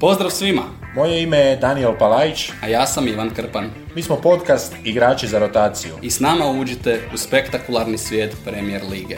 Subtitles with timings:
[0.00, 0.62] Pozdrav svima,
[0.94, 5.38] Moje ime je Daniel Palajić, a ja sam Ivan Krpan mi smo podcast Igrači za
[5.38, 5.94] rotaciju.
[6.02, 9.16] i s nama uđite u spektakularni svijet Premier Lige.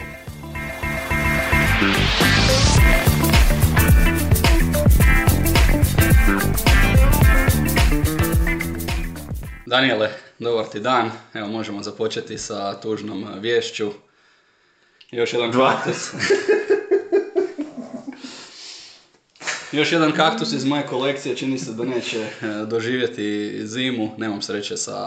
[9.65, 10.09] Daniele,
[10.39, 11.11] dobar ti dan.
[11.33, 13.91] Evo možemo započeti sa tužnom vješću.
[15.11, 16.13] Još jedan kaktus.
[19.71, 24.09] Još jedan kaktus iz moje kolekcije, čini se da neće eh, doživjeti zimu.
[24.17, 24.97] Nemam sreće sa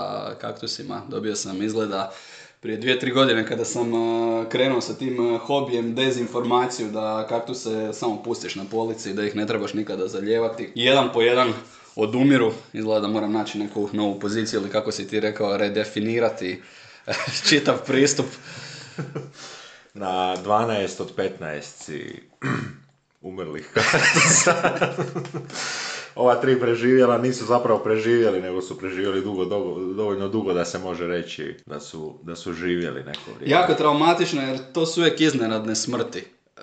[0.41, 2.13] kaktusima, dobio sam izgleda
[2.61, 7.93] prije dvije, tri godine kada sam eh, krenuo sa tim eh, hobijem dezinformaciju da kaktuse
[7.93, 10.73] samo pustiš na polici i da ih ne trebaš nikada zalijevati.
[10.75, 11.53] Jedan po jedan
[11.97, 16.63] odumiru, izgleda da moram naći neku novu poziciju ili kako si ti rekao, redefinirati
[17.49, 18.27] čitav pristup.
[19.95, 22.23] Na 12 od 15 si
[23.25, 23.71] umrlih.
[26.15, 30.79] Ova tri preživjela nisu zapravo preživjeli, nego su preživjeli dugo, dugo- dovoljno dugo da se
[30.79, 33.61] može reći da su, da su živjeli neko vrijeme.
[33.61, 36.19] Jako traumatično jer to su uvijek iznenadne smrti.
[36.19, 36.61] E,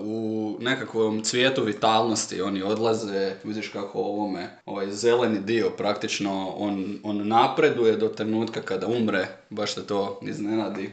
[0.00, 7.28] u nekakvom cvijetu vitalnosti oni odlaze, vidiš kako ovome, ovaj zeleni dio praktično, on, on
[7.28, 10.90] napreduje do trenutka kada umre, baš te to iznenadi.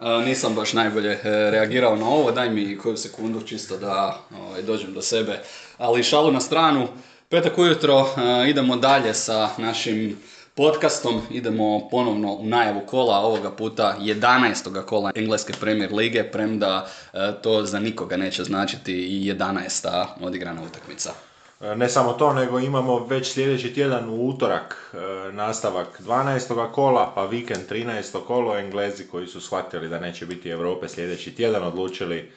[0.00, 1.20] Nisam baš najbolje e,
[1.50, 5.40] reagirao na ovo, daj mi koju sekundu čisto da ovaj, dođem do sebe.
[5.78, 6.88] Ali šalu na stranu,
[7.28, 10.16] petak ujutro e, idemo dalje sa našim
[10.54, 14.84] podcastom, idemo ponovno u najavu kola, ovoga puta 11.
[14.84, 20.06] kola Engleske premier lige, premda e, to za nikoga neće značiti i 11.
[20.20, 21.29] odigrana utakmica.
[21.60, 26.72] E, Ne samo to, nego imamo već sljedeći tjedan u utorak e, nastavak 12.
[26.72, 28.24] kola, pa vikend 13.
[28.26, 28.56] kolo.
[28.56, 32.32] Englezi koji su shvatili da neće biti Europe sljedeći tjedan odlučili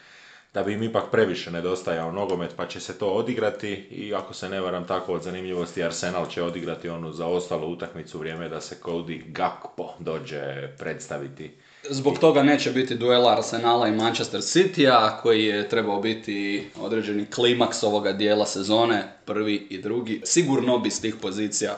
[0.54, 4.50] da bi im ipak previše nedostajao nogomet pa će se to odigrati i ako se
[4.50, 9.22] ne varam tako od zanimljivosti Arsenal će odigrati onu zaostalu utakmicu vrijeme da se Cody
[9.32, 11.52] Gakpo dođe predstaviti.
[11.90, 17.84] Zbog toga neće biti duela Arsenala i Manchester City-a, koji je trebao biti određeni klimaks
[17.84, 20.22] ovoga dijela sezone, prvi i drugi.
[20.24, 21.72] Sigurno bi s tih pozicija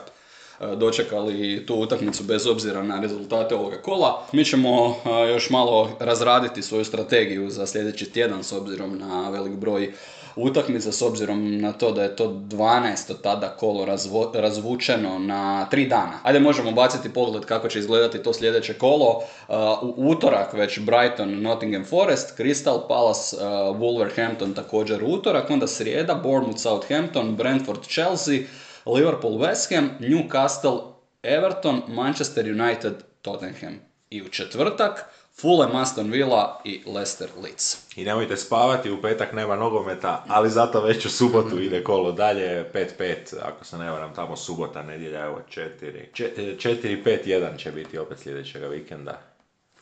[0.60, 4.26] e, dočekali tu utakmicu bez obzira na rezultate ovoga kola.
[4.32, 9.52] Mi ćemo e, još malo razraditi svoju strategiju za sljedeći tjedan s obzirom na velik
[9.52, 9.92] broj
[10.36, 13.14] utakmica, s obzirom na to da je to 12.
[13.22, 16.20] tada kolo razvo- razvučeno na tri dana.
[16.22, 19.22] Ajde možemo baciti pogled kako će izgledati to sljedeće kolo.
[19.48, 23.42] Uh, u utorak već Brighton, Nottingham Forest, Crystal Palace, uh,
[23.76, 28.38] Wolverhampton također u utorak, onda srijeda, Bournemouth, Southampton, Brentford, Chelsea,
[28.86, 30.78] Liverpool, West Ham, Newcastle,
[31.22, 33.80] Everton, Manchester United, Tottenham.
[34.10, 35.04] I u četvrtak,
[35.40, 37.76] Fulham, Aston Villa i Leicester Leeds.
[37.96, 42.70] I nemojte spavati, u petak nema nogometa, ali zato već u subotu ide kolo dalje,
[42.74, 46.04] 5-5, ako se ne varam, tamo subota, nedjelja, evo 4.
[46.14, 49.20] 4-5-1 će biti opet sljedećega vikenda.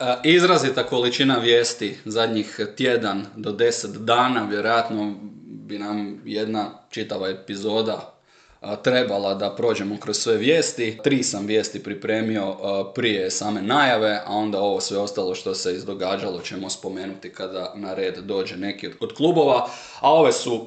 [0.00, 5.14] E, Izrazita količina vijesti zadnjih tjedan do deset dana, vjerojatno
[5.46, 8.13] bi nam jedna čitava epizoda
[8.82, 10.98] trebala da prođemo kroz sve vijesti.
[11.04, 12.56] Tri sam vijesti pripremio
[12.94, 17.94] prije same najave, a onda ovo sve ostalo što se izdogađalo ćemo spomenuti kada na
[17.94, 19.68] red dođe neki od, klubova.
[20.00, 20.66] A ove su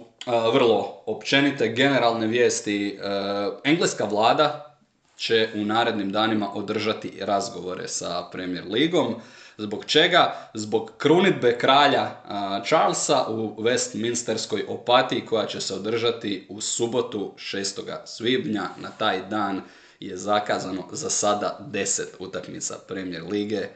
[0.54, 2.88] vrlo općenite, generalne vijesti.
[2.88, 4.78] E, Engleska vlada
[5.18, 9.16] će u narednim danima održati razgovore sa Premier Ligom.
[9.60, 10.50] Zbog čega?
[10.54, 12.12] Zbog krunitbe kralja
[12.66, 17.98] Charlesa u Westminsterskoj opatiji koja će se održati u subotu 6.
[18.06, 18.64] svibnja.
[18.78, 19.62] Na taj dan
[20.00, 23.68] je zakazano za sada 10 utakmica Premier Lige.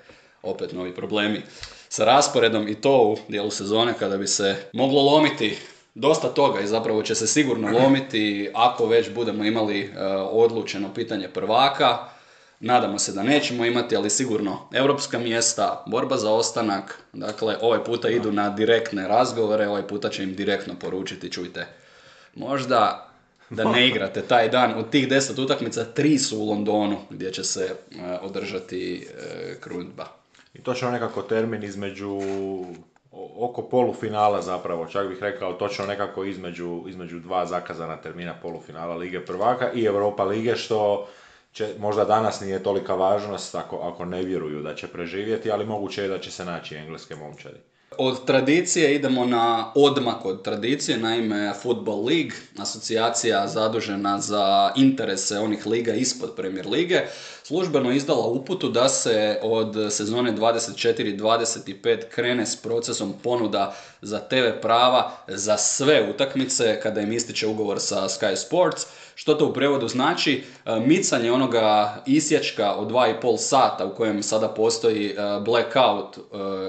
[0.43, 1.41] Opet novi problemi
[1.89, 5.57] sa rasporedom i to u dijelu sezone kada bi se moglo lomiti
[5.95, 11.27] dosta toga i zapravo će se sigurno lomiti ako već budemo imali e, odlučeno pitanje
[11.27, 11.97] prvaka.
[12.61, 18.09] Nadamo se da nećemo imati, ali sigurno europska mjesta, borba za ostanak, dakle ovaj puta
[18.09, 21.67] idu na direktne razgovore, ovaj puta će im direktno poručiti, čujte,
[22.35, 23.07] možda
[23.49, 27.43] da ne igrate taj dan, od tih deset utakmica, tri su u Londonu gdje će
[27.43, 27.73] se e,
[28.21, 30.05] održati e, krunidba.
[30.53, 32.19] I točno nekako termin između
[33.37, 39.25] oko polufinala zapravo, čak bih rekao točno nekako između, između dva zakazana termina polufinala Lige
[39.25, 41.07] prvaka i Europa Lige, što
[41.53, 46.01] će, možda danas nije tolika važnost ako, ako ne vjeruju da će preživjeti, ali moguće
[46.01, 47.57] je da će se naći engleske momčadi.
[47.97, 55.67] Od tradicije idemo na odmak od tradicije, naime Football League, asocijacija zadužena za interese onih
[55.67, 57.01] liga ispod Premier lige,
[57.43, 65.11] službeno izdala uputu da se od sezone 24-25 krene s procesom ponuda za TV prava
[65.27, 68.85] za sve utakmice kada im ističe ugovor sa Sky Sports.
[69.21, 70.43] Što to u prevodu znači?
[70.65, 75.15] E, micanje onoga isječka od 2,5 sata u kojem sada postoji e,
[75.45, 76.21] blackout e,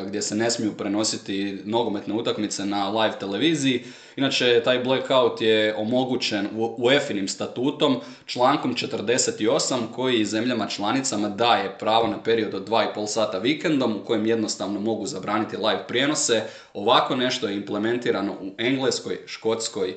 [0.06, 3.84] gdje se ne smiju prenositi nogometne utakmice na live televiziji.
[4.16, 12.06] Inače, taj blackout je omogućen u EFINim statutom člankom 48 koji zemljama članicama daje pravo
[12.06, 16.42] na period od 2,5 sata vikendom u kojem jednostavno mogu zabraniti live prijenose.
[16.74, 19.94] Ovako nešto je implementirano u Engleskoj, Škotskoj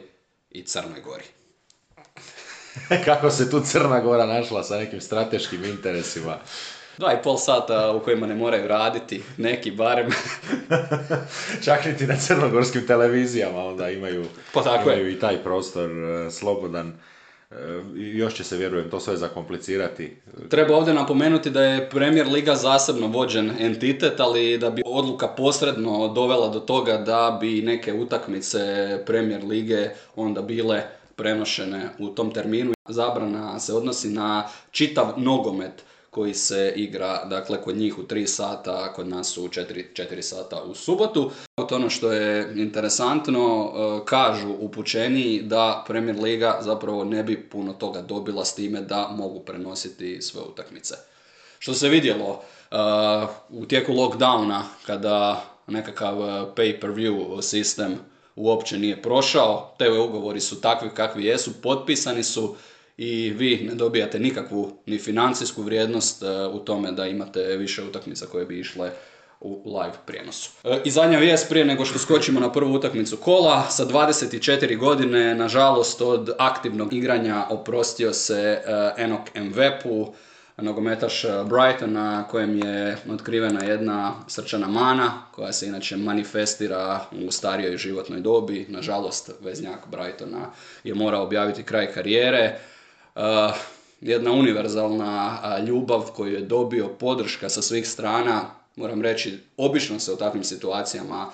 [0.52, 1.35] i Crnoj Gori.
[3.06, 6.38] Kako se tu Crna Gora našla sa nekim strateškim interesima?
[6.98, 10.12] Dva i pol sata u kojima ne moraju raditi, neki barem.
[11.66, 16.88] Čak niti na crnogorskim televizijama onda imaju, pa tako imaju i taj prostor uh, slobodan.
[17.52, 17.58] Uh,
[17.96, 20.18] još će se, vjerujem, to sve zakomplicirati.
[20.50, 26.08] Treba ovdje napomenuti da je Premier Liga zasebno vođen entitet, ali da bi odluka posredno
[26.08, 28.60] dovela do toga da bi neke utakmice
[29.06, 30.84] Premier Lige onda bile
[31.16, 32.74] prenošene u tom terminu.
[32.90, 35.84] Zabrana se odnosi na čitav nogomet
[36.16, 40.22] koji se igra dakle kod njih u 3 sata, a kod nas u 4, 4
[40.22, 41.32] sata u subotu.
[41.72, 48.02] Ono što je interesantno, e, kažu upućeni da Premier Liga zapravo ne bi puno toga
[48.02, 50.96] dobila s time da mogu prenositi sve utakmice.
[51.60, 52.42] Što se vidjelo
[52.72, 52.76] e,
[53.50, 58.00] u tijeku lockdowna kada nekakav e, pay-per-view sistem
[58.36, 59.76] uopće nije prošao.
[59.78, 62.56] TV ugovori su takvi kakvi jesu, potpisani su
[62.98, 68.26] i vi ne dobijate nikakvu ni financijsku vrijednost e, u tome da imate više utakmica
[68.26, 68.92] koje bi išle
[69.42, 70.52] u live prijenosu.
[70.64, 75.36] E, I zadnja vijest prije nego što skočimo na prvu utakmicu kola, sa 24 godine,
[75.36, 80.14] nažalost od aktivnog igranja oprostio se e, Enok Mvepu,
[80.58, 87.78] nogometaš eh, Brightona kojem je otkrivena jedna srčana mana koja se inače manifestira u starijoj
[87.78, 88.66] životnoj dobi.
[88.70, 90.52] Nažalost, veznjak Brightona
[90.84, 92.60] je morao objaviti kraj karijere.
[93.16, 93.22] Uh,
[94.02, 98.42] jedna univerzalna ljubav koju je dobio podrška sa svih strana.
[98.76, 101.32] Moram reći, obično se u takvim situacijama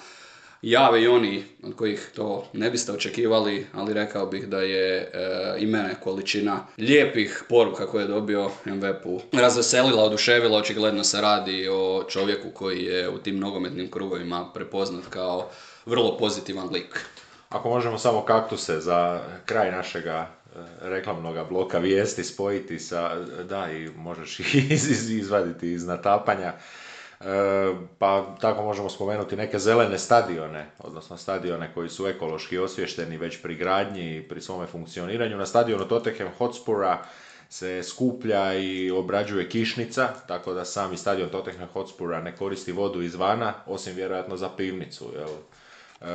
[0.61, 5.09] jave i oni od kojih to ne biste očekivali, ali rekao bih da je e,
[5.57, 12.03] i mene količina lijepih poruka koje je dobio MVP-u razveselila, oduševila, očigledno se radi o
[12.09, 15.49] čovjeku koji je u tim nogometnim krugovima prepoznat kao
[15.85, 17.05] vrlo pozitivan lik.
[17.49, 23.15] Ako možemo samo kaktuse za kraj našega e, reklamnog bloka vijesti spojiti sa,
[23.49, 24.71] da i možeš ih
[25.21, 26.53] izvaditi iz natapanja.
[27.99, 33.55] Pa tako možemo spomenuti neke zelene stadione, odnosno stadione koji su ekološki osvješteni već pri
[33.55, 35.37] gradnji i pri svome funkcioniranju.
[35.37, 37.03] Na stadionu Tottenham Hotspura
[37.49, 43.53] se skuplja i obrađuje kišnica, tako da sami stadion Tottenham Hotspura ne koristi vodu izvana,
[43.65, 45.05] osim vjerojatno za pivnicu.
[45.15, 45.29] Jel?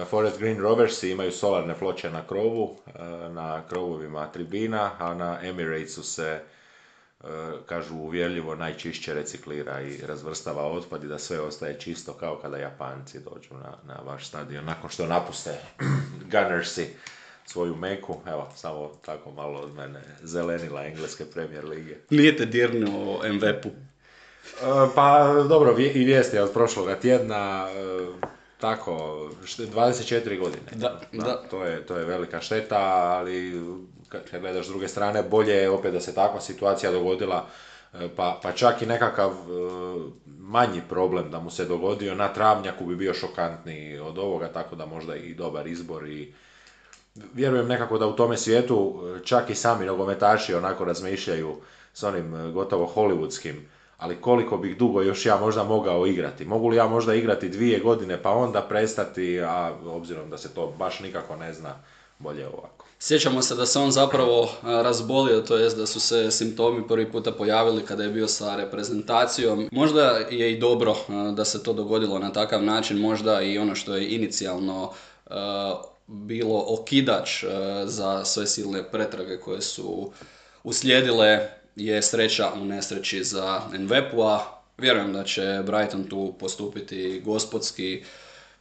[0.01, 5.39] E, Forest Green Rovers imaju solarne ploče na krovu, e, na krovovima tribina, a na
[5.43, 6.41] Emiratesu se
[7.67, 13.21] kažu uvjerljivo najčišće reciklira i razvrstava otpad i da sve ostaje čisto kao kada Japanci
[13.21, 15.59] dođu na, na vaš stadion nakon što napuste
[16.33, 16.87] Gunnersi
[17.47, 21.97] svoju meku, evo, samo tako malo od mene zelenila engleske premier lige.
[22.11, 23.69] Nije te dirnuo MVP-u?
[23.69, 23.75] E,
[24.95, 28.29] pa dobro, i vijesti od prošloga tjedna, e,
[28.61, 28.93] tako,
[29.43, 30.63] 24 godine.
[30.73, 31.43] Da, da.
[31.51, 33.63] To, je, to je velika šteta, ali
[34.09, 37.47] kad gledaš s druge strane, bolje je opet da se takva situacija dogodila,
[37.95, 39.35] e, pa, pa čak i nekakav e,
[40.27, 44.87] manji problem da mu se dogodio na travnjaku bi bio šokantniji od ovoga, tako da
[44.87, 46.35] možda i dobar izbor i
[47.35, 51.57] vjerujem nekako da u tome svijetu e, čak i sami nogometaši onako razmišljaju
[51.93, 53.55] s onim gotovo hollywoodskim,
[53.99, 56.45] ali koliko bih dugo još ja možda mogao igrati.
[56.45, 60.75] Mogu li ja možda igrati dvije godine pa onda prestati, a obzirom da se to
[60.79, 61.75] baš nikako ne zna,
[62.19, 62.76] bolje ovako.
[62.99, 67.33] Sjećamo se da se on zapravo razbolio, to jest da su se simptomi prvi puta
[67.33, 69.69] pojavili kada je bio sa reprezentacijom.
[69.73, 70.97] Možda je i dobro
[71.35, 74.93] da se to dogodilo na takav način, možda i ono što je inicijalno
[76.07, 77.45] bilo okidač
[77.85, 80.13] za sve silne pretrage koje su
[80.65, 84.41] uslijedile je sreća u nesreći za Nvepu-a.
[84.79, 88.05] Vjerujem da će Brighton tu postupiti gospodski,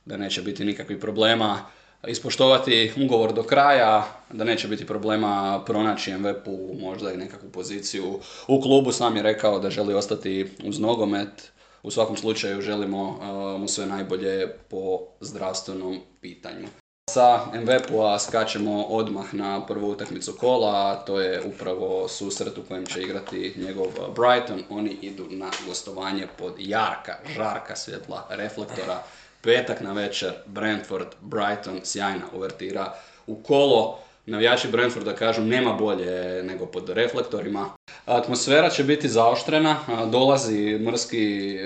[0.06, 1.66] da neće biti nikakvih problema
[2.08, 8.62] ispoštovati ugovor do kraja, da neće biti problema pronaći MVP-u možda i nekakvu poziciju u
[8.62, 8.92] klubu.
[8.92, 11.52] Sam je rekao da želi ostati uz nogomet,
[11.84, 13.20] u svakom slučaju želimo
[13.60, 16.68] mu sve najbolje po zdravstvenom pitanju.
[17.10, 23.02] Sa MVP-a skačemo odmah na prvu utakmicu kola, to je upravo susret u kojem će
[23.02, 24.64] igrati njegov Brighton.
[24.70, 29.04] Oni idu na gostovanje pod jarka, žarka svjetla reflektora.
[29.46, 32.94] Petak na večer, Brentford, Brighton, sjajna uvertira
[33.28, 34.00] u kolo.
[34.26, 37.70] Navijači Brentforda kažu nema bolje nego pod reflektorima.
[38.06, 39.78] Atmosfera će biti zaoštrena,
[40.12, 41.62] dolazi mrski e,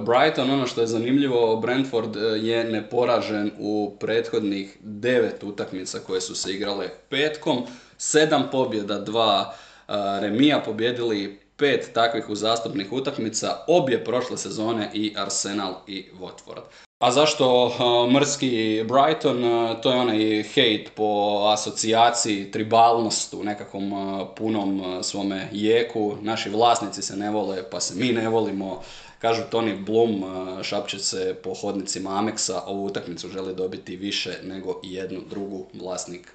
[0.00, 6.34] Brighton, ono što je zanimljivo, Brentford e, je neporažen u prethodnih devet utakmica koje su
[6.34, 7.66] se igrale petkom,
[7.98, 15.74] sedam pobjeda, dva e, remija, pobjedili pet takvih uzastopnih utakmica, obje prošle sezone i Arsenal
[15.86, 16.62] i Watford.
[16.98, 19.44] A zašto uh, mrski Brighton?
[19.44, 26.16] Uh, to je onaj hate po asocijaciji, tribalnost u nekakvom uh, punom svome jeku.
[26.20, 28.82] Naši vlasnici se ne vole, pa se mi ne volimo.
[29.18, 30.24] Kažu Tony Bloom,
[30.62, 36.34] šapće se po hodnicima Amexa, ovu utakmicu želi dobiti više nego jednu drugu vlasnik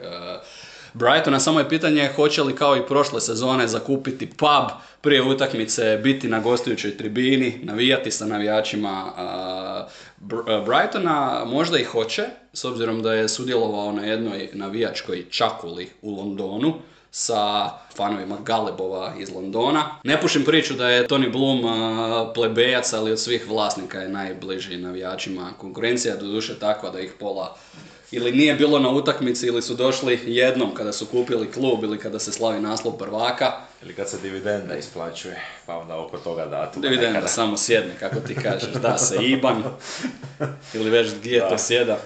[0.93, 1.39] Brightona.
[1.39, 4.69] Samo je pitanje hoće li kao i prošle sezone zakupiti pub
[5.01, 9.13] prije utakmice, biti na gostujućoj tribini, navijati sa navijačima
[10.65, 11.43] Brightona.
[11.45, 16.73] Možda i hoće, s obzirom da je sudjelovao na jednoj navijačkoj čakuli u Londonu
[17.11, 19.99] sa fanovima Galebova iz Londona.
[20.03, 21.63] Ne pušim priču da je Tony Bloom
[22.33, 25.51] plebejac, ali od svih vlasnika je najbliži navijačima.
[25.57, 27.55] Konkurencija doduše takva da ih pola
[28.11, 32.19] ili nije bilo na utakmici ili su došli jednom kada su kupili klub ili kada
[32.19, 33.68] se slavi naslov prvaka.
[33.83, 36.81] Ili kad se dividenda isplaćuje, pa onda oko toga datuma.
[36.81, 37.27] Dividenda nekada.
[37.27, 39.63] samo sjedne, kako ti kažeš, da se IBAN
[40.73, 41.97] ili već gdje to sjeda.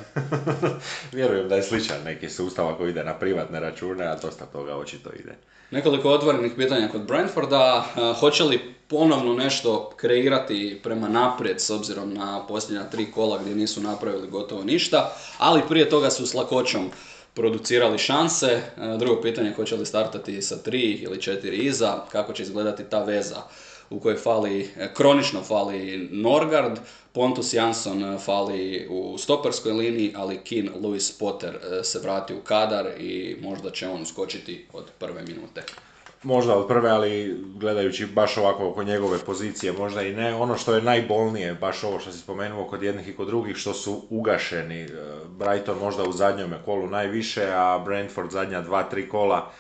[1.12, 5.10] Vjerujem da je sličan neki sustav ako ide na privatne račune, a dosta toga očito
[5.20, 5.36] ide.
[5.72, 7.86] Nekoliko otvorenih pitanja kod Brentforda.
[8.20, 13.82] Hoće li ponovno nešto kreirati prema naprijed s obzirom na posljednja tri kola gdje nisu
[13.82, 16.92] napravili gotovo ništa, ali prije toga su s lakoćom
[17.33, 18.61] producirali šanse.
[18.99, 23.41] Drugo pitanje hoće li startati sa tri ili četiri iza, kako će izgledati ta veza
[23.89, 26.79] u kojoj fali, kronično fali Norgard,
[27.11, 33.37] Pontus Jansson fali u stoperskoj liniji, ali Keane Lewis Potter se vrati u kadar i
[33.41, 35.63] možda će on uskočiti od prve minute
[36.24, 40.36] možda od prve, ali gledajući baš ovako oko njegove pozicije, možda i ne.
[40.36, 43.74] Ono što je najbolnije, baš ovo što si spomenuo kod jednih i kod drugih, što
[43.74, 44.82] su ugašeni.
[44.82, 44.88] E,
[45.27, 49.51] Brighton možda u zadnjome kolu najviše, a Brentford zadnja dva, tri kola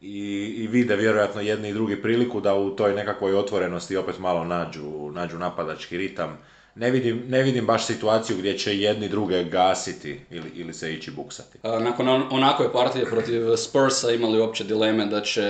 [0.00, 4.44] i, i vide vjerojatno jedni i drugi priliku da u toj nekakvoj otvorenosti opet malo
[4.44, 6.38] nađu, nađu napadački ritam
[6.76, 11.10] ne vidim, ne vidim baš situaciju gdje će jedni druge gasiti ili, ili se ići
[11.10, 11.58] buksati.
[11.62, 15.42] Nakon onakve partije protiv Spursa imali uopće dileme da će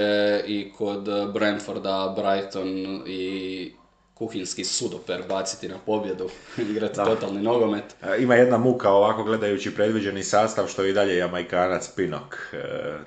[0.47, 3.73] i kod Brentforda, Brighton i
[4.15, 6.29] kuhinski sudoper baciti na pobjedu,
[6.71, 7.85] igrati totalni nogomet.
[8.19, 12.59] Ima jedna muka ovako gledajući predviđeni sastav što i dalje Jamajkanac Pinok e,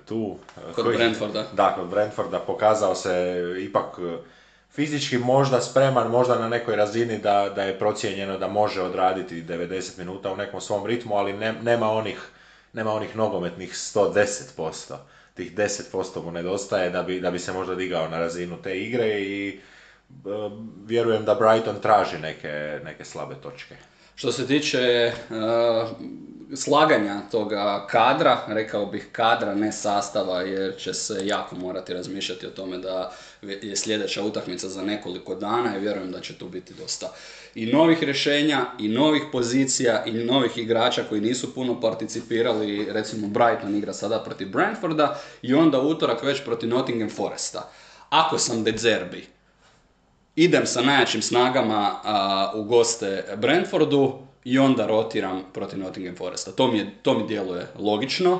[0.05, 0.37] tu.
[0.75, 1.45] Kod Brentforda.
[1.53, 3.99] Da, kod Brentforda pokazao se ipak
[4.79, 9.97] fizički možda spreman, možda na nekoj razini da, da je procijenjeno da može odraditi 90
[9.97, 11.33] minuta u nekom svom ritmu, ali
[11.63, 12.29] nema onih
[12.73, 14.95] nema onih nogometnih 110%.
[15.33, 19.21] Tih 10% mu nedostaje da bi, da bi se možda digao na razinu te igre
[19.21, 19.59] i e,
[20.85, 23.75] vjerujem da Brighton traži neke, neke slabe točke.
[24.19, 25.89] Što se tiče uh,
[26.55, 32.49] slaganja toga kadra, rekao bih kadra, ne sastava, jer će se jako morati razmišljati o
[32.49, 37.13] tome da je sljedeća utakmica za nekoliko dana i vjerujem da će tu biti dosta
[37.55, 43.75] i novih rješenja, i novih pozicija, i novih igrača koji nisu puno participirali, recimo Brighton
[43.75, 47.71] igra sada protiv Brentforda i onda utorak već protiv Nottingham Foresta.
[48.09, 49.38] Ako sam De Zerbi,
[50.43, 52.01] idem sa najjačim snagama
[52.55, 56.51] u goste Brentfordu, i onda rotiram protiv Nottingham Foresta.
[56.51, 58.39] To mi, je, to mi djeluje logično,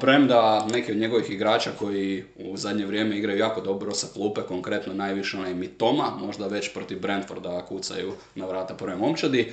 [0.00, 4.94] premda neki od njegovih igrača koji u zadnje vrijeme igraju jako dobro sa klupe, konkretno
[4.94, 9.52] najviše onaj Mitoma, možda već protiv Brentforda kucaju na vrata prve momčadi.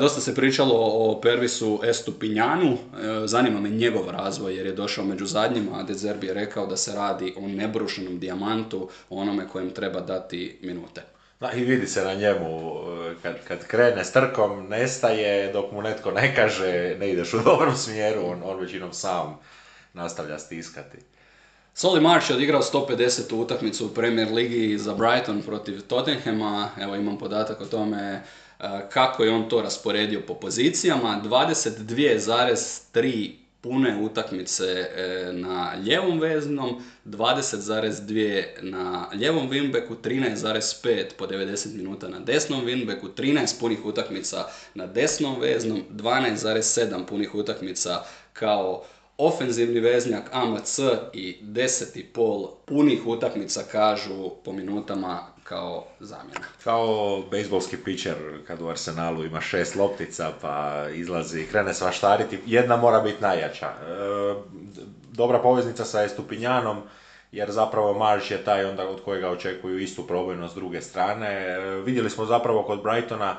[0.00, 2.78] Dosta se pričalo o Pervisu Estupinjanu,
[3.24, 6.76] zanima me njegov razvoj jer je došao među zadnjima, a De Zerbi je rekao da
[6.76, 11.13] se radi o nebrušenom dijamantu, onome kojem treba dati minute.
[11.40, 12.74] Da, i vidi se na njemu,
[13.10, 17.38] e, kad, kad krene s trkom, nestaje, dok mu netko ne kaže, ne ideš u
[17.38, 19.38] dobrom smjeru, on, on većinom sam
[19.92, 20.98] nastavlja stiskati.
[21.74, 23.34] Soli March je odigrao 150.
[23.34, 28.20] utakmicu u Premier Ligi za Brighton protiv Tottenhama, evo imam podatak o tome e,
[28.92, 38.44] kako je on to rasporedio po pozicijama, 22,3 pune utakmice e, na ljevom veznom, 20,2
[38.62, 44.44] na ljevom wingbeku, 13,5 po 90 minuta na desnom wingbeku, 13 punih utakmica
[44.74, 48.84] na desnom veznom, 12,7 punih utakmica kao
[49.18, 50.78] ofenzivni veznjak AMC
[51.12, 56.46] i 10,5 punih utakmica kažu po minutama kao zamjena.
[56.64, 62.76] Kao bejsbolski pitcher kad u Arsenalu ima šest loptica pa izlazi i krene svaštariti, jedna
[62.76, 63.66] mora biti najjača.
[63.66, 63.74] E,
[65.12, 66.82] dobra poveznica sa Estupinjanom,
[67.32, 71.28] jer zapravo Marš je taj onda od kojega očekuju istu probojnost s druge strane.
[71.28, 73.36] E, vidjeli smo zapravo kod Brightona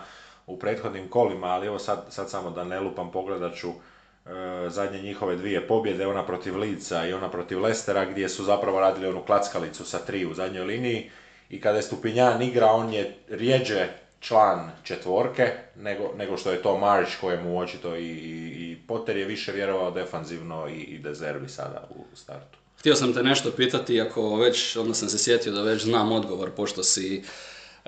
[0.47, 4.29] u prethodnim kolima, ali evo sad, sad samo da ne lupam, pogledat ću e,
[4.69, 9.07] zadnje njihove dvije pobjede, ona protiv Lica i ona protiv Lestera, gdje su zapravo radili
[9.07, 11.11] onu klackalicu sa tri u zadnjoj liniji
[11.49, 13.87] i kada je Stupinjan igra, on je rijeđe
[14.19, 19.51] član četvorke nego, nego što je to Marš kojemu očito i, i, Potter je više
[19.51, 22.57] vjerovao defanzivno i, i dezervi sada u startu.
[22.79, 26.51] Htio sam te nešto pitati, ako već, onda sam se sjetio da već znam odgovor,
[26.51, 27.23] pošto si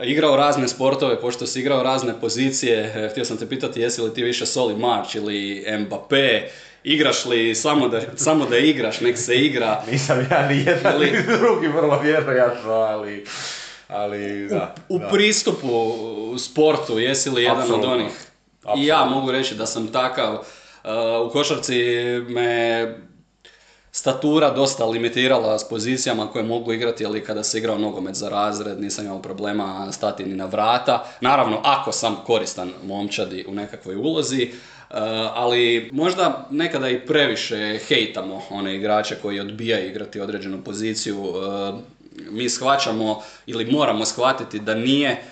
[0.03, 4.13] igrao razne sportove, pošto si igrao razne pozicije, e, htio sam te pitati jesi li
[4.13, 6.41] ti više Soli March ili Mbappé,
[6.83, 9.83] igraš li samo da, samo da igraš, nek se igra.
[9.91, 13.25] Nisam ja ni jedan ni drugi vrlo vjerojatno, ali,
[13.87, 14.75] ali da.
[14.89, 15.67] U, u pristupu
[16.31, 17.87] u sportu jesi li jedan Absolutno.
[17.87, 18.11] od onih?
[18.57, 18.83] Absolutno.
[18.83, 20.33] I ja mogu reći da sam takav.
[20.33, 21.83] Uh, u košarci
[22.27, 22.87] me
[23.91, 28.81] statura dosta limitirala s pozicijama koje mogu igrati, ali kada se igrao nogomet za razred
[28.81, 31.05] nisam imao problema stati ni na vrata.
[31.21, 34.51] Naravno, ako sam koristan momčadi u nekakvoj ulozi,
[35.33, 41.23] ali možda nekada i previše hejtamo one igrače koji odbijaju igrati određenu poziciju.
[41.25, 41.97] E,
[42.29, 45.23] mi shvaćamo ili moramo shvatiti da nije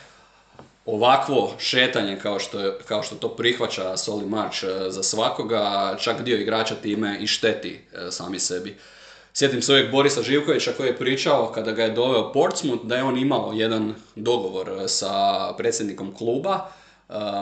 [0.86, 6.38] ovakvo šetanje kao što, kao što to prihvaća Soli March e, za svakoga, čak dio
[6.38, 8.78] igrača time i šteti e, sami sebi.
[9.34, 13.04] Sjetim se uvijek Borisa Živkovića koji je pričao kada ga je doveo Portsmouth da je
[13.04, 15.14] on imao jedan dogovor e, sa
[15.58, 16.72] predsjednikom kluba,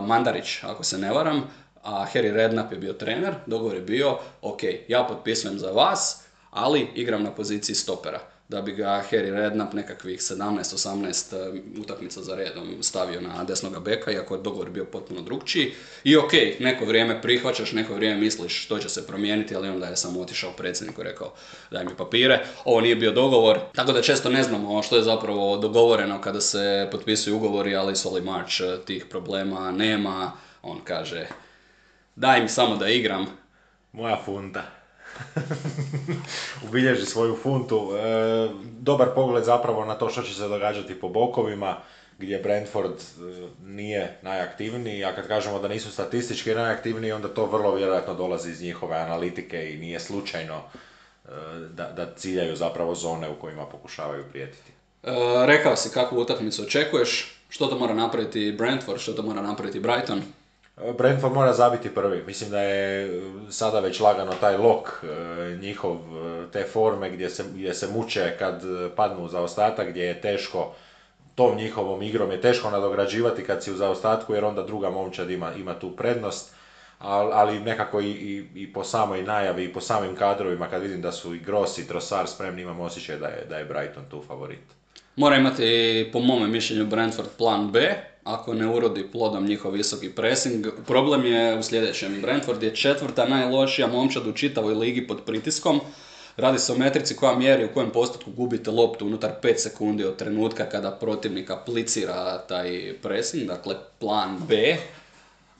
[0.07, 1.43] Mandarić ako se ne varam,
[1.83, 6.87] a Harry Redknapp je bio trener, dogovor je bio, ok, ja potpisujem za vas, ali
[6.95, 12.83] igram na poziciji stopera da bi ga Harry Redknapp nekakvih 17-18 eh, utakmica za redom
[12.83, 15.73] stavio na desnoga beka, iako je dogovor bio potpuno drugčiji.
[16.03, 19.95] I ok, neko vrijeme prihvaćaš, neko vrijeme misliš što će se promijeniti, ali onda je
[19.95, 21.33] samo otišao predsjedniku i rekao
[21.71, 22.45] daj mi papire.
[22.65, 26.87] Ovo nije bio dogovor, tako da često ne znamo što je zapravo dogovoreno kada se
[26.91, 30.31] potpisuju ugovori, ali Soli March eh, tih problema nema.
[30.61, 31.27] On kaže
[32.15, 33.25] daj mi samo da igram.
[33.91, 34.63] Moja funta.
[36.67, 37.89] ubilježi svoju funtu.
[37.95, 41.77] E, dobar pogled zapravo na to što će se događati po bokovima,
[42.17, 47.75] gdje Brentford e, nije najaktivniji, a kad kažemo da nisu statistički najaktivniji, onda to vrlo
[47.75, 51.29] vjerojatno dolazi iz njihove analitike i nije slučajno e,
[51.69, 54.71] da, da ciljaju zapravo zone u kojima pokušavaju prijetiti.
[55.45, 60.21] rekao si kakvu utakmicu očekuješ, što to mora napraviti Brentford, što to mora napraviti Brighton?
[60.97, 62.23] Brentford mora zabiti prvi.
[62.27, 67.29] Mislim da je e, sada već lagano taj lok e, njihov e, te forme gdje
[67.29, 68.63] se, gdje se muče kad
[68.95, 70.73] padnu u zaostatak, gdje je teško
[71.35, 75.53] tom njihovom igrom je teško nadograđivati kad si u zaostatku jer onda druga momčad ima,
[75.53, 76.55] ima tu prednost.
[76.99, 81.11] Ali, nekako i, i, i, po samoj najavi i po samim kadrovima kad vidim da
[81.11, 84.59] su i Gross i Trossard spremni imam osjećaj da je, da je Brighton tu favorit.
[85.15, 90.67] Mora imati po mome mišljenju Brentford plan B, ako ne urodi plodom njihov visoki pressing.
[90.87, 92.21] Problem je u sljedećem.
[92.21, 95.79] Brentford je četvrta najlošija momčad u čitavoj ligi pod pritiskom.
[96.37, 100.15] Radi se o metrici koja mjeri u kojem postotku gubite loptu unutar 5 sekundi od
[100.15, 104.75] trenutka kada protivnik aplicira taj pressing, dakle plan B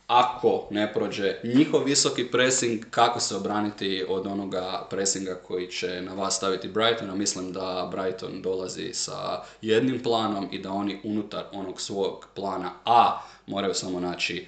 [0.08, 6.14] ako ne prođe njihov visoki pressing, kako se obraniti od onoga pressinga koji će na
[6.14, 11.44] vas staviti Brighton, a mislim da Brighton dolazi sa jednim planom i da oni unutar
[11.52, 14.46] onog svog plana A moraju samo naći,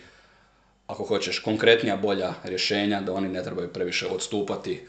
[0.88, 4.88] ako hoćeš, konkretnija, bolja rješenja, da oni ne trebaju previše odstupati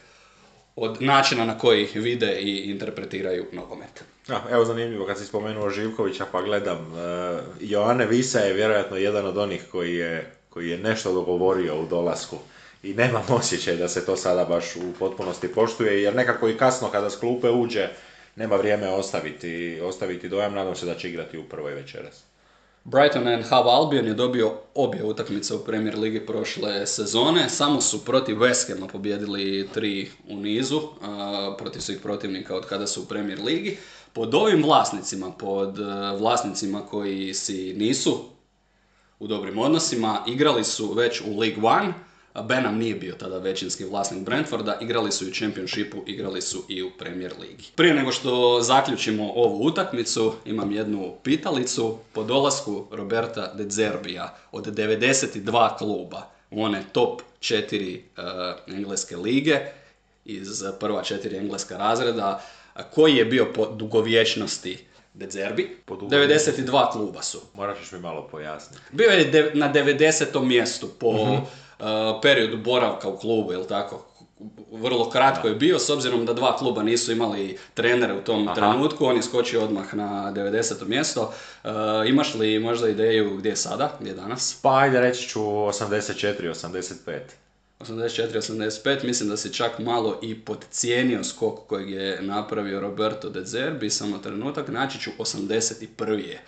[0.76, 4.05] od načina na koji vide i interpretiraju nogomet.
[4.29, 9.26] Ja, evo zanimljivo kad si spomenuo Živkovića pa gledam, uh, Joane Visa je vjerojatno jedan
[9.26, 12.37] od onih koji je koji je nešto dogovorio u dolasku
[12.83, 16.88] i nemam osjećaj da se to sada baš u potpunosti poštuje, jer nekako i kasno
[16.88, 17.88] kada s klupe uđe,
[18.37, 22.23] nema vrijeme ostaviti, ostaviti dojam, nadam se da će igrati u prvoj večeras.
[22.85, 28.05] Brighton and Hove Albion je dobio obje utakmice u Premier Ligi prošle sezone, samo su
[28.05, 30.81] protiv West Hama pobjedili tri u nizu,
[31.59, 33.79] protiv svih protivnika od kada su u Premier Ligi.
[34.12, 35.79] Pod ovim vlasnicima, pod
[36.19, 38.36] vlasnicima koji si nisu
[39.18, 40.24] u dobrim odnosima.
[40.26, 41.92] Igrali su već u League One,
[42.42, 46.83] Benham nije bio tada većinski vlasnik Brentforda, igrali su i u Championshipu, igrali su i
[46.83, 47.64] u Premier Ligi.
[47.74, 51.98] Prije nego što zaključimo ovu utakmicu, imam jednu pitalicu.
[52.12, 59.61] Po dolasku Roberta De Zerbija od 92 kluba u one top 4 uh, engleske lige
[60.24, 62.42] iz prva četiri engleska razreda,
[62.94, 64.79] koji je bio po dugovječnosti
[65.16, 65.76] De Zerbi?
[65.85, 66.62] Po dugovječnosti?
[66.62, 67.40] 92 kluba su.
[67.55, 68.83] Moraš mi malo pojasniti.
[68.92, 70.42] Bio je de- na 90.
[70.42, 71.38] mjestu po uh,
[72.22, 74.07] periodu boravka u klubu, jel tako?
[74.72, 79.07] Vrlo kratko je bio, s obzirom da dva kluba nisu imali trenere u tom trenutku,
[79.07, 80.87] on je skočio odmah na 90.
[80.87, 81.33] mjesto.
[81.64, 81.70] Uh,
[82.07, 84.59] imaš li možda ideju gdje je sada, gdje je danas?
[84.62, 87.18] Pa ajde reći ću 84, 85.
[87.81, 93.91] 84-85, mislim da si čak malo i podcijenio skok kojeg je napravio Roberto De Zerbi,
[93.91, 96.29] samo trenutak, naći ću 81.
[96.29, 96.43] je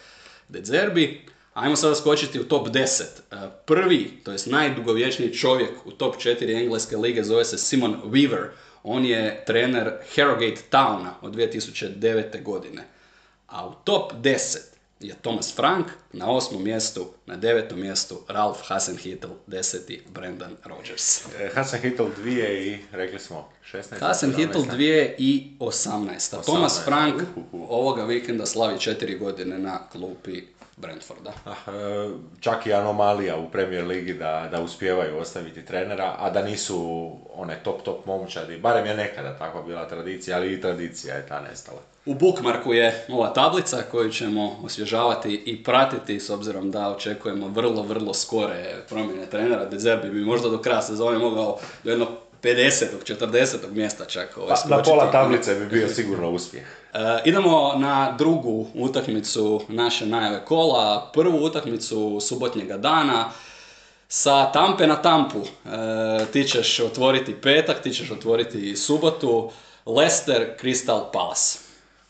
[0.49, 1.25] De Zerbi.
[1.55, 3.03] Ajmo sada skočiti u top 10.
[3.31, 3.37] E,
[3.67, 8.47] Prvi, to jest najdugovječniji čovjek u top 4 engleske lige zove se Simon Weaver.
[8.83, 12.43] On je trener Harrogate Towna od 2009.
[12.43, 12.85] godine.
[13.47, 14.59] A u top 10
[15.01, 21.27] je Thomas Frank, na osmom mjestu, na devetom mjestu Ralph Hasenhüttl, deseti Brendan Rodgers.
[21.41, 24.01] E, Hasan Hittel dvije i, rekli smo, 16.
[24.01, 26.43] Hasenhüttl 2018.
[26.43, 26.85] Thomas 18.
[26.85, 27.67] Frank Uhuhu.
[27.71, 30.43] ovoga vikenda slavi četiri godine na klupi
[30.81, 31.33] Brentforda.
[31.45, 32.11] Ah, e,
[32.41, 37.61] čak i anomalija u Premier Ligi da, da uspijevaju ostaviti trenera, a da nisu one
[37.65, 38.59] top top momčadi.
[38.59, 41.81] Barem je nekada takva bila tradicija, ali i tradicija je ta nestala.
[42.07, 47.83] U bookmarku je ova tablica koju ćemo osvježavati i pratiti s obzirom da očekujemo vrlo,
[47.83, 49.65] vrlo skore promjene trenera.
[49.65, 52.09] De Zerbi bi možda do kraja sezone mogao do jednog
[52.43, 52.85] 50.
[53.05, 53.71] 40.
[53.71, 56.67] mjesta čak ovaj, Pa, na pola tablice bi bio sigurno uspjeh.
[56.95, 61.11] E, idemo na drugu utakmicu naše najave kola.
[61.13, 63.31] Prvu utakmicu subotnjega dana
[64.09, 65.39] sa tampe na tampu.
[65.39, 69.51] E, ti ćeš otvoriti petak, ti ćeš otvoriti subotu.
[69.87, 71.59] Leicester Crystal Palace.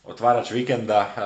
[0.03, 1.21] Otvarač vikenda, e,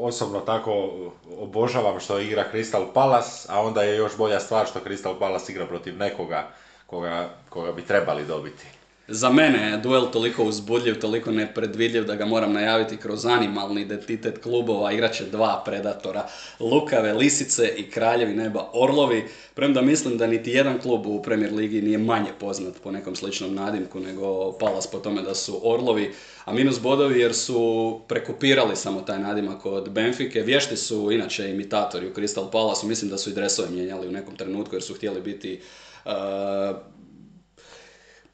[0.00, 0.90] osobno tako
[1.38, 5.66] obožavam što igra Crystal Palace, a onda je još bolja stvar što Crystal Palace igra
[5.66, 6.48] protiv nekoga
[6.86, 8.66] koga, koga bi trebali dobiti.
[9.08, 14.42] Za mene je duel toliko uzbudljiv, toliko nepredvidljiv da ga moram najaviti kroz animalni identitet
[14.42, 14.92] klubova.
[14.92, 16.26] Igraće dva predatora,
[16.60, 19.24] Lukave, Lisice i Kraljevi neba Orlovi.
[19.54, 23.54] Premda mislim da niti jedan klub u Premier Ligi nije manje poznat po nekom sličnom
[23.54, 26.14] nadimku nego Palas po tome da su Orlovi.
[26.44, 30.40] A minus bodovi jer su prekopirali samo taj nadimak od Benfike.
[30.42, 32.86] Vješti su inače imitatori u Crystal Palace.
[32.86, 35.60] Mislim da su i dresove mijenjali u nekom trenutku jer su htjeli biti
[36.04, 36.12] uh,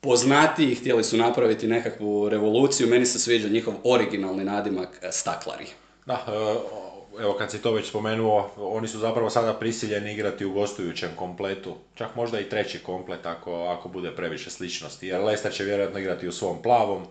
[0.00, 5.66] poznatiji, htjeli su napraviti nekakvu revoluciju, meni se sviđa njihov originalni nadimak e, Staklari.
[6.06, 10.52] Da, e, evo kad si to već spomenuo, oni su zapravo sada prisiljeni igrati u
[10.52, 11.76] gostujućem kompletu.
[11.94, 15.06] Čak možda i treći komplet ako, ako bude previše sličnosti.
[15.06, 17.06] Jer Leicester će vjerojatno igrati u svom plavom.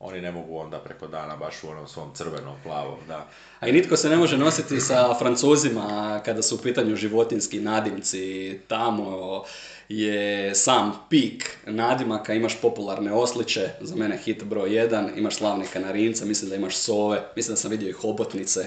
[0.00, 3.28] Oni ne mogu onda preko dana baš u onom svom crvenom plavom, da.
[3.60, 8.60] A i nitko se ne može nositi sa Francuzima kada su u pitanju životinski nadimci.
[8.68, 9.42] Tamo
[9.88, 16.24] je sam pik nadimaka, imaš popularne osliće, za mene hit broj 1, imaš slavne kanarince,
[16.24, 18.66] mislim da imaš sove, mislim da sam vidio i hobotnice.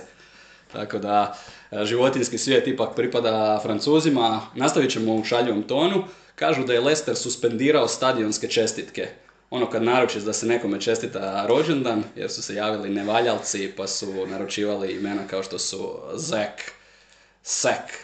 [0.71, 1.37] Tako da
[1.71, 4.41] e, životinski svijet ipak pripada Francuzima.
[4.55, 6.03] Nastavit ćemo u šaljivom tonu.
[6.35, 9.07] Kažu da je Leicester suspendirao stadionske čestitke.
[9.49, 14.25] Ono kad naručiš da se nekome čestita rođendan, jer su se javili nevaljalci pa su
[14.27, 16.51] naručivali imena kao što su Zack,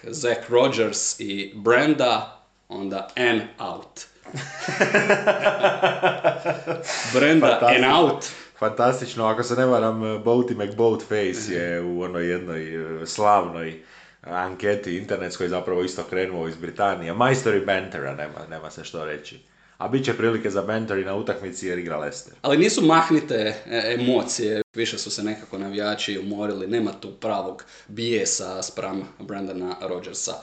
[0.04, 2.42] Zack Rogers i Brenda,
[2.73, 4.01] onda N out.
[7.13, 8.25] Brenda N out.
[8.59, 13.83] Fantastično, ako se ne varam, Boaty McBoatface je u onoj jednoj e, slavnoj
[14.21, 17.13] anketi internetskoj zapravo isto krenuo iz Britanije.
[17.13, 19.39] Majstori bantera, nema, nema se što reći.
[19.77, 22.33] A bit će prilike za banter i na utakmici jer igra Leicester.
[22.41, 28.62] Ali nisu mahnite e, emocije, više su se nekako navijači umorili, nema tu pravog bijesa
[28.62, 30.33] spram Brandona Rodgersa.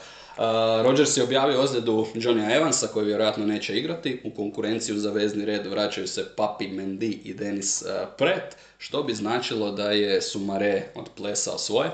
[0.82, 4.20] Rodgers je objavio ozljedu Johnnya Evansa koji vjerojatno neće igrati.
[4.24, 7.82] U konkurenciju za vezni red vraćaju se Papi Mendy i Denis
[8.18, 11.90] Pret, što bi značilo da je Sumare odplesao svoje.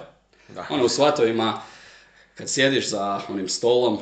[0.48, 0.66] Da.
[0.70, 1.60] Ono u svatovima,
[2.34, 3.98] kad sjediš za onim stolom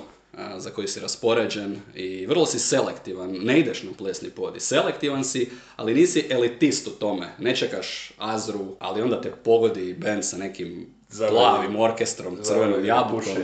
[0.57, 5.50] za koji si raspoređen i vrlo si selektivan, ne ideš na plesni podi, selektivan si,
[5.76, 10.94] ali nisi elitist u tome, ne čekaš Azru, ali onda te pogodi band sa nekim
[11.14, 13.37] Zavrljeno- plavim orkestrom, crvenom jabukom.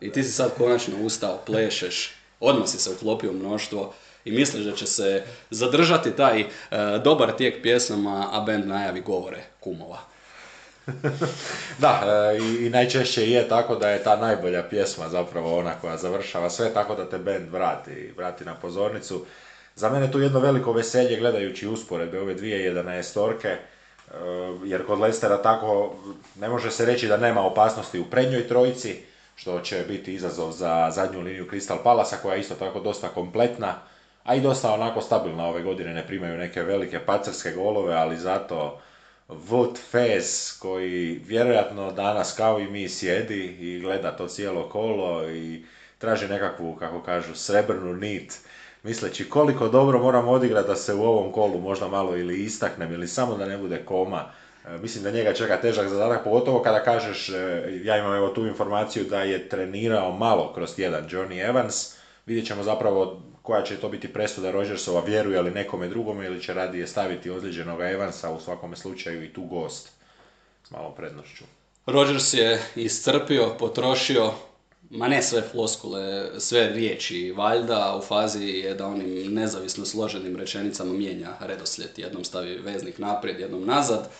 [0.00, 4.64] i ti si sad konačno ustao, plešeš, odmah si se uklopio u mnoštvo i misliš
[4.64, 6.46] da će se zadržati taj e,
[7.04, 9.98] dobar tijek pjesama, a band najavi govore kumova.
[11.82, 15.96] da, e, i, i najčešće je tako da je ta najbolja pjesma zapravo ona koja
[15.96, 19.26] završava sve, tako da te band vrati, vrati na pozornicu.
[19.76, 23.58] Za mene tu jedno veliko veselje gledajući usporedbe ove dvije 11 torke, e,
[24.64, 25.94] jer kod Lestera tako
[26.36, 28.96] ne može se reći da nema opasnosti u prednjoj trojici,
[29.36, 33.74] što će biti izazov za zadnju liniju Crystal Palasa koja je isto tako dosta kompletna,
[34.24, 38.80] a i dosta onako stabilna ove godine, ne primaju neke velike pacarske golove, ali zato
[39.28, 45.64] Wood Fez koji vjerojatno danas kao i mi sjedi i gleda to cijelo kolo i
[45.98, 48.38] traži nekakvu, kako kažu, srebrnu nit,
[48.82, 53.08] misleći koliko dobro moram odigrati da se u ovom kolu možda malo ili istaknem ili
[53.08, 54.24] samo da ne bude koma.
[54.64, 58.46] E, mislim da njega čeka težak zadatak, pogotovo kada kažeš, e, ja imam evo tu
[58.46, 61.94] informaciju da je trenirao malo kroz tjedan Johnny Evans,
[62.26, 66.54] vidjet ćemo zapravo koja će to biti presuda Rodgersova, vjeruje li nekome drugome ili će
[66.54, 69.92] radije staviti ozlijeđenog Evansa, u svakome slučaju i tu gost
[70.64, 71.44] s malom prednošću.
[71.86, 74.32] Rodgers je iscrpio, potrošio,
[74.92, 80.92] ma ne sve floskule, sve riječi, valjda u fazi je da onim nezavisno složenim rečenicama
[80.92, 84.10] mijenja redoslijed, jednom stavi veznik naprijed, jednom nazad,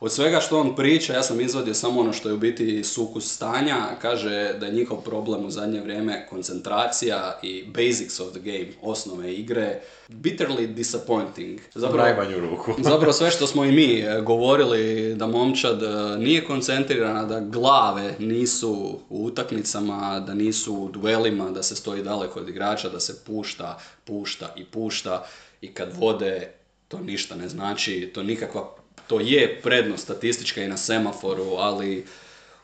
[0.00, 3.34] od svega što on priča, ja sam izvadio samo ono što je u biti sukus
[3.34, 8.68] stanja, kaže da je njihov problem u zadnje vrijeme koncentracija i basics of the game,
[8.82, 11.60] osnove igre, bitterly disappointing.
[11.74, 12.72] Zapravo, najmanju ruku.
[12.90, 18.14] zapravo sve što smo i mi e, govorili, da momčad e, nije koncentrirana, da glave
[18.18, 23.24] nisu u utakmicama, da nisu u duelima, da se stoji daleko od igrača, da se
[23.24, 25.26] pušta, pušta i pušta
[25.60, 26.52] i kad vode
[26.88, 28.79] to ništa ne znači, to nikakva
[29.10, 32.06] to je prednost statistička i na semaforu, ali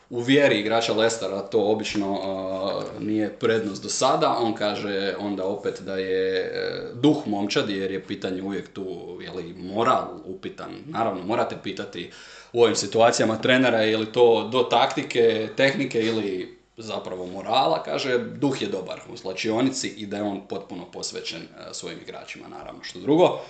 [0.09, 2.19] u vjeri igrača Lestera to obično
[2.99, 4.37] nije prednost do sada.
[4.39, 9.31] On kaže onda opet da je e, duh momčadi jer je pitanje uvijek tu je
[9.31, 10.71] li moral upitan.
[10.85, 12.11] Naravno morate pitati
[12.53, 18.61] u ovim situacijama trenera je li to do taktike, tehnike ili zapravo morala, kaže duh
[18.61, 22.83] je dobar u slačionici i da je on potpuno posvećen e, svojim igračima naravno.
[22.83, 23.41] Što drugo,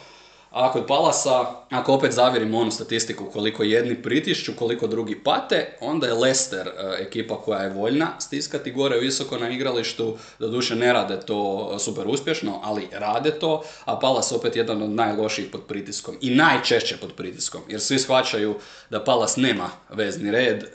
[0.52, 6.08] a kod Palasa, ako opet zavjerimo onu statistiku koliko jedni pritišću, koliko drugi pate, onda
[6.08, 11.20] je Leicester e, ekipa koja je voljna stiskati gore visoko na igralištu, doduše ne rade
[11.20, 16.30] to super uspješno, ali rade to, a Palas opet jedan od najlošijih pod pritiskom i
[16.30, 18.56] najčešće pod pritiskom, jer svi shvaćaju
[18.90, 20.68] da Palas nema vezni red e,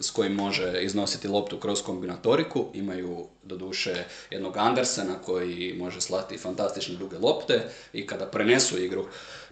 [0.00, 6.96] s kojim može iznositi loptu kroz kombinatoriku, imaju doduše jednog Andersena koji može slati fantastične
[6.96, 8.97] duge lopte i kada prenesu igru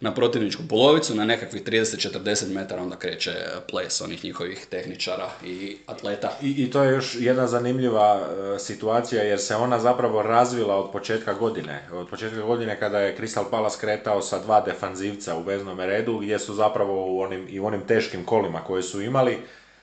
[0.01, 3.35] na protivničku polovicu, na nekakvih 30-40 metara onda kreće
[3.71, 6.33] ples onih njihovih tehničara i atleta.
[6.43, 10.93] I, I, to je još jedna zanimljiva e, situacija jer se ona zapravo razvila od
[10.93, 11.89] početka godine.
[11.93, 16.39] Od početka godine kada je Crystal Palace kretao sa dva defanzivca u veznom redu gdje
[16.39, 19.39] su zapravo u onim, i u onim teškim kolima koje su imali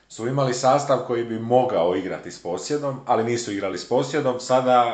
[0.08, 4.40] su imali sastav koji bi mogao igrati s posjedom, ali nisu igrali s posjedom.
[4.40, 4.84] Sada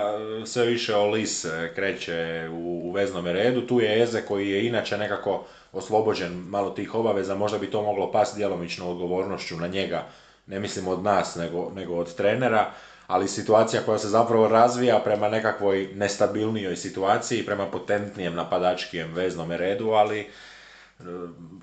[0.43, 3.67] e, sve više Olis e, kreće u, u veznom redu.
[3.67, 7.35] Tu je Eze koji je inače nekako oslobođen malo tih obaveza.
[7.35, 10.07] Možda bi to moglo pasti djelomično odgovornošću na njega.
[10.47, 12.71] Ne mislim od nas, nego, nego od trenera.
[13.07, 19.91] Ali situacija koja se zapravo razvija prema nekakvoj nestabilnijoj situaciji, prema potentnijem napadačkijem veznom redu,
[19.91, 20.25] ali e,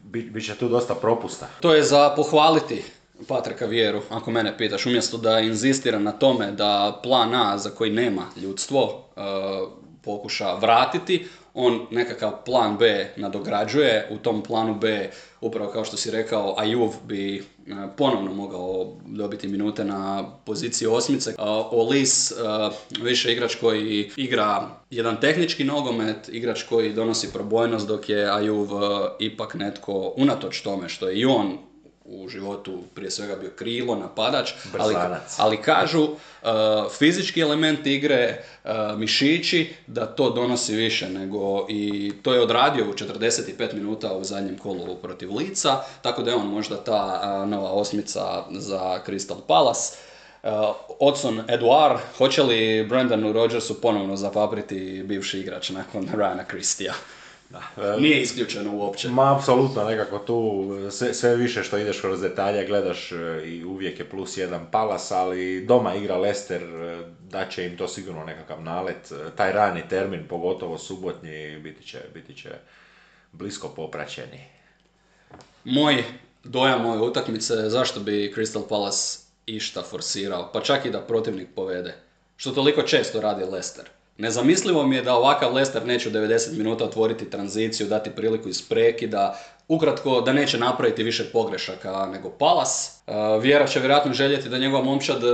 [0.03, 1.47] bit će tu dosta propusta.
[1.59, 2.83] To je za pohvaliti
[3.27, 7.91] Patrika Vjeru, ako mene pitaš, umjesto da inzistira na tome da plan A za koji
[7.91, 9.23] nema ljudstvo uh,
[10.03, 16.11] pokuša vratiti, on nekakav plan B nadograđuje, u tom planu B, upravo kao što si
[16.11, 21.29] rekao, Ajuv bi uh, ponovno mogao dobiti minute na poziciji osmice.
[21.29, 21.37] Uh,
[21.71, 22.33] Olis,
[23.01, 28.67] više igrač koji igra jedan tehnički nogomet, igrač koji donosi probojnost, dok je Ajuv
[29.19, 31.66] ipak netko, unatoč tome što je i on
[32.07, 34.95] u životu prije svega bio krilo, napadač, ali,
[35.37, 36.09] ali kažu uh,
[36.97, 42.93] fizički element igre, uh, mišići, da to donosi više nego i to je odradio u
[42.93, 47.71] 45 minuta u zadnjem kolu protiv Lica, tako da je on možda ta uh, nova
[47.71, 49.95] osmica za Crystal Palace.
[50.43, 50.49] Uh,
[50.99, 56.93] Odson Eduard, hoće li Brandonu Rodgersu ponovno zapapriti bivši igrač nakon Ryana Christija?
[57.49, 57.97] Da.
[57.97, 59.09] Nije isključeno uopće.
[59.09, 63.99] Ma, apsolutno, nekako tu sve, sve, više što ideš kroz detalje, gledaš e, i uvijek
[63.99, 68.63] je plus jedan palas, ali doma igra Lester, e, da će im to sigurno nekakav
[68.63, 69.11] nalet.
[69.11, 72.49] E, taj rani termin, pogotovo subotnji, biti će, biti će
[73.31, 74.43] blisko popraćeni.
[75.63, 76.03] Moj
[76.43, 81.95] dojam ove utakmice, zašto bi Crystal Palace išta forsirao, pa čak i da protivnik povede.
[82.37, 83.85] Što toliko često radi Lester.
[84.17, 88.61] Nezamislivo mi je da ovakav Leicester neće u 90 minuta otvoriti tranziciju, dati priliku iz
[88.61, 93.01] prekida, Ukratko, da neće napraviti više pogrešaka nego Palas.
[93.07, 95.27] E, Vjera će vjerojatno željeti da njegov momčad e,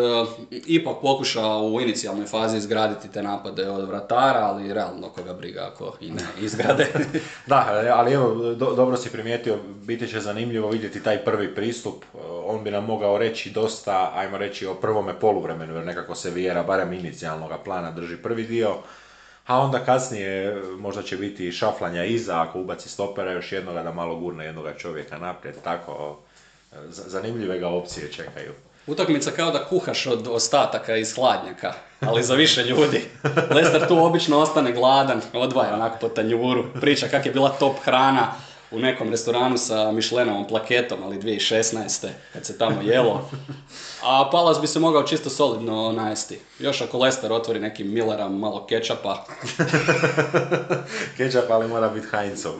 [0.67, 5.93] ipak pokuša u inicijalnoj fazi izgraditi te napade od vratara, ali realno koga briga ako
[6.01, 6.87] i ne izgrade.
[7.47, 12.03] Da, ali evo, do- dobro si primijetio, biti će zanimljivo vidjeti taj prvi pristup.
[12.03, 16.29] E, On bi nam mogao reći dosta, ajmo reći, o prvome poluvremenu, jer nekako se
[16.29, 18.75] Vijera, barem inicijalnoga plana, drži prvi dio.
[19.47, 23.91] A onda kasnije e, možda će biti šaflanja iza, ako ubaci stopera još jednoga da
[23.91, 26.19] malo gurne jednoga čovjeka naprijed, tako
[26.71, 28.53] e, zanimljive ga opcije čekaju.
[28.87, 33.01] Utakmica kao da kuhaš od ostataka iz hladnjaka, ali za više ljudi.
[33.55, 38.33] Lester tu obično ostane gladan, odvaja onako po tanjuru, priča kak je bila top hrana
[38.71, 42.07] u nekom restoranu sa Mišlenovom plaketom, ali 2016.
[42.33, 43.29] kad se tamo jelo.
[44.03, 46.39] A Palas bi se mogao čisto solidno najesti.
[46.59, 49.25] Još ako Lester otvori neki Milleram, malo kečapa,
[51.17, 52.53] Kečap, ali mora biti Heinzov,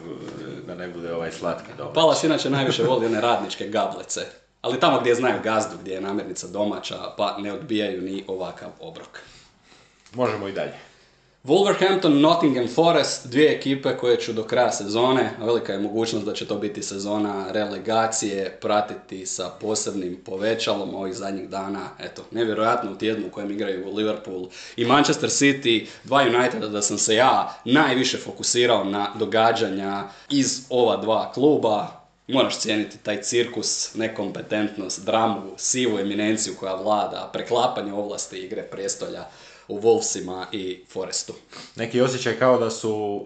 [0.68, 1.94] da ne bude ovaj slatki domaći.
[1.96, 4.22] Palas inače najviše voli one radničke gablece.
[4.62, 9.20] Ali tamo gdje znaju gazdu, gdje je namirnica domaća, pa ne odbijaju ni ovakav obrok.
[10.14, 10.93] Možemo i dalje.
[11.48, 16.48] Wolverhampton, Nottingham Forest, dvije ekipe koje ću do kraja sezone, velika je mogućnost da će
[16.48, 21.90] to biti sezona relegacije, pratiti sa posebnim povećalom ovih zadnjih dana.
[22.00, 26.98] Eto, nevjerojatno u tjednu u kojem igraju Liverpool i Manchester City, dva Uniteda da sam
[26.98, 31.88] se ja najviše fokusirao na događanja iz ova dva kluba.
[32.28, 39.26] Moraš cijeniti taj cirkus, nekompetentnost, dramu, sivu eminenciju koja vlada, preklapanje ovlasti igre prijestolja
[39.68, 41.34] u Wolvesima i Forestu.
[41.76, 43.22] Neki osjećaj kao da su,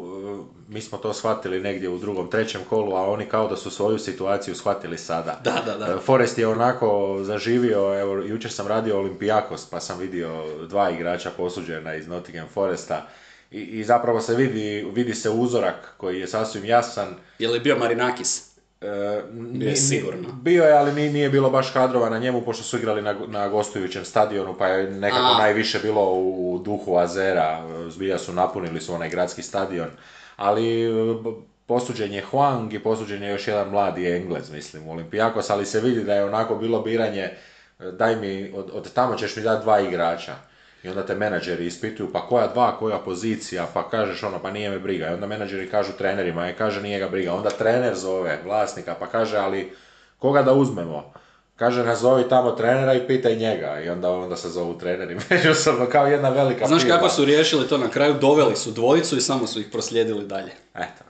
[0.70, 3.72] e, mi smo to shvatili negdje u drugom, trećem kolu, a oni kao da su
[3.72, 5.42] svoju situaciju shvatili sada.
[5.44, 5.94] Da, da, da.
[5.94, 11.32] E, Forest je onako zaživio, evo, jučer sam radio Olimpijakos, pa sam vidio dva igrača
[11.38, 13.08] posuđena iz Nottingham Foresta
[13.52, 17.16] i, i zapravo se vidi, vidi se uzorak koji je sasvim jasan.
[17.40, 18.47] Je li bio Marinakis?
[18.82, 18.88] E,
[19.32, 20.32] Bio je ni- sigurno.
[20.34, 23.50] Bio je, ali ni- nije bilo baš kadrova na njemu, pošto su igrali na, na
[23.50, 25.38] gostujućem stadionu, pa je nekako A.
[25.38, 27.60] najviše bilo u duhu Azera.
[27.90, 29.88] Zbilja su napunili su onaj gradski stadion.
[30.36, 30.90] Ali e,
[31.66, 35.80] posuđen je Huang i posuđen je još jedan mladi Englez, mislim, u Olimpijakos, ali se
[35.80, 37.34] vidi da je onako bilo biranje, e,
[37.84, 40.36] daj mi, od, od tamo ćeš mi dati dva igrača.
[40.84, 44.70] I onda te menadžeri ispituju, pa koja dva, koja pozicija, pa kažeš ono, pa nije
[44.70, 45.10] me briga.
[45.10, 47.34] I onda menadžeri kažu trenerima, i kaže nije ga briga.
[47.34, 49.74] Onda trener zove vlasnika, pa kaže, ali
[50.20, 51.14] koga da uzmemo?
[51.56, 53.82] Kaže, nazovi tamo trenera i pitaj njega.
[53.86, 57.78] I onda, onda se zovu treneri međusobno, kao jedna velika Znaš kako su riješili to
[57.78, 58.14] na kraju?
[58.14, 60.52] Doveli su dvojicu i samo su ih proslijedili dalje.
[60.76, 61.04] Eto.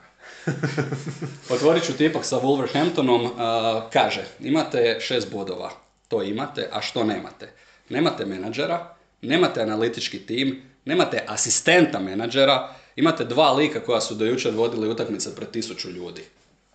[1.54, 3.30] Otvorit ću ti ipak sa Wolverhamptonom.
[3.38, 5.70] a, kaže, imate šest bodova.
[6.08, 7.52] To imate, a što nemate?
[7.88, 14.54] Nemate menadžera, nemate analitički tim, nemate asistenta menadžera, imate dva lika koja su do jučer
[14.54, 16.22] vodili utakmice pred tisuću ljudi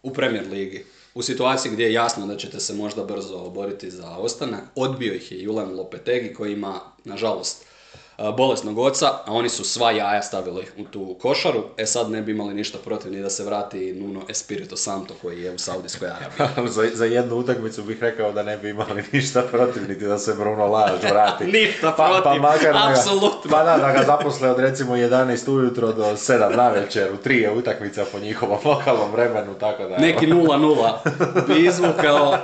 [0.04, 0.86] u Premier Ligi.
[1.14, 5.32] U situaciji gdje je jasno da ćete se možda brzo boriti za ostanak, odbio ih
[5.32, 7.66] je Julian Lopetegi koji ima, nažalost,
[8.30, 11.64] bolesnog oca, a oni su sva jaja stavili u tu košaru.
[11.78, 15.42] E sad ne bi imali ništa protiv ni da se vrati Nuno Espirito Santo koji
[15.42, 16.68] je u Saudijskoj Arabiji.
[16.74, 20.34] za, za jednu utakmicu bih rekao da ne bi imali ništa protiv, niti da se
[20.34, 21.44] Bruno Lage vrati.
[21.58, 23.52] Ništa pa, pa protiv, makar da ga- apsolutno.
[23.52, 27.52] Pa da, da ga zaposle od recimo 11 ujutro do 7 navečer, u tri je
[27.52, 29.98] utakmica po njihovom lokalnom vremenu, tako da...
[29.98, 30.94] Neki 0-0
[31.48, 32.38] bi izvukao,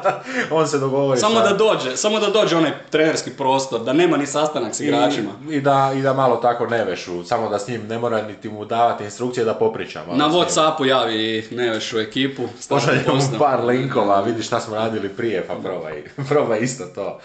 [0.52, 4.18] On se dogovori samo sa- da dođe, samo da dođe onaj trenerski prostor, da nema
[4.18, 5.30] ni sastanak s igračima.
[5.52, 8.22] I, i, da, I da malo tako ne vešu, samo da s njim ne mora
[8.22, 10.36] niti mu davati instrukcije da popriča malo Na njim.
[10.36, 12.44] Whatsappu javi Nevešu ekipu.
[12.70, 17.20] Pošaljemo mu par linkova, vidi šta smo radili prije, pa probaj, probaj isto to.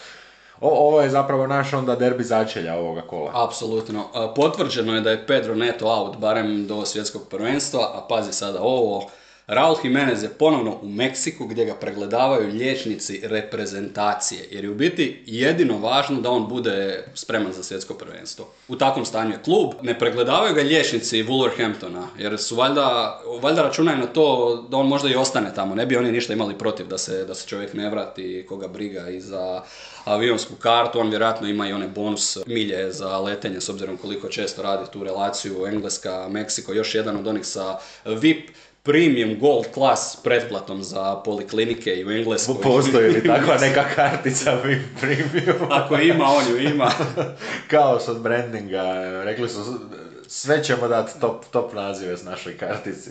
[0.61, 3.31] O, ovo je zapravo naš onda derbi začelja ovoga kola.
[3.35, 4.05] Apsolutno.
[4.15, 8.63] A, Potvrđeno je da je Pedro Neto out barem do svjetskog prvenstva, a pazi sada
[8.63, 9.11] ovo.
[9.47, 15.23] Raul Jimenez je ponovno u Meksiku gdje ga pregledavaju liječnici reprezentacije, jer je u biti
[15.27, 18.49] jedino važno da on bude spreman za svjetsko prvenstvo.
[18.69, 23.99] U takvom stanju je klub, ne pregledavaju ga liječnici Wolverhamptona, jer su valjda, valjda računaju
[23.99, 26.99] na to da on možda i ostane tamo, ne bi oni ništa imali protiv da
[26.99, 29.63] se, da se čovjek ne vrati, koga briga i za
[30.05, 34.63] avionsku kartu, on vjerojatno ima i one bonus milje za letenje s obzirom koliko često
[34.63, 38.51] radi tu relaciju Engleska, Meksiko, još jedan od onih sa VIP
[38.85, 42.55] premium gold class pretplatom za poliklinike i u Engleskoj.
[42.63, 44.59] Postoji li takva neka kartica
[45.01, 45.71] premium?
[45.79, 46.91] Ako ima, on ju ima.
[47.71, 48.83] Kaos od brandinga,
[49.25, 49.81] rekli su
[50.27, 53.11] sve ćemo dati top, top nazive s našoj kartici.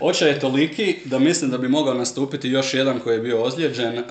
[0.00, 4.02] Očaj je toliki da mislim da bi mogao nastupiti još jedan koji je bio ozlijeđen.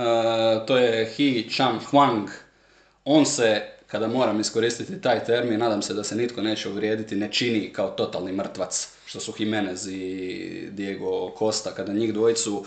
[0.68, 2.30] to je He Chan Huang.
[3.06, 7.32] On se kada moram iskoristiti taj termin, nadam se da se nitko neće uvrijediti, ne
[7.32, 12.66] čini kao totalni mrtvac, što su Jimenez i Diego Costa, kada njih dvojicu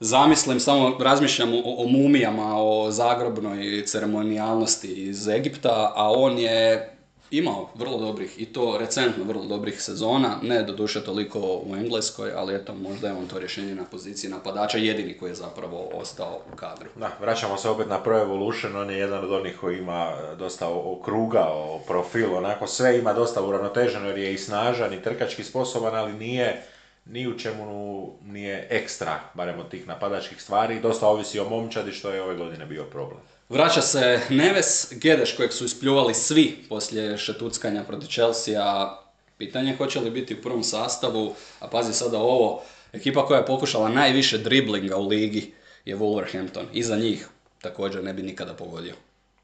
[0.00, 6.93] zamislim, samo razmišljam o, o mumijama, o zagrobnoj ceremonijalnosti iz Egipta, a on je
[7.30, 12.54] imao vrlo dobrih, i to recentno vrlo dobrih sezona, ne doduše toliko u Engleskoj, ali
[12.54, 16.56] eto, možda je on to rješenje na poziciji napadača, jedini koji je zapravo ostao u
[16.56, 16.90] kadru.
[16.96, 20.68] Da, vraćamo se opet na Pro Evolution, on je jedan od onih koji ima dosta
[20.68, 25.94] okruga, o profil, onako sve ima dosta uravnoteženo jer je i snažan i trkački sposoban,
[25.94, 26.62] ali nije
[27.06, 32.10] ni u čemu nije ekstra, barem od tih napadačkih stvari, dosta ovisi o momčadi što
[32.10, 33.20] je ove godine bio problem.
[33.54, 38.96] Vraća se Neves, Gedeš kojeg su ispljuvali svi poslije šetuckanja protiv Chelsea,
[39.38, 43.88] pitanje hoće li biti u prvom sastavu, a pazi sada ovo, ekipa koja je pokušala
[43.88, 47.28] najviše driblinga u ligi je Wolverhampton, iza njih
[47.60, 48.94] također ne bi nikada pogodio.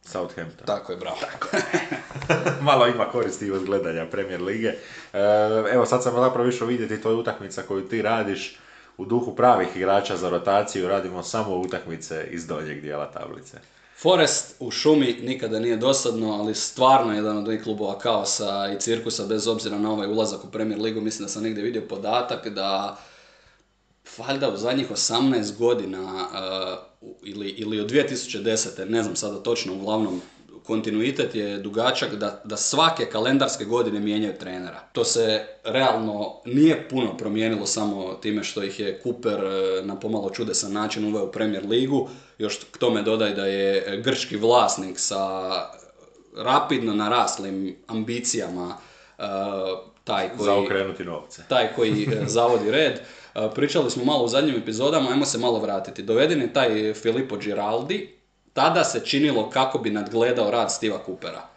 [0.02, 0.66] Southampton.
[0.66, 1.16] Tako je, bravo.
[1.20, 1.48] Tako.
[2.68, 4.68] Malo ima koristi od gledanja Premier Lige.
[4.68, 4.76] E,
[5.72, 8.58] evo sad sam zapravo išao vidjeti, to je utakmica koju ti radiš
[8.96, 13.58] u duhu pravih igrača za rotaciju, radimo samo utakmice iz donjeg dijela tablice.
[14.02, 19.26] Forest u šumi nikada nije dosadno, ali stvarno jedan od ovih klubova kaosa i cirkusa
[19.26, 21.00] bez obzira na ovaj ulazak u Premier Ligu.
[21.00, 22.98] Mislim da sam negdje vidio podatak da
[24.18, 28.88] valjda u zadnjih 18 godina uh, ili, ili od 2010.
[28.88, 30.20] ne znam sada točno, uglavnom
[30.66, 34.80] kontinuitet je dugačak da, da svake kalendarske godine mijenjaju trenera.
[34.92, 40.30] To se realno nije puno promijenilo samo time što ih je Cooper uh, na pomalo
[40.30, 42.08] čudesan način uveo u Premier Ligu.
[42.38, 45.40] Još k tome dodaj da je grčki vlasnik sa
[46.36, 48.76] rapidno naraslim ambicijama
[49.18, 49.24] uh,
[50.04, 50.44] taj koji...
[50.44, 51.42] Za okrenuti novce.
[51.48, 53.00] Taj koji zavodi red.
[53.54, 56.02] Pričali smo malo u zadnjim epizodama, ajmo se malo vratiti.
[56.02, 58.19] Doveden je taj Filippo Giraldi,
[58.52, 61.48] tada se činilo kako bi nadgledao rad Stiva Coopera.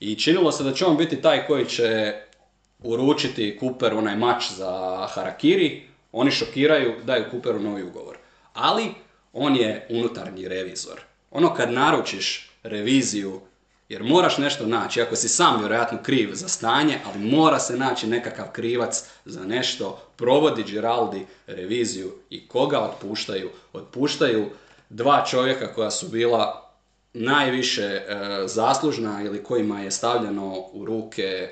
[0.00, 2.14] I činilo se da će on biti taj koji će
[2.82, 8.16] uručiti Cooper onaj mač za Harakiri, oni šokiraju, daju Cooperu novi ugovor.
[8.52, 8.94] Ali
[9.32, 11.00] on je unutarnji revizor.
[11.30, 13.40] Ono kad naručiš reviziju
[13.88, 18.06] jer moraš nešto naći, ako si sam vjerojatno kriv za stanje, ali mora se naći
[18.06, 20.02] nekakav krivac za nešto.
[20.16, 23.50] Provodi Giraldi reviziju i koga otpuštaju?
[23.72, 24.50] Otpuštaju
[24.92, 26.68] dva čovjeka koja su bila
[27.14, 28.02] najviše e,
[28.46, 31.50] zaslužna ili kojima je stavljeno u ruke e,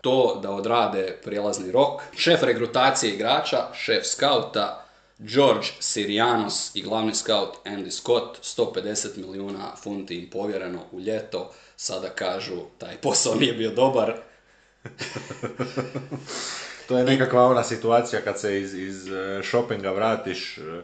[0.00, 2.02] to da odrade prijelazni rok.
[2.16, 4.84] Šef regrutacije igrača, šef skauta,
[5.18, 12.08] George Sirianos i glavni scout Andy Scott, 150 milijuna funti im povjereno u ljeto, sada
[12.08, 14.14] kažu taj posao nije bio dobar.
[16.88, 20.82] to je nekakva ona situacija kad se iz, iz e, shoppinga vratiš e,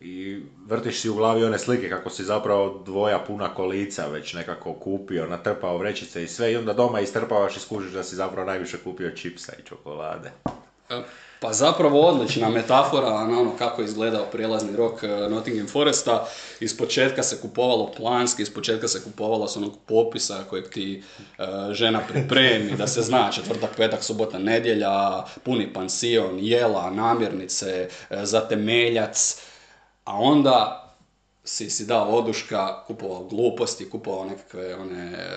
[0.00, 4.72] i vrtiš si u glavi one slike kako si zapravo dvoja puna kolica već nekako
[4.74, 8.78] kupio, natrpao vrećice i sve i onda doma istrpavaš i skužiš da si zapravo najviše
[8.84, 10.32] kupio čipsa i čokolade.
[10.90, 11.02] E,
[11.40, 16.26] pa zapravo odlična metafora na ono kako je izgledao prijelazni rok e, Nottingham Foresta.
[16.60, 21.02] Iz početka se kupovalo planski, iz početka se kupovalo s onog popisa kojeg ti
[21.38, 29.40] e, žena pripremi, da se zna četvrtak, petak, subota, nedjelja, puni pansion, jela, namirnice, zatemeljac.
[30.06, 30.82] A onda
[31.44, 35.28] si si dao oduška, kupovao gluposti, kupovao nekakve one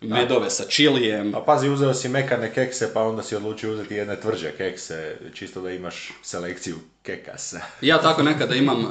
[0.00, 1.32] medove sa čilijem.
[1.32, 5.60] Pa pazi, uzeo si mekane kekse, pa onda si odlučio uzeti jedne tvrđe kekse, čisto
[5.60, 7.60] da imaš selekciju kekasa.
[7.80, 8.90] ja tako nekada imam uh,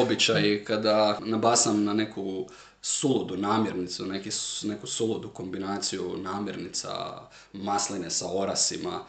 [0.00, 2.48] običaj kada nabasam na neku
[2.82, 4.30] suludu namirnicu, neki,
[4.62, 7.20] neku suludu kombinaciju namirnica,
[7.52, 9.04] masline sa orasima,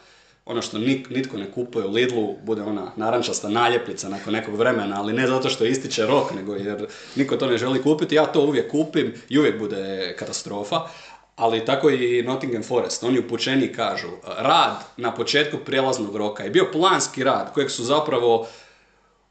[0.48, 5.12] ono što nitko ne kupuje u Lidlu bude ona narančasta naljepica nakon nekog vremena, ali
[5.12, 6.86] ne zato što ističe rok, nego jer
[7.16, 10.80] niko to ne želi kupiti, ja to uvijek kupim i uvijek bude katastrofa.
[11.36, 16.68] Ali tako i Nottingham Forest, oni upućeni kažu, rad na početku prijelaznog roka je bio
[16.72, 18.46] planski rad kojeg su zapravo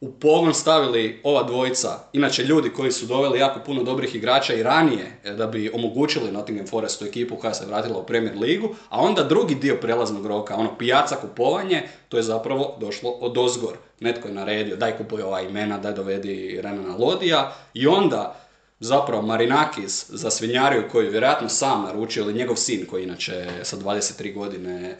[0.01, 4.63] u pogon stavili ova dvojica, inače ljudi koji su doveli jako puno dobrih igrača i
[4.63, 9.01] ranije e, da bi omogućili Nottingham Forestu ekipu koja se vratila u Premier ligu, a
[9.01, 13.73] onda drugi dio prelaznog roka, ono pijaca kupovanje, to je zapravo došlo od ozgor.
[13.99, 18.39] Netko je naredio, daj kupuje ova imena, daj dovedi Renana Lodija i onda
[18.79, 23.77] zapravo Marinakis za svinjariju koju je vjerojatno sam naručio ili njegov sin koji inače sa
[23.77, 24.97] 23 godine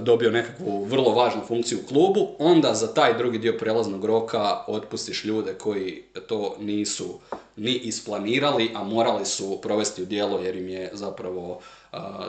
[0.00, 5.24] dobio nekakvu vrlo važnu funkciju u klubu, onda za taj drugi dio prelaznog roka otpustiš
[5.24, 7.18] ljude koji to nisu
[7.56, 11.60] ni isplanirali, a morali su provesti u djelo jer im je zapravo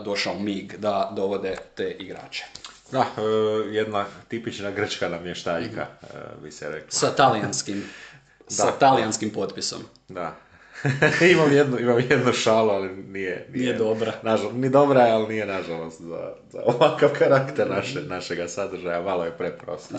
[0.03, 2.43] došao mig da dovode te igrače.
[2.91, 3.22] Da, e,
[3.72, 5.88] jedna tipična grčka namještaljka,
[6.43, 6.91] bi se rekla.
[6.91, 7.84] Sa talijanskim,
[8.47, 9.82] sa talijanskim potpisom.
[10.07, 10.36] Da.
[11.31, 13.47] imam, jednu, imam jednu šalu, ali nije...
[13.53, 14.13] Nije dobra.
[14.23, 19.01] Nažal, ni dobra je, ali nije nažalost za, za ovakav karakter naše, našega sadržaja.
[19.01, 19.95] Malo je preprosto.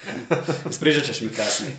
[0.70, 1.76] Ispričat ćeš mi kasnije.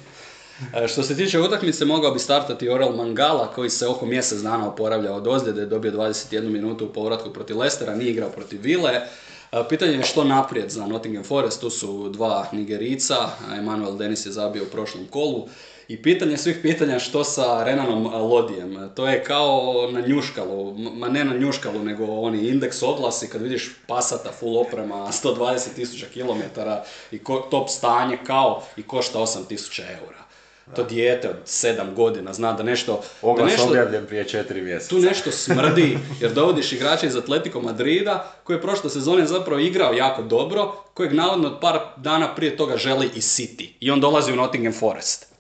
[0.74, 4.68] E, Što se tiče utakmice, mogao bi startati Orel Mangala, koji se oko mjesec dana
[4.68, 8.92] oporavlja od ozljede, dobio 21 minutu u povratku protiv Lestera, nije igrao protiv Vile.
[8.92, 13.16] E, Pitanje je što naprijed za Nottingham Forest, tu su dva Nigerica,
[13.58, 15.48] Emanuel Dennis je zabio u prošlom kolu.
[15.88, 18.90] I pitanje svih pitanja što sa Renanom Lodijem.
[18.96, 23.72] To je kao na njuškalu, ma ne na njuškalu, nego oni indeks oglasi kad vidiš
[23.88, 26.60] pasata full oprema 120.000 km
[27.12, 30.24] i ko- top stanje kao i košta 8.000 eura.
[30.76, 33.02] To dijete od 7 godina zna da nešto...
[33.22, 34.90] Da Oglas nešto objavljen prije četiri mjeseca.
[34.90, 39.94] tu nešto smrdi, jer dovodiš igrača iz Atletico Madrida, koji je prošle sezone zapravo igrao
[39.94, 43.70] jako dobro, kojeg navodno od par dana prije toga želi i City.
[43.80, 45.33] I on dolazi u Nottingham Forest.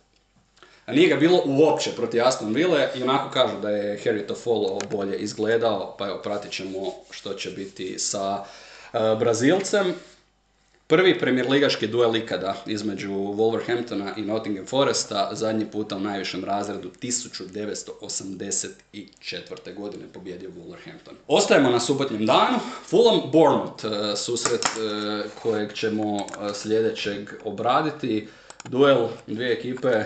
[0.87, 5.17] Nije ga bilo uopće protiv Aston Ville i onako kažu da je Harry Toffolo bolje
[5.17, 8.43] izgledao, pa evo pratit ćemo što će biti sa
[8.93, 9.93] e, Brazilcem.
[10.87, 16.91] Prvi premier ligaški duel ikada između Wolverhamptona i Nottingham Foresta, zadnji puta u najvišem razredu
[17.01, 19.75] 1984.
[19.75, 21.13] godine pobjedio Wolverhampton.
[21.27, 22.59] Ostajemo na subotnjem danu.
[22.85, 24.69] Fulham Bournemouth, e, susret e,
[25.41, 28.27] kojeg ćemo sljedećeg obraditi.
[28.69, 30.03] Duel dvije ekipe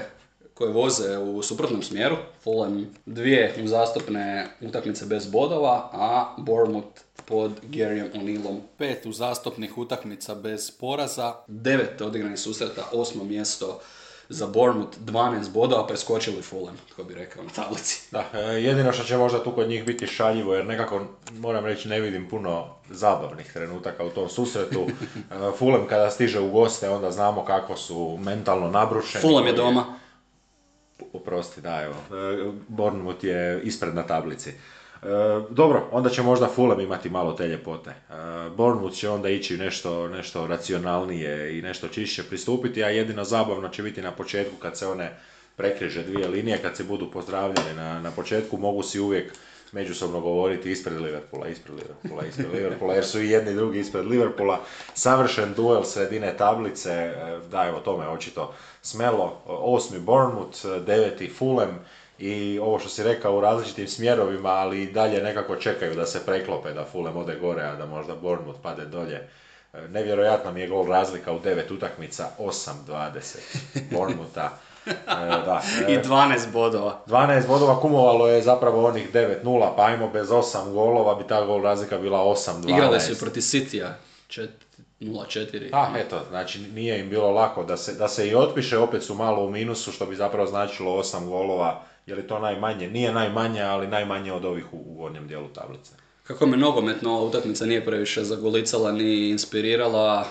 [0.57, 2.15] koje voze u suprotnom smjeru.
[2.43, 10.71] Fulham dvije uzastopne utakmice bez bodova, a Bournemouth pod Garyom O'Neillom pet uzastopnih utakmica bez
[10.71, 13.79] poraza, devet odigranih susreta, osmo mjesto
[14.29, 18.01] za Bournemouth, 12 bodova, preskočili Fulham, tko bi rekao na tablici.
[18.11, 21.01] Da, e, jedino što će možda tu kod njih biti šaljivo, jer nekako,
[21.31, 24.87] moram reći, ne vidim puno zabavnih trenutaka u tom susretu.
[25.31, 29.21] E, Fulham kada stiže u goste, onda znamo kako su mentalno nabrušeni.
[29.21, 29.85] Fulham je doma.
[31.13, 31.95] Oprosti, da, evo.
[31.95, 34.49] E, Bournemouth je ispred na tablici.
[34.49, 34.55] E,
[35.49, 37.89] dobro, onda će možda Fulham imati malo te ljepote.
[37.89, 38.13] E,
[38.57, 43.83] Bournemouth će onda ići nešto, nešto racionalnije i nešto čišće pristupiti, a jedino zabavno će
[43.83, 45.19] biti na početku kad se one
[45.55, 49.33] prekriže dvije linije, kad se budu pozdravljene na, na početku, mogu si uvijek
[49.71, 54.05] međusobno govoriti ispred Liverpoola, ispred Liverpoola, ispred Liverpoola, jer su i jedni i drugi ispred
[54.05, 54.59] Liverpoola.
[54.93, 59.41] Savršen duel sredine tablice, e, da evo to me očito smelo.
[59.45, 61.79] Osmi Bournemouth, deveti Fulham
[62.19, 66.25] i ovo što si rekao u različitim smjerovima, ali i dalje nekako čekaju da se
[66.25, 69.29] preklope, da Fulham ode gore, a da možda Bournemouth pade dolje.
[69.73, 73.37] E, Nevjerojatna mi je gol razlika u devet utakmica, 8-20
[73.91, 74.57] Bournemoutha.
[74.87, 77.01] E, da, I 12 bodova.
[77.07, 81.61] 12 bodova kumovalo je zapravo onih 9-0, pa ajmo bez 8 golova bi ta gol
[81.61, 82.69] razlika bila 8-12.
[82.69, 83.87] Igrali su i protiv Citya,
[84.27, 84.49] čet-
[84.99, 85.69] 0-4.
[85.71, 89.15] Pa eto, znači nije im bilo lako da se, da se i otpiše, opet su
[89.15, 92.87] malo u minusu, što bi zapravo značilo 8 golova, je li to najmanje?
[92.87, 95.91] Nije najmanje, ali najmanje od ovih u, u gornjem dijelu tablice.
[96.23, 100.25] Kako me nogometno utakmica nije previše zagolicala ni inspirirala,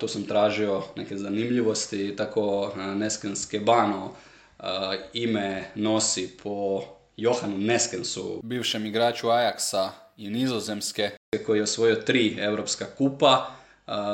[0.00, 4.12] tu sam tražio neke zanimljivosti, tako a, Neskens Kebano
[4.58, 6.82] a, ime nosi po
[7.16, 11.10] Johanu Neskensu, bivšem igraču Ajaxa i Nizozemske,
[11.46, 13.50] koji je osvojio tri europska kupa,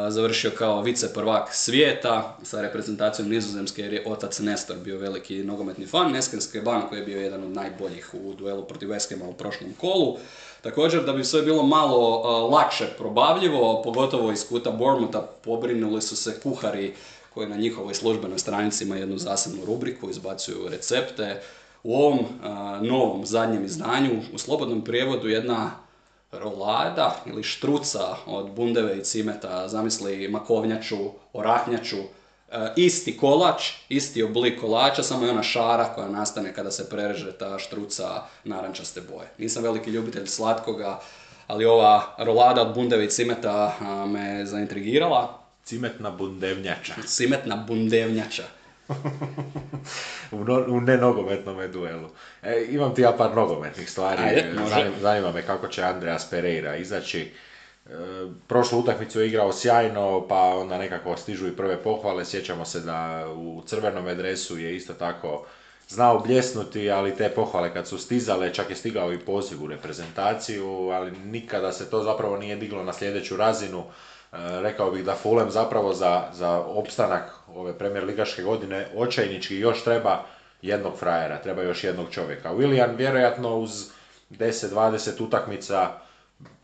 [0.09, 5.86] završio kao vice prvak svijeta sa reprezentacijom Nizozemske jer je otac Nestor bio veliki nogometni
[5.86, 6.12] fan.
[6.12, 9.72] Neskens Kebano koji je bio jedan od najboljih u duelu protiv West Hama u prošlom
[9.80, 10.18] kolu.
[10.64, 16.16] Također, da bi sve bilo malo a, lakše probavljivo, pogotovo iz kuta Bournemoutha, pobrinuli su
[16.16, 16.94] se kuhari
[17.34, 21.42] koji na njihovoj službenoj stranici ima jednu zasebnu rubriku, izbacuju recepte.
[21.82, 25.70] U ovom a, novom zadnjem izdanju, u slobodnom prijevodu, jedna
[26.32, 30.96] rolada ili štruca od bundeve i cimeta, zamisli makovnjaču,
[31.32, 31.96] orahnjaču,
[32.76, 37.59] isti kolač, isti oblik kolača, samo je ona šara koja nastane kada se prereže ta
[37.59, 38.09] štruca
[38.44, 39.28] narančaste boje.
[39.38, 41.00] Nisam veliki ljubitelj slatkoga,
[41.46, 43.76] ali ova rolada od bundeve i cimeta
[44.09, 45.38] me zaintrigirala.
[45.64, 48.42] Cimetna bundevnjača Cimetna bundevnjača.
[50.32, 52.09] u, no, u nenogometnom duelu.
[52.42, 54.22] E, imam ti ja par nogometnih stvari.
[54.22, 54.52] Ajde.
[54.68, 57.32] Zanim- Zanima me kako će Andreas Pereira izaći.
[57.87, 57.91] E,
[58.49, 62.24] prošlu utakmicu je igrao sjajno, pa onda nekako stižu i prve pohvale.
[62.24, 65.47] Sjećamo se da u crvenom adresu je isto tako
[65.89, 70.66] znao bljesnuti, ali te pohvale kad su stizale, čak je stigao i poziv u reprezentaciju,
[70.89, 73.78] ali nikada se to zapravo nije diglo na sljedeću razinu.
[73.80, 73.85] E,
[74.62, 80.24] rekao bih da Fulham zapravo za, za opstanak ove premier ligaške godine očajnički još treba
[80.62, 82.55] jednog frajera, treba još jednog čovjeka.
[82.55, 83.91] Willian vjerojatno uz
[84.30, 86.03] 10-20 utakmica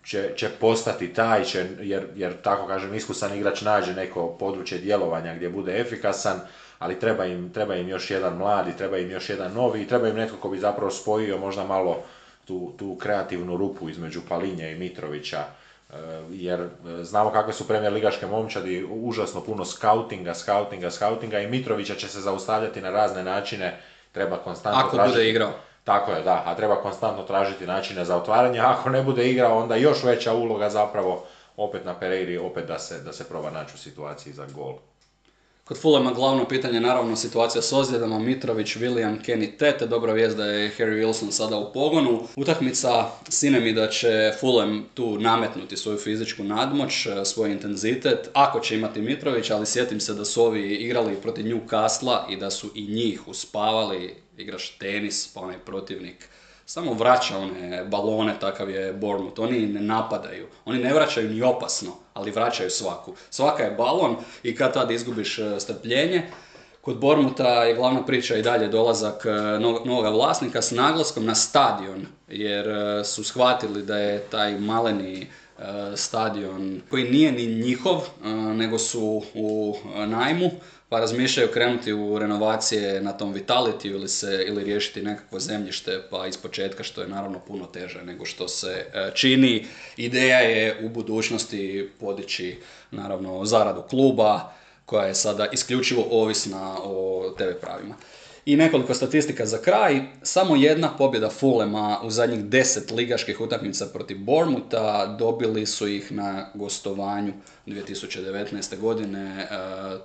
[0.05, 5.35] će, će postati taj, će, jer, jer tako kažem iskusan igrač nađe neko područje djelovanja
[5.35, 6.41] gdje bude efikasan,
[6.79, 10.09] ali treba im, treba im još jedan mladi, treba im još jedan novi i treba
[10.09, 12.03] im netko ko bi zapravo spojio možda malo
[12.45, 15.95] tu, tu kreativnu rupu između Palinja i Mitrovića, e,
[16.31, 16.69] jer e,
[17.05, 22.21] znamo kakve su premijer ligaške momčadi, užasno puno skautinga, skautinga, skautinga i Mitrovića će se
[22.21, 23.81] zaustavljati na razne načine,
[24.13, 25.53] treba konstantno Ako bude igrao.
[25.85, 29.77] Tako je, da, a treba konstantno tražiti načine za otvaranje, ako ne bude igrao, onda
[29.77, 31.25] još veća uloga zapravo
[31.57, 34.75] opet na Pereiri, opet da se, da se proba naći u situaciji za gol.
[35.71, 40.37] Kod Fulema glavno pitanje je naravno situacija s ozljedama, Mitrović, William, Kenny Tete, dobra vijest
[40.37, 42.23] da je Harry Wilson sada u pogonu.
[42.37, 48.61] Utakmica, sine mi da će Fulham tu nametnuti svoju fizičku nadmoć, e, svoj intenzitet, ako
[48.61, 52.71] će imati Mitrović, ali sjetim se da su ovi igrali protiv Newcastle i da su
[52.75, 56.29] i njih uspavali, igraš tenis, pa onaj protivnik
[56.67, 59.41] samo vraća one balone, takav je Bournemouth.
[59.41, 63.15] Oni ne napadaju, oni ne vraćaju ni opasno, ali vraćaju svaku.
[63.31, 66.23] Svaka je balon i kad tad izgubiš e, strpljenje,
[66.81, 72.07] Kod Bormuta je glavna priča i dalje dolazak e, novog vlasnika s naglaskom na stadion,
[72.29, 75.27] jer e, su shvatili da je taj maleni
[75.97, 78.09] stadion koji nije ni njihov,
[78.55, 80.51] nego su u najmu,
[80.91, 86.27] pa razmišljaju krenuti u renovacije na tom Vitality ili, se, ili riješiti nekakvo zemljište pa
[86.27, 89.67] iz početka što je naravno puno teže nego što se e, čini.
[89.97, 92.59] Ideja je u budućnosti podići
[92.91, 94.53] naravno zaradu kluba
[94.87, 97.95] koja je sada isključivo ovisna o TV pravima.
[98.45, 100.01] I nekoliko statistika za kraj.
[100.23, 105.07] Samo jedna pobjeda Fulema u zadnjih deset ligaških utakmica protiv Bormuta.
[105.19, 107.33] Dobili su ih na gostovanju
[107.67, 108.79] 2019.
[108.79, 109.41] godine.
[109.41, 109.47] E,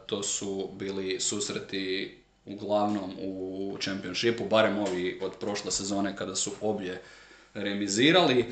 [0.05, 7.01] to su bili susreti uglavnom u Championshipu, barem ovi od prošle sezone kada su obje
[7.53, 8.45] remizirali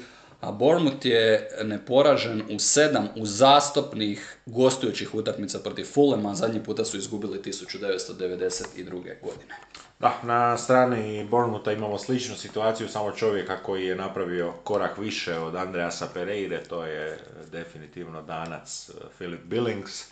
[0.44, 7.42] a Bournemouth je neporažen u sedam uzastopnih gostujućih utakmica protiv Fulema, zadnji puta su izgubili
[7.42, 9.22] 1992.
[9.22, 9.56] godine.
[10.00, 15.56] Da, na strani Bournemoutha imamo sličnu situaciju, samo čovjeka koji je napravio korak više od
[15.56, 17.20] Andreasa Pereire, to je
[17.52, 20.12] definitivno danac Philip Billings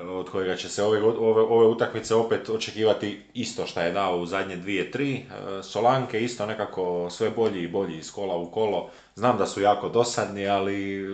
[0.00, 4.26] od kojega će se ove, ove, ove utakmice opet očekivati isto što je dao u
[4.26, 5.14] zadnje dvije, tri.
[5.14, 8.90] E, Solanke isto nekako sve bolji i bolji iz kola u kolo.
[9.14, 11.06] Znam da su jako dosadni, ali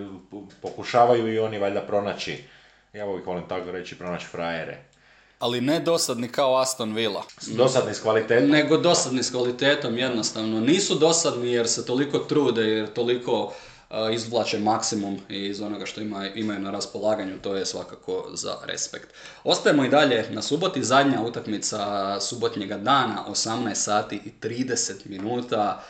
[0.62, 2.44] pokušavaju i oni valjda pronaći,
[2.92, 4.84] ja uvijek volim tako reći, pronaći frajere.
[5.38, 7.22] Ali ne dosadni kao Aston Villa.
[7.46, 8.50] Dosadni s kvalitetom?
[8.50, 10.60] Nego dosadni s kvalitetom, jednostavno.
[10.60, 13.52] Nisu dosadni jer se toliko trude, jer toliko
[14.12, 19.08] izvlače maksimum iz onoga što ima, imaju na raspolaganju, to je svakako za respekt.
[19.44, 25.82] Ostajemo i dalje na suboti, zadnja utakmica subotnjega dana, 18 sati i 30 minuta.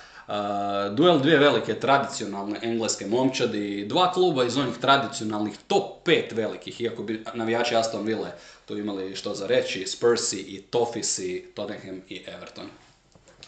[0.94, 7.02] duel dvije velike tradicionalne engleske momčadi, dva kluba iz onih tradicionalnih top 5 velikih, iako
[7.02, 8.30] bi navijači Aston Ville
[8.68, 12.66] tu imali što za reći, Spursi i Toffisi, Tottenham i Everton.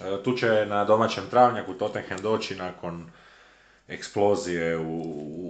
[0.01, 3.11] E, tu će na domaćem travnjaku Tottenham doći nakon
[3.91, 5.03] eksplozije u,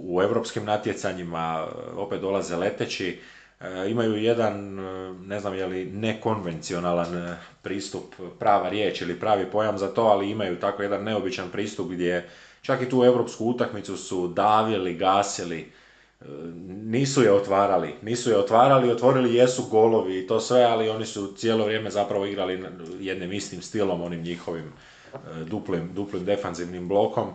[0.07, 3.19] u europskim natjecanjima, opet dolaze leteći,
[3.59, 8.03] e, imaju jedan, e, ne znam je li nekonvencionalan e, pristup,
[8.39, 12.29] prava riječ ili pravi pojam za to, ali imaju tako jedan neobičan pristup gdje
[12.61, 15.71] čak i tu europsku utakmicu su davili, gasili,
[16.67, 21.33] nisu je otvarali, nisu je otvarali, otvorili jesu golovi i to sve, ali oni su
[21.37, 22.63] cijelo vrijeme zapravo igrali
[22.99, 24.73] jednim istim stilom, onim njihovim
[25.45, 27.33] duplim, duplim defanzivnim blokom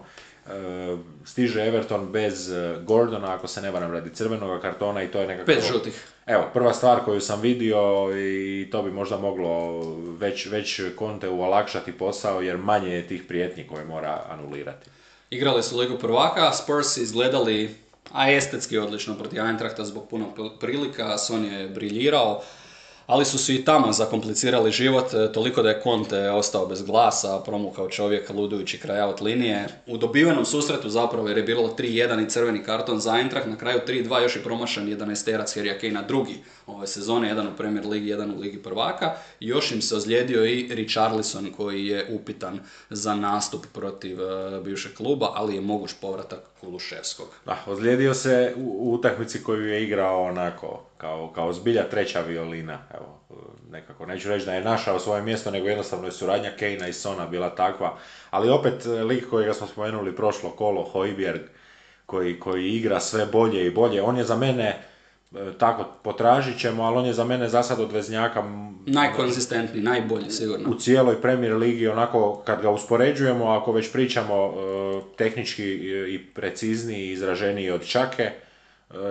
[1.24, 5.26] stiže Everton bez eh, Gordona, ako se ne varam radi crvenog kartona i to je
[5.26, 5.46] nekako...
[5.46, 6.06] Pet žutih.
[6.26, 9.82] Evo, prva stvar koju sam vidio i to bi možda moglo
[10.18, 14.90] već, već Conte olakšati posao jer manje je tih prijetnji koje mora anulirati.
[15.30, 17.74] Igrali su Ligu prvaka, Spurs izgledali
[18.12, 20.26] a estetski odlično protiv Eintrachta zbog puno
[20.60, 22.42] prilika, Son je briljirao
[23.06, 27.40] ali su se i tamo zakomplicirali život, e, toliko da je Conte ostao bez glasa,
[27.44, 29.66] promukao čovjek ludujući kraj out linije.
[29.86, 33.80] U dobivenom susretu zapravo jer je bilo 3-1 i crveni karton za Eintracht, na kraju
[33.86, 36.34] 3-2 još je promašan 11 terac Harry Kane drugi
[36.66, 39.14] ove sezone, jedan u Premier Ligi, jedan u Ligi prvaka.
[39.40, 44.94] I još im se ozlijedio i Richarlison koji je upitan za nastup protiv uh, bivšeg
[44.94, 47.28] kluba, ali je moguć povratak Kuluševskog.
[47.44, 52.78] Da, ozlijedio se u utakmici koju je igrao onako, kao, kao zbilja treća violina.
[52.94, 53.20] Evo,
[53.70, 57.26] nekako, neću reći da je našao svoje mjesto, nego jednostavno je suradnja Kejna i Sona
[57.26, 57.98] bila takva.
[58.30, 61.40] Ali opet, lik kojega smo spomenuli prošlo kolo, Hojbjerg,
[62.06, 64.02] koji, koji igra sve bolje i bolje.
[64.02, 64.95] On je za mene E,
[65.58, 68.44] tako potražit ćemo, ali on je za mene za sad od Veznjaka
[68.86, 70.70] najkonzistentniji, najbolji sigurno.
[70.70, 74.50] U cijeloj Premier Ligi, onako kad ga uspoređujemo, ako već pričamo e,
[75.16, 75.64] tehnički
[76.08, 78.30] i precizniji i izraženiji od Čake,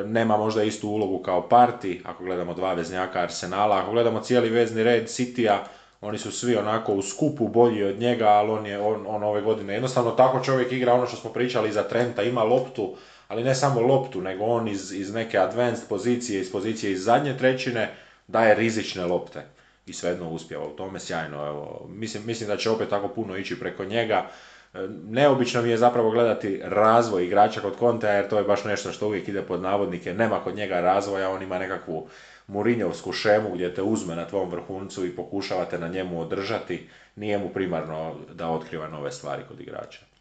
[0.05, 4.83] nema možda istu ulogu kao Parti, ako gledamo dva veznjaka Arsenala, ako gledamo cijeli vezni
[4.83, 5.57] red Citya,
[6.01, 9.41] oni su svi onako u skupu bolji od njega, ali on je on, on ove
[9.41, 12.95] godine jednostavno tako čovjek igra ono što smo pričali za Trenta, ima loptu,
[13.27, 17.37] ali ne samo loptu, nego on iz, iz neke advanced pozicije, iz pozicije iz zadnje
[17.37, 17.91] trećine,
[18.27, 19.45] daje rizične lopte
[19.85, 21.47] i svejedno uspjeva u tome sjajno.
[21.47, 24.29] Evo, mislim, mislim da će opet tako puno ići preko njega.
[24.73, 24.77] E,
[25.09, 29.07] neobično mi je zapravo gledati razvoj igrača kod Kontea, jer to je baš nešto što
[29.07, 30.13] uvijek ide pod navodnike.
[30.13, 32.07] Nema kod njega razvoja, on ima nekakvu
[32.47, 36.89] Murinjovsku šemu gdje te uzme na tvom vrhuncu i pokušavate na njemu održati.
[37.15, 40.14] Nije mu primarno da otkriva nove stvari kod igrača.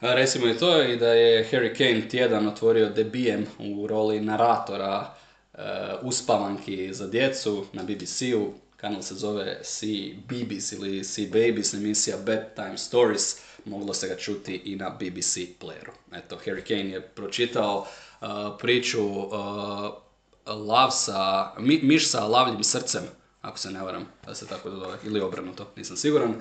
[0.00, 5.14] Recimo i to i da je Harry Kane tjedan otvorio debijem u roli naratora
[5.52, 5.60] uh,
[6.02, 8.52] uspavanki za djecu na BBC-u.
[8.76, 13.36] Kanal se zove Sea Babies ili Sea Babies, emisija Bedtime Stories.
[13.64, 15.92] Moglo se ga čuti i na BBC playeru.
[16.12, 17.86] Eto, Harry Kane je pročitao
[18.20, 18.28] uh,
[18.58, 19.32] priču uh,
[20.46, 23.02] lav sa, mi, miš sa lavljim srcem,
[23.42, 26.34] ako se ne varam, da se tako zove, ili obrnuto, nisam siguran.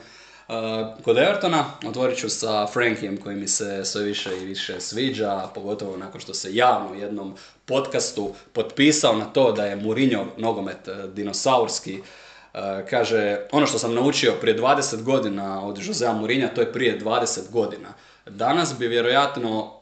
[0.47, 5.49] Uh, kod Evertona otvorit ću sa Frankijem koji mi se sve više i više sviđa,
[5.55, 7.35] pogotovo nakon što se javno u jednom
[7.65, 11.99] podcastu potpisao na to da je Mourinho nogomet uh, dinosaurski.
[11.99, 16.99] Uh, kaže, ono što sam naučio prije 20 godina od Josea Mourinha, to je prije
[16.99, 17.93] 20 godina.
[18.25, 19.79] Danas bi vjerojatno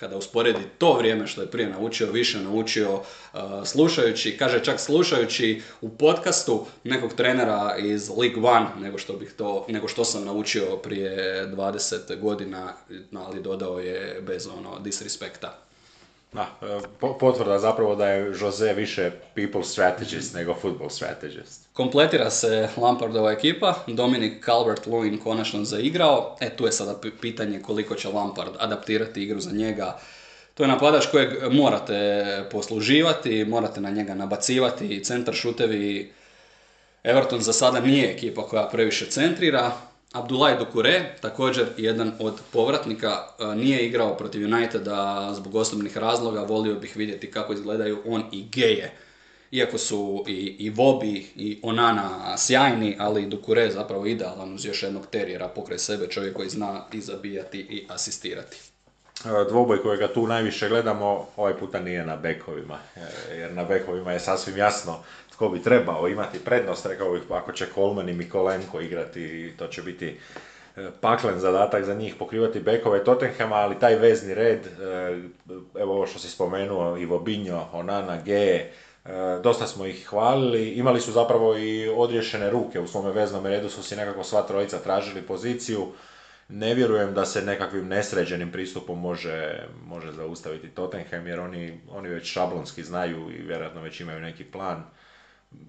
[0.00, 5.62] kada usporedi to vrijeme što je prije naučio, više naučio uh, slušajući, kaže čak slušajući
[5.80, 10.76] u podcastu nekog trenera iz League One nego što, bih to, nego što sam naučio
[10.76, 12.72] prije 20 godina,
[13.16, 15.69] ali dodao je bez ono disrespekta.
[16.32, 16.80] Da, e,
[17.20, 21.68] potvrda zapravo da je Jose više people strategist nego football strategist.
[21.72, 28.08] Kompletira se Lampardova ekipa, Dominic Calvert-Lewin konačno zaigrao, e tu je sada pitanje koliko će
[28.08, 29.98] Lampard adaptirati igru za njega.
[30.54, 36.12] To je napadač kojeg morate posluživati, morate na njega nabacivati, centar šutevi.
[37.04, 39.72] Everton za sada nije ekipa koja previše centrira,
[40.12, 46.74] Abdullah Dokure, također jedan od povratnika, e, nije igrao protiv Uniteda zbog osobnih razloga, volio
[46.74, 48.92] bih vidjeti kako izgledaju on i Geje.
[49.50, 55.06] Iako su i, i Vobi i Onana sjajni, ali Dokure zapravo idealan uz još jednog
[55.06, 58.56] terijera pokraj sebe, čovjek koji zna i zabijati i asistirati.
[59.24, 64.12] E, dvoboj kojega tu najviše gledamo, ovaj puta nije na bekovima, e, jer na bekovima
[64.12, 65.02] je sasvim jasno
[65.40, 69.82] tko bi trebao imati prednost, rekao bih ako će Kolman i Mikolenko igrati, to će
[69.82, 70.18] biti
[70.76, 74.58] e, paklen zadatak za njih pokrivati bekove Tottenhama, ali taj vezni red,
[75.80, 78.66] evo ovo što si spomenuo, Ivo Binjo, Onana, Ge,
[79.42, 83.82] dosta smo ih hvalili, imali su zapravo i odriješene ruke u svome veznom redu, su
[83.82, 85.86] si nekako sva trojica tražili poziciju,
[86.48, 92.32] ne vjerujem da se nekakvim nesređenim pristupom može, može zaustaviti Tottenham jer oni, oni već
[92.32, 94.84] šablonski znaju i vjerojatno već imaju neki plan.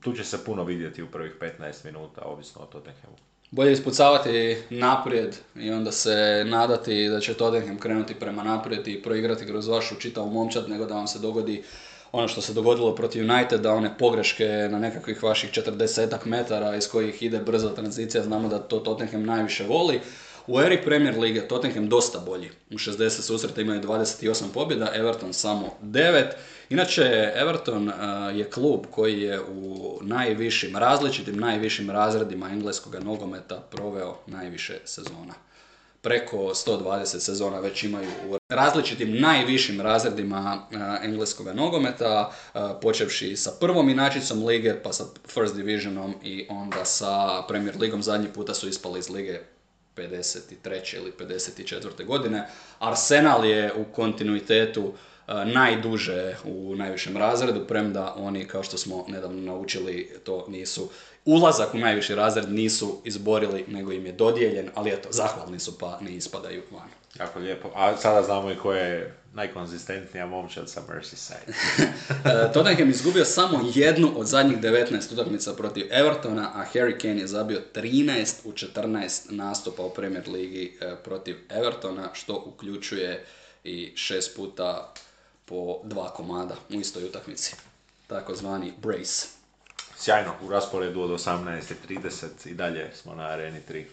[0.02, 3.16] Tu će se puno vidjeti u prvih 15 minuta, ovisno o Tottenhamu.
[3.52, 9.46] Bolje ispucavati naprijed i onda se nadati da će Tottenham krenuti prema naprijed i proigrati
[9.46, 11.64] kroz vašu čitavu momčad nego da vam se dogodi
[12.12, 17.24] ono što se dogodilo protiv Uniteda, one pogreške na nekakvih vaših 40 metara iz kojih
[17.24, 20.00] ide brza tranzicija, znamo da to Tottenham najviše voli.
[20.48, 22.50] U eri Premier Lige Tottenham dosta bolji.
[22.72, 26.26] U 60 susreta imaju 28 pobjeda, Everton samo 9.
[26.72, 27.94] Inače, Everton uh,
[28.38, 35.34] je klub koji je u najvišim, različitim najvišim razredima engleskog nogometa proveo najviše sezona.
[36.02, 43.52] Preko 120 sezona već imaju u različitim najvišim razredima uh, engleskog nogometa, uh, počevši sa
[43.60, 48.04] prvom inačicom lige, pa sa First Divisionom i onda sa Premier Ligom.
[48.04, 49.40] Zadnji puta su ispali iz lige
[49.96, 50.96] 53.
[50.96, 52.06] ili 54.
[52.06, 52.48] godine.
[52.80, 54.94] Arsenal je u kontinuitetu
[55.46, 60.90] najduže u najvišem razredu, premda oni, kao što smo nedavno naučili, to nisu
[61.26, 66.00] ulazak u najviši razred nisu izborili, nego im je dodijeljen, ali eto, zahvalni su pa
[66.02, 66.90] ne ispadaju van.
[67.20, 67.72] Jako lijepo.
[67.76, 71.54] A sada znamo i ko je najkonzistentnija momčad sa Merseyside.
[72.26, 77.28] E, Tottenham izgubio samo jednu od zadnjih 19 utakmica protiv Evertona, a Harry Kane je
[77.28, 83.26] zabio 13 u 14 nastupa u Premier Ligi e, protiv Evertona, što uključuje
[83.64, 84.94] i šest puta
[85.52, 87.56] po dva komada u istoj utakmici.
[88.08, 89.28] Takozvani brace.
[89.98, 93.84] Sjajno, u rasporedu od 18.30 i dalje smo na areni 3.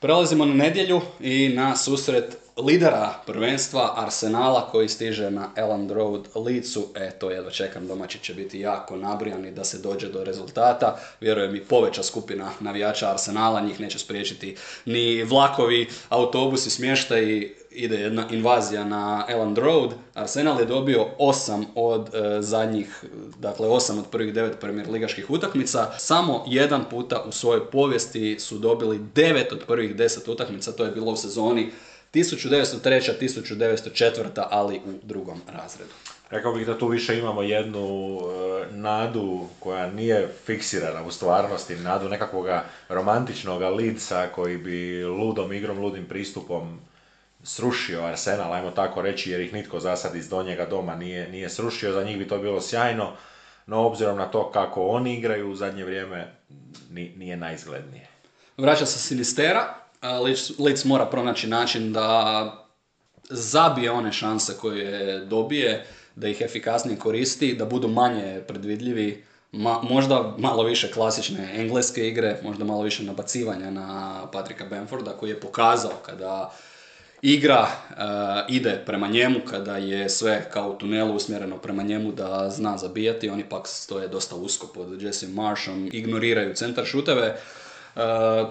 [0.00, 6.86] Prelazimo na nedjelju i na susret lidera prvenstva Arsenala koji stiže na Elland Road Licu.
[6.94, 10.98] E, to jedva čekam, domaći će biti jako nabrijani da se dođe do rezultata.
[11.20, 18.26] Vjerujem i poveća skupina navijača Arsenala, njih neće spriječiti ni vlakovi, autobusi, smještaj ide jedna
[18.30, 19.90] invazija na Elland Road.
[20.14, 23.04] Arsenal je dobio osam od e, zadnjih,
[23.38, 25.92] dakle osam od prvih devet premier ligaških utakmica.
[25.98, 30.90] Samo jedan puta u svojoj povijesti su dobili devet od prvih deset utakmica, to je
[30.90, 31.70] bilo u sezoni
[32.16, 33.12] 1903.
[33.20, 34.46] 1904.
[34.50, 35.90] ali u drugom razredu.
[36.30, 42.08] Rekao bih da tu više imamo jednu e, nadu koja nije fiksirana u stvarnosti, nadu
[42.08, 42.46] nekakvog
[42.88, 46.80] romantičnog lidca koji bi ludom igrom, ludim pristupom
[47.42, 51.50] srušio Arsenal, ajmo tako reći, jer ih nitko za sad iz donjega doma nije, nije
[51.50, 53.12] srušio, za njih bi to bilo sjajno,
[53.66, 56.32] no obzirom na to kako oni igraju u zadnje vrijeme,
[56.90, 58.08] nije najizglednije.
[58.56, 59.74] Vraća se Sinistera,
[60.58, 62.66] Leeds mora pronaći način da
[63.30, 65.86] zabije one šanse koje dobije,
[66.16, 69.24] da ih efikasnije koristi, da budu manje predvidljivi,
[69.82, 75.40] možda malo više klasične engleske igre, možda malo više nabacivanja na Patrika Benforda koji je
[75.40, 76.52] pokazao kada
[77.22, 77.96] igra uh,
[78.48, 83.28] ide prema njemu, kada je sve kao u tunelu usmjereno prema njemu da zna zabijati,
[83.28, 87.40] oni pak stoje dosta usko pod Jesse Marshom, ignoriraju centar šuteve.
[87.96, 88.02] Uh,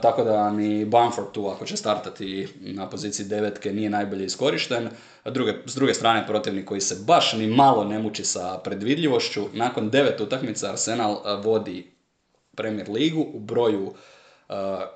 [0.01, 4.89] tako da ni Bamford tu ako će startati na poziciji devetke nije najbolje iskorišten.
[5.25, 9.45] Druge, s druge strane protivnik koji se baš ni malo ne muči sa predvidljivošću.
[9.53, 11.91] Nakon devet utakmica Arsenal vodi
[12.55, 13.93] Premier ligu u broju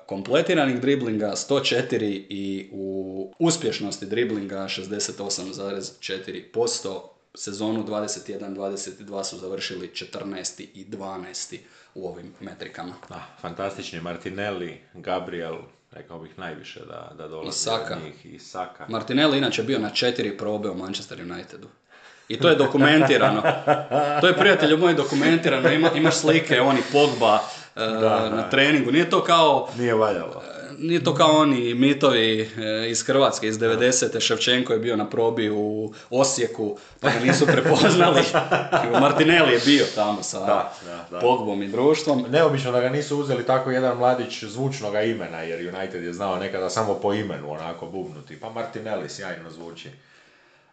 [0.06, 7.00] kompletiranih driblinga 104 i u uspješnosti driblinga 68,4%.
[7.34, 10.66] Sezonu 21-22 su završili 14.
[10.74, 11.58] i 12.
[12.00, 12.92] u ovim metrikama.
[13.08, 15.56] Da, fantastični Martinelli, Gabriel,
[15.92, 17.96] rekao bih najviše da, da dolazi Saka.
[18.04, 18.26] njih.
[18.34, 18.86] I Saka.
[18.88, 21.68] Martinelli inače bio na četiri probe u Manchester Unitedu.
[22.28, 23.42] I to je dokumentirano.
[24.20, 25.70] to je prijatelju moj dokumentirano.
[25.70, 27.38] Ima, imaš slike, oni Pogba,
[27.76, 28.90] da, na treningu.
[28.90, 29.68] Nije to kao...
[29.78, 30.42] Nije valjalo.
[30.82, 34.20] Nije to kao oni mitovi e, iz Hrvatske, iz 90.
[34.20, 38.22] Ševčenko je bio na probi u Osijeku, pa ga nisu prepoznali.
[39.00, 40.72] Martinelli je bio tamo sa da,
[41.20, 42.24] Pogbom i društvom.
[42.30, 46.70] Neobično da ga nisu uzeli tako jedan mladić zvučnog imena, jer United je znao nekada
[46.70, 48.40] samo po imenu onako bubnuti.
[48.40, 49.90] Pa Martinelli sjajno zvuči.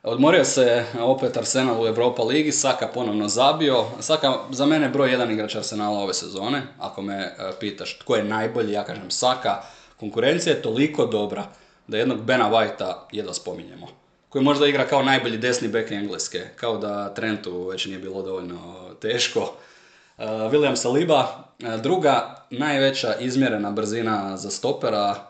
[0.03, 3.85] Odmorio se opet Arsenal u Europa ligi, Saka ponovno zabio.
[3.99, 6.61] Saka za mene broj jedan igrač Arsenala ove sezone.
[6.79, 9.61] Ako me e, pitaš tko je najbolji, ja kažem Saka.
[9.99, 11.45] Konkurencija je toliko dobra
[11.87, 13.87] da jednog Bena Whitea jedva spominjemo.
[14.29, 16.41] Koji možda igra kao najbolji desni bek Engleske.
[16.55, 19.39] Kao da Trentu već nije bilo dovoljno teško.
[19.41, 25.27] Uh, William Saliba, e, druga najveća izmjerena brzina za stopera,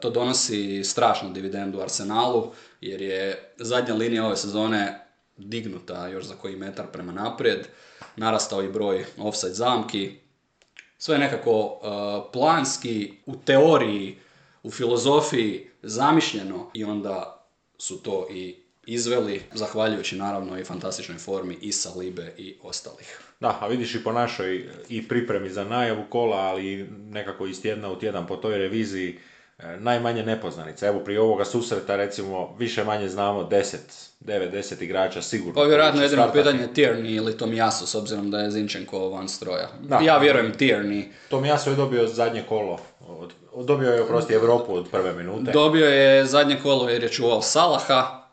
[0.00, 5.06] to donosi strašnu dividendu Arsenalu jer je zadnja linija ove sezone
[5.36, 7.66] dignuta još za koji metar prema naprijed,
[8.16, 10.16] narastao i broj offside zamki,
[10.98, 14.18] sve nekako uh, planski, u teoriji,
[14.62, 17.46] u filozofiji zamišljeno i onda
[17.78, 23.20] su to i izveli, zahvaljujući naravno i fantastičnoj formi i Salibe i ostalih.
[23.40, 27.90] Da, a vidiš i po našoj i pripremi za najavu kola, ali nekako iz tjedna
[27.90, 29.18] u tjedan po toj reviziji
[29.78, 30.86] najmanje nepoznanica.
[30.86, 33.76] Evo prije ovoga susreta recimo više manje znamo 10,
[34.20, 35.54] 9, 10 igrača sigurno.
[35.54, 39.68] Pa vjerojatno jedino pitanje Tierney ili Tomijasu s obzirom da je Zinčenko van stroja.
[39.80, 39.98] Da.
[40.02, 41.04] Ja vjerujem Tierney.
[41.28, 42.78] Tomijasu je dobio zadnje kolo.
[43.08, 43.32] Od,
[43.64, 45.52] dobio je oprosti Europu od prve minute.
[45.52, 48.27] Dobio je zadnje kolo jer je čuvao Salaha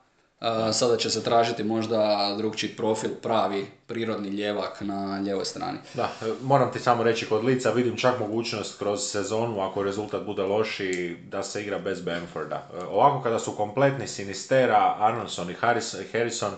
[0.73, 5.77] sada će se tražiti možda drugčiji profil, pravi, prirodni ljevak na ljevoj strani.
[5.93, 6.11] Da,
[6.41, 11.17] moram ti samo reći kod Lica vidim čak mogućnost kroz sezonu, ako rezultat bude loši,
[11.29, 12.69] da se igra bez Bamforda.
[12.73, 15.53] E, ovako kada su kompletni Sinistera, Arnolson i
[16.11, 16.53] Harrison...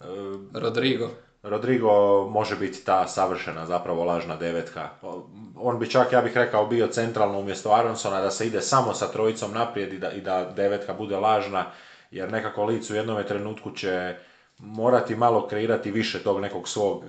[0.00, 0.04] E,
[0.54, 1.10] Rodrigo.
[1.42, 4.88] Rodrigo može biti ta savršena zapravo lažna devetka.
[5.56, 9.06] On bi čak, ja bih rekao, bio centralno umjesto Aronsona da se ide samo sa
[9.06, 11.66] trojicom naprijed i da, i da devetka bude lažna
[12.12, 14.14] jer nekako Lic u jednom trenutku će
[14.58, 17.08] morati malo kreirati više tog nekog svog e,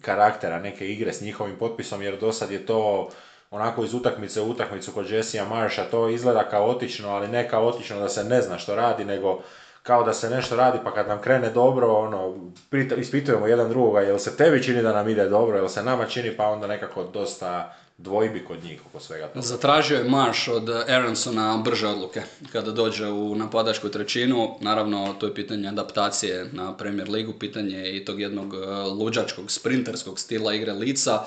[0.00, 3.08] karaktera, neke igre s njihovim potpisom, jer do sad je to
[3.50, 8.08] onako iz utakmice u utakmicu kod Jessija Marsha, to izgleda kaotično, ali ne kaotično da
[8.08, 9.42] se ne zna što radi, nego
[9.82, 12.50] kao da se nešto radi, pa kad nam krene dobro, ono,
[12.96, 16.36] ispitujemo jedan drugoga, jel se tebi čini da nam ide dobro, jel se nama čini,
[16.36, 19.46] pa onda nekako dosta dvojbi kod njih oko svega toga.
[19.46, 22.22] Zatražio je Marš od Aronsona brže odluke
[22.52, 24.56] kada dođe u napadačku trećinu.
[24.60, 30.18] Naravno, to je pitanje adaptacije na Premier ligu, pitanje i tog jednog e, luđačkog, sprinterskog
[30.20, 31.22] stila igre lica,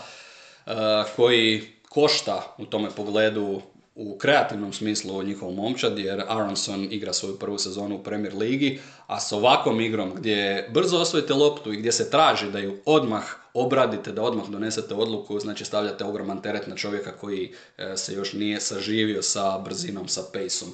[0.65, 0.71] e,
[1.15, 3.61] koji košta u tome pogledu
[3.95, 8.79] u kreativnom smislu u njihovom momčad, jer Aronson igra svoju prvu sezonu u Premier Ligi,
[9.07, 13.23] a s ovakvom igrom gdje brzo osvojite loptu i gdje se traži da ju odmah
[13.53, 18.33] obradite, da odmah donesete odluku, znači stavljate ogroman teret na čovjeka koji e, se još
[18.33, 20.69] nije saživio sa brzinom, sa pejsom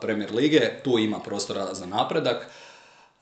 [0.00, 2.46] Premier Lige, tu ima prostora za napredak.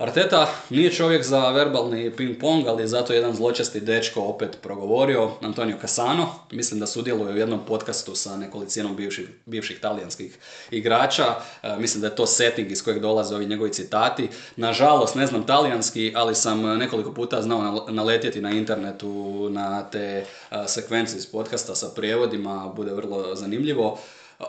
[0.03, 5.31] Arteta nije čovjek za verbalni ping pong, ali je zato jedan zločesti dečko opet progovorio,
[5.41, 6.29] Antonio Casano.
[6.51, 10.39] Mislim da sudjeluje u jednom podcastu sa nekolicinom bivših, bivših talijanskih
[10.71, 11.25] igrača.
[11.63, 14.29] E, mislim da je to setting iz kojeg dolaze ovi njegovi citati.
[14.57, 20.25] Nažalost, ne znam talijanski, ali sam nekoliko puta znao naletjeti na internetu na te e,
[20.67, 23.99] sekvencije iz podcasta sa prijevodima, bude vrlo zanimljivo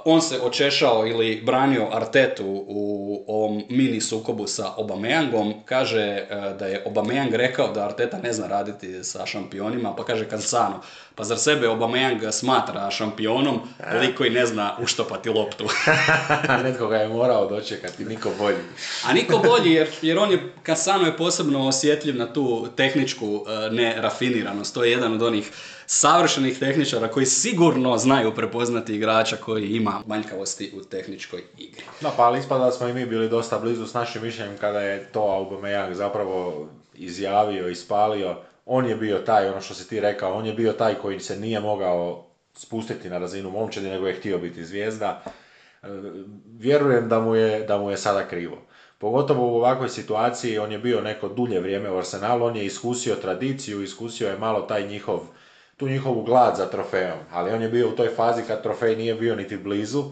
[0.05, 6.25] on se očešao ili branio Artetu u ovom mini sukobu sa Obameyangom, kaže e,
[6.59, 10.81] da je Obameyang rekao da Arteta ne zna raditi sa šampionima, pa kaže Cansano,
[11.15, 13.59] pa zar sebe Obameyang smatra šampionom,
[14.01, 15.65] lik koji ne zna uštopati loptu.
[16.63, 18.57] Netko ga je morao dočekati, niko bolji.
[19.05, 23.69] A niko bolji, jer, jer on je, Cansano je posebno osjetljiv na tu tehničku e,
[23.69, 25.51] nerafiniranost, to je jedan od onih
[25.85, 31.83] savršenih tehničara koji sigurno znaju prepoznati igrača koji ima manjkavosti u tehničkoj igri.
[32.01, 34.79] No pa ali ispada da smo i mi bili dosta blizu s našim mišljenjem kada
[34.79, 38.35] je to Aubameyang zapravo izjavio, ispalio.
[38.65, 41.39] On je bio taj, ono što si ti rekao, on je bio taj koji se
[41.39, 45.23] nije mogao spustiti na razinu momčadi, nego je htio biti zvijezda.
[45.83, 45.87] E,
[46.57, 48.57] vjerujem da mu je, da mu je sada krivo.
[48.97, 53.15] Pogotovo u ovakvoj situaciji, on je bio neko dulje vrijeme u Arsenalu, on je iskusio
[53.15, 55.19] tradiciju, iskusio je malo taj njihov
[55.77, 59.15] tu njihovu glad za trofejom, ali on je bio u toj fazi kad trofej nije
[59.15, 60.03] bio niti blizu,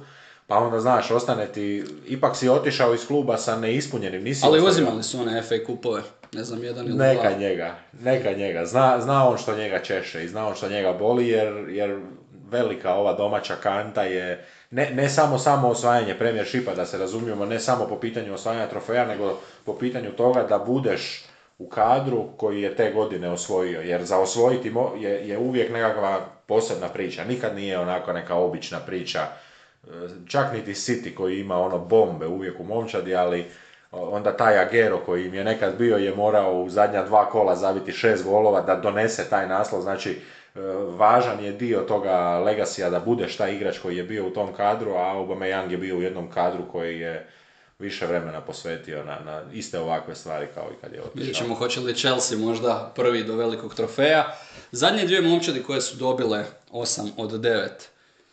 [0.47, 5.03] pa onda znaš, ostane ti, ipak si otišao iz kluba sa neispunjenim, nisi Ali uzimali
[5.03, 6.01] su one FA kupove,
[6.33, 10.27] ne znam, jedan ili Neka njega, neka njega, zna, zna on što njega češe i
[10.27, 11.99] zna on što njega boli, jer, jer
[12.51, 16.15] velika ova domaća kanta je, ne, ne samo samo osvajanje
[16.45, 20.57] šipa, da se razumijemo, ne samo po pitanju osvajanja trofeja, nego po pitanju toga da
[20.57, 21.23] budeš
[21.57, 26.89] u kadru koji je te godine osvojio, jer za osvojiti je, je uvijek nekakva posebna
[26.89, 29.87] priča, nikad nije onako neka obična priča, e,
[30.27, 33.45] čak niti City koji ima ono bombe uvijek u momčadi, ali
[33.91, 37.91] onda taj Agero koji im je nekad bio je morao u zadnja dva kola zaviti
[37.91, 40.59] šest golova da donese taj naslov, znači e,
[40.97, 44.91] važan je dio toga legasija da budeš taj igrač koji je bio u tom kadru,
[44.91, 47.27] a Aubameyang je bio u jednom kadru koji je
[47.79, 51.11] više vremena posvetio na, na iste ovakve stvari kao i kad je otišao.
[51.15, 54.35] Vidjet ćemo hoće li Chelsea možda prvi do velikog trofeja.
[54.71, 57.69] Zadnje dvije momčadi koje su dobile 8 od 9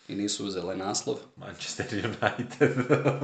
[0.09, 1.16] i nisu uzele naslov.
[1.36, 2.70] Manchester United.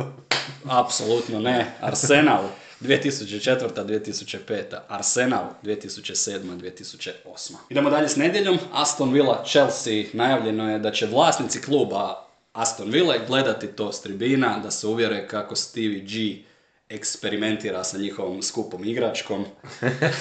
[0.80, 1.72] Apsolutno ne.
[1.80, 2.44] Arsenal
[2.80, 3.84] 2004.
[3.84, 4.62] 2005.
[4.88, 6.40] Arsenal 2007.
[6.58, 7.54] 2008.
[7.70, 8.58] Idemo dalje s nedjeljom.
[8.72, 14.58] Aston Villa Chelsea najavljeno je da će vlasnici kluba Aston Villa gledati to s tribina,
[14.58, 16.42] da se uvjere kako Stevie G
[16.88, 19.44] eksperimentira sa njihovom skupom igračkom.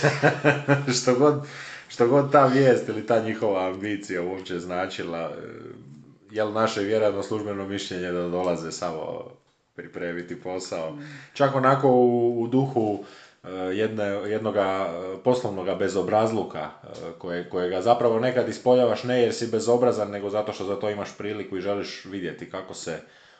[1.01, 1.45] što, god,
[1.87, 5.31] što god ta vijest ili ta njihova ambicija uopće značila,
[6.33, 9.31] jel naše vjerojatno službeno mišljenje da dolaze samo
[9.75, 10.97] pripremiti posao.
[11.33, 13.03] Čak onako u, u duhu
[13.43, 19.47] Eh, jedne, jednoga eh, poslovnoga bezobrazluka eh, koje, kojega zapravo nekad ispoljavaš ne jer si
[19.47, 22.99] bezobrazan nego zato što za to imaš priliku i želiš vidjeti kako se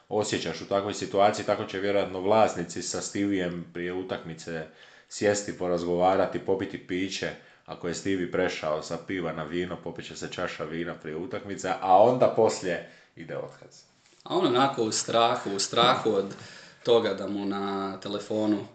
[0.10, 4.66] osjećaš u takvoj situaciji, tako će vjerojatno vlasnici sa Stivijem prije utakmice
[5.10, 7.30] sjesti, porazgovarati, popiti piće,
[7.66, 11.74] ako je Stivi prešao sa piva na vino, popit će se čaša vina prije utakmice,
[11.82, 13.82] a onda poslije ide otkaz.
[14.24, 16.36] A on onako u strahu, u strahu od
[16.84, 18.66] toga da mu na telefonu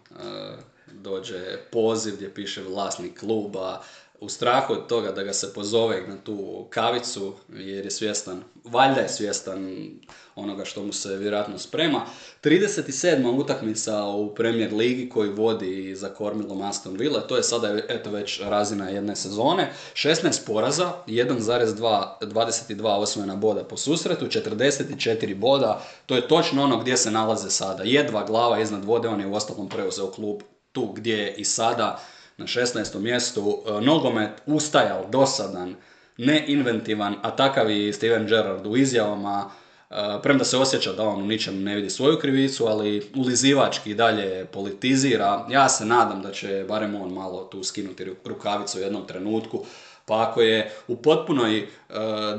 [0.87, 3.81] dođe poziv gdje piše vlasnik kluba,
[4.21, 9.01] u strahu od toga da ga se pozove na tu kavicu jer je svjestan, valjda
[9.01, 9.89] je svjestan
[10.35, 12.05] onoga što mu se vjerojatno sprema.
[12.43, 13.39] 37.
[13.39, 18.41] utakmica u Premier Ligi koji vodi za kormilom Aston Villa, to je sada eto već
[18.41, 19.71] razina jedne sezone.
[19.93, 27.11] 16 poraza, 1,22 osvojena boda po susretu, 44 boda, to je točno ono gdje se
[27.11, 27.83] nalaze sada.
[27.83, 30.41] Jedva glava iznad vode, on je u ostalom preuzeo klub
[30.71, 31.99] tu gdje je i sada
[32.39, 32.99] na 16.
[32.99, 35.75] mjestu e, nogomet ustajal, dosadan,
[36.17, 39.49] neinventivan, a takav i Steven Gerrard u izjavama,
[39.89, 44.45] e, premda se osjeća da on u ničem ne vidi svoju krivicu, ali ulizivački dalje
[44.45, 45.45] politizira.
[45.49, 49.65] Ja se nadam da će barem on malo tu skinuti rukavicu u jednom trenutku,
[50.09, 51.65] pa ako je u potpunoj e,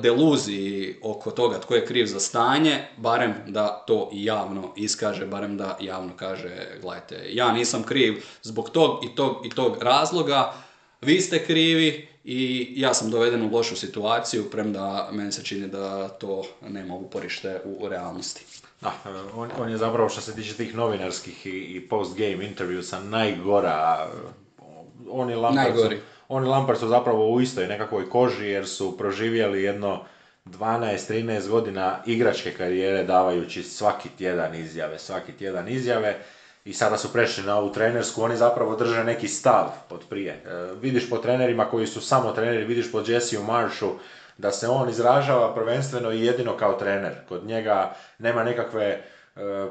[0.02, 5.76] deluziji oko toga tko je kriv za stanje, barem da to javno iskaže, barem da
[5.80, 10.52] javno kaže, gledajte, ja nisam kriv zbog tog i tog i tog razloga,
[11.00, 16.08] vi ste krivi i ja sam doveden u lošu situaciju, premda meni se čini da
[16.08, 18.44] to nema uporište u realnosti.
[18.80, 18.92] Da,
[19.36, 24.10] on, on je zapravo što se tiče tih novinarskih i, i post-game intervjusa najgora.
[25.10, 25.88] Oni Lampard, su,
[26.30, 30.04] oni Lampard su zapravo u istoj nekakvoj koži jer su proživjeli jedno
[30.44, 36.16] 12-13 godina igračke karijere davajući svaki tjedan izjave, svaki tjedan izjave
[36.64, 40.32] i sada su prešli na ovu trenersku, oni zapravo drže neki stav od prije.
[40.32, 43.92] E, vidiš po trenerima koji su samo treneri, vidiš po Jessiju Marshu
[44.38, 47.12] da se on izražava prvenstveno i jedino kao trener.
[47.28, 49.02] Kod njega nema nekakve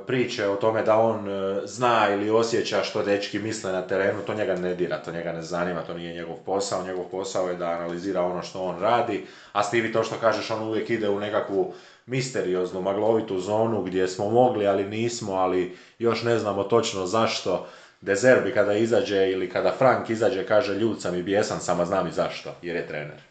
[0.07, 4.34] priče o tome da on e, zna ili osjeća što dečki misle na terenu, to
[4.34, 7.70] njega ne dira, to njega ne zanima, to nije njegov posao, njegov posao je da
[7.70, 11.74] analizira ono što on radi, a Stivi to što kažeš, on uvijek ide u nekakvu
[12.05, 17.68] misterioznu, maglovitu zonu gdje smo mogli, ali nismo, ali još ne znamo točno zašto.
[18.01, 22.07] Dezerbi kada izađe ili kada Frank izađe kaže ljud sam i bijesan sam, a znam
[22.07, 23.22] i zašto, jer je trener.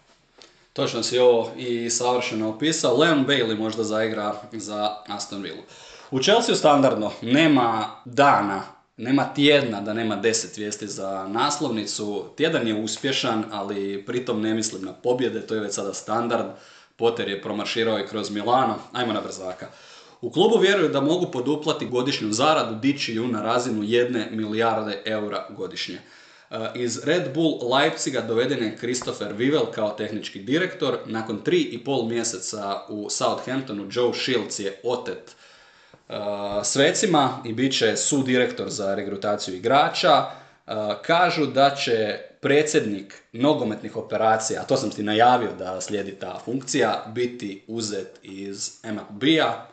[0.72, 2.96] Točno si ovo i savršeno opisao.
[2.96, 5.62] Leon Bailey možda zaigra za Aston Villa.
[6.10, 8.62] U Chelsea standardno nema dana,
[8.96, 12.24] nema tjedna da nema deset vijesti za naslovnicu.
[12.36, 16.46] Tjedan je uspješan, ali pritom ne mislim na pobjede, to je već sada standard.
[16.96, 18.74] Potter je promarširao i kroz Milano.
[18.92, 19.66] Ajmo na brzaka.
[20.20, 25.46] U klubu vjeruju da mogu poduplati godišnju zaradu, dići ju na razinu jedne milijarde eura
[25.50, 25.98] godišnje.
[26.50, 30.98] Eh, iz Red Bull Leipziga doveden je Christopher Vivel kao tehnički direktor.
[31.06, 35.36] Nakon tri i pol mjeseca u Southamptonu Joe Shields je otet
[36.64, 40.24] svecima i bit će sudirektor za regrutaciju igrača.
[40.66, 46.40] Uh, kažu da će predsjednik nogometnih operacija, a to sam ti najavio da slijedi ta
[46.44, 49.66] funkcija, biti uzet iz MLB-a.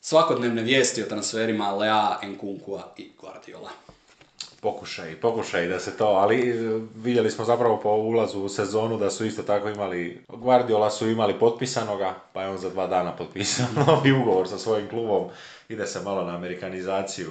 [0.00, 3.70] Svakodnevne vijesti o transferima Lea, Nkunkua i Guardiola
[4.66, 9.10] pokušaj, pokušaj da se to, ali e, vidjeli smo zapravo po ulazu u sezonu da
[9.10, 13.66] su isto tako imali, Guardiola su imali potpisanoga, pa je on za dva dana potpisao
[13.86, 15.28] novi ugovor sa svojim klubom,
[15.68, 17.30] ide se malo na amerikanizaciju,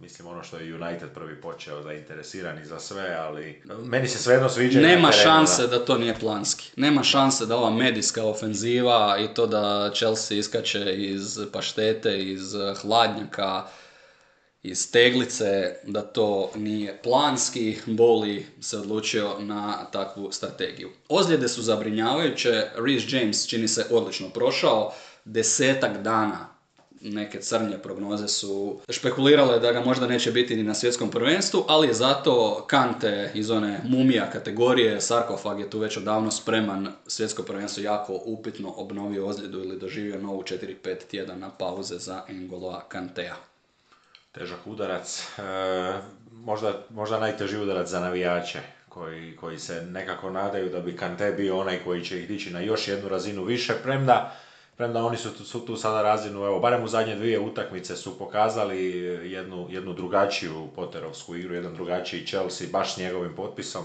[0.00, 4.80] mislim ono što je United prvi počeo zainteresirani za sve, ali meni se svejedno sviđa.
[4.80, 6.70] Nema šanse da to nije planski.
[6.76, 13.64] Nema šanse da ova medijska ofenziva i to da Chelsea iskače iz paštete, iz hladnjaka,
[14.64, 20.90] iz teglice da to nije planski, Boli se odlučio na takvu strategiju.
[21.08, 24.92] Ozljede su zabrinjavajuće, Rhys James čini se odlično prošao,
[25.24, 26.54] desetak dana
[27.00, 31.88] neke crnje prognoze su špekulirale da ga možda neće biti ni na svjetskom prvenstvu, ali
[31.88, 37.82] je zato Kante iz one mumija kategorije, sarkofag je tu već odavno spreman, svjetsko prvenstvo
[37.82, 43.53] jako upitno obnovio ozljedu ili doživio novu 4-5 tjedana pauze za Engoloa Kantea
[44.34, 45.42] težak udarac, e,
[46.32, 51.58] možda, možda najteži udarac za navijače koji, koji se nekako nadaju da bi Kante bio
[51.58, 54.32] onaj koji će ih dići na još jednu razinu više, premda,
[54.76, 58.18] premda oni su tu, su tu sada razinu, evo, barem u zadnje dvije utakmice su
[58.18, 58.92] pokazali
[59.32, 63.84] jednu, jednu drugačiju Potterovsku igru, jedan drugačiji Chelsea, baš s njegovim potpisom.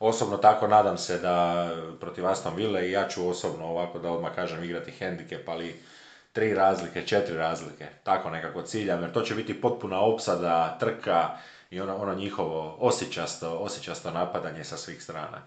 [0.00, 1.68] Osobno tako nadam se da
[2.00, 5.80] protiv Aston Ville i ja ću osobno ovako da odmah kažem igrati hendikep, ali
[6.34, 11.28] tri razlike, četiri razlike, tako nekako ciljam, jer to će biti potpuna opsada, trka
[11.70, 15.42] i ono, ono njihovo osjećasto, osjećasto napadanje sa svih strana.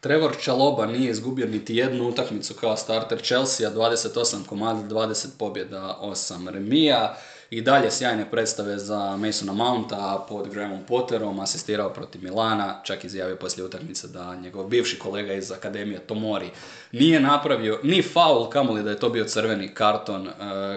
[0.00, 6.48] Trevor Čaloba nije izgubio niti jednu utakmicu kao starter Chelsea, 28 komada, 20 pobjeda, 8
[6.50, 7.16] remija
[7.50, 13.36] i dalje sjajne predstave za Masona Mounta pod Grahamom Potterom, asistirao protiv Milana, čak izjavio
[13.36, 16.50] poslije utakmice da njegov bivši kolega iz Akademije Tomori
[16.92, 20.34] nije napravio ni faul, kamoli da je to bio crveni karton uh,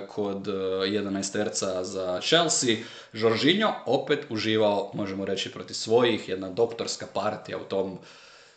[0.07, 2.75] kod uh, 11 terca za Chelsea.
[3.13, 7.97] Žoržinjo opet uživao, možemo reći, protiv svojih, jedna doktorska partija u tom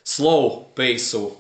[0.05, 1.31] slow pace-u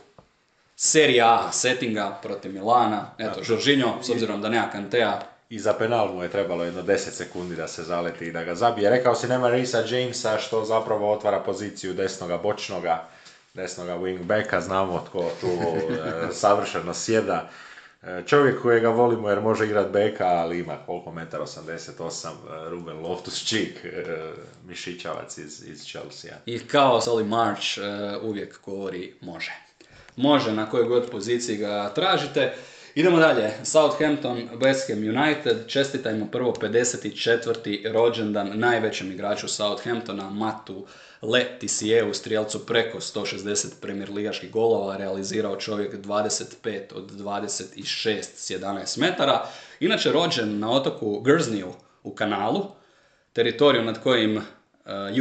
[0.78, 3.10] Serie A settinga protiv Milana.
[3.18, 6.97] Eto, Žoržinjo, s obzirom da nema Kantea, i za penal mu je trebalo jedno 10
[6.97, 8.90] sekundi da se zaleti i da ga zabije.
[8.90, 13.09] Rekao si nema Risa Jamesa što zapravo otvara poziciju desnoga bočnoga,
[13.55, 17.51] desnoga wingbacka, znamo tko tu e, savršeno sjeda.
[18.03, 22.97] E, čovjek kojega volimo jer može igrat beka, ali ima koliko metara 88, e, Ruben
[22.97, 23.72] Loftus-Cheek,
[24.64, 26.36] mišićavac iz, iz Chelsea.
[26.47, 27.78] I kao Solly March
[28.22, 29.53] uvijek govori može.
[30.16, 32.55] Može na kojoj god poziciji ga tražite.
[32.97, 33.51] Idemo dalje.
[33.64, 35.66] Southampton, West Ham United.
[35.66, 37.92] Čestitajmo prvo 54.
[37.92, 40.87] rođendan najvećem igraču Southamptona, Matu
[42.11, 49.46] u strijelcu preko 160 premier ligaških golova, realizirao čovjek 25 od 26 s 11 metara.
[49.80, 51.72] Inače rođen na otoku Guernsey
[52.03, 52.64] u kanalu,
[53.33, 54.42] teritoriju nad kojim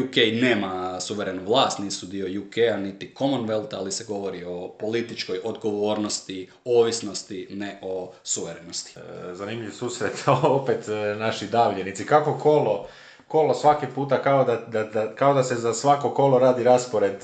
[0.03, 6.49] UK nema suverenu vlast, nisu dio UK-a niti Commonwealth, ali se govori o političkoj odgovornosti,
[6.65, 8.93] ovisnosti, ne o suverenosti.
[8.99, 10.23] E, zanimljiv susret,
[10.61, 12.05] opet e, naši davljenici.
[12.05, 12.87] Kako kolo,
[13.27, 17.23] kolo svaki puta kao da, da, da, kao da se za svako kolo radi raspored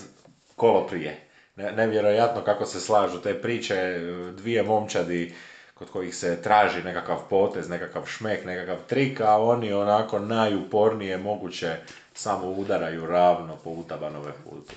[0.55, 1.27] kolo prije.
[1.55, 3.99] nevjerojatno kako se slažu te priče,
[4.37, 5.33] dvije momčadi
[5.73, 11.75] kod kojih se traži nekakav potez, nekakav šmek, nekakav trik, a oni onako najupornije moguće
[12.13, 14.73] samo udaraju ravno po utabanove putu.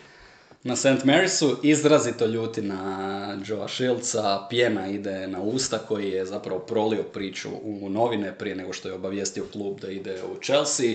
[0.62, 0.86] Na St.
[1.05, 7.51] Marysu izrazito ljuti na Joa Shieldsa, pjena ide na usta koji je zapravo prolio priču
[7.62, 10.94] u novine prije nego što je obavijestio klub da ide u Chelsea.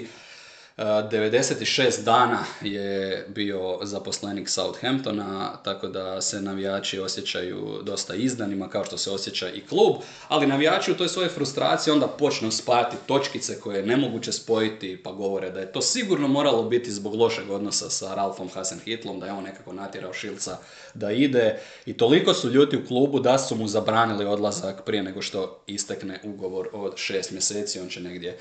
[0.79, 8.97] 96 dana je bio zaposlenik Southamptona, tako da se navijači osjećaju dosta izdanima, kao što
[8.97, 9.95] se osjeća i klub,
[10.27, 15.11] ali navijači u toj svojoj frustraciji onda počnu spajati točkice koje je nemoguće spojiti, pa
[15.11, 19.31] govore da je to sigurno moralo biti zbog lošeg odnosa sa Ralfom Hasenhitlom, da je
[19.31, 20.57] on nekako natjerao Šilca
[20.93, 21.59] da ide.
[21.85, 26.19] I toliko su ljuti u klubu da su mu zabranili odlazak prije nego što istekne
[26.23, 28.37] ugovor od šest mjeseci, on će negdje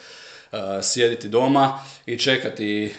[0.83, 2.91] sjediti doma i čekati e,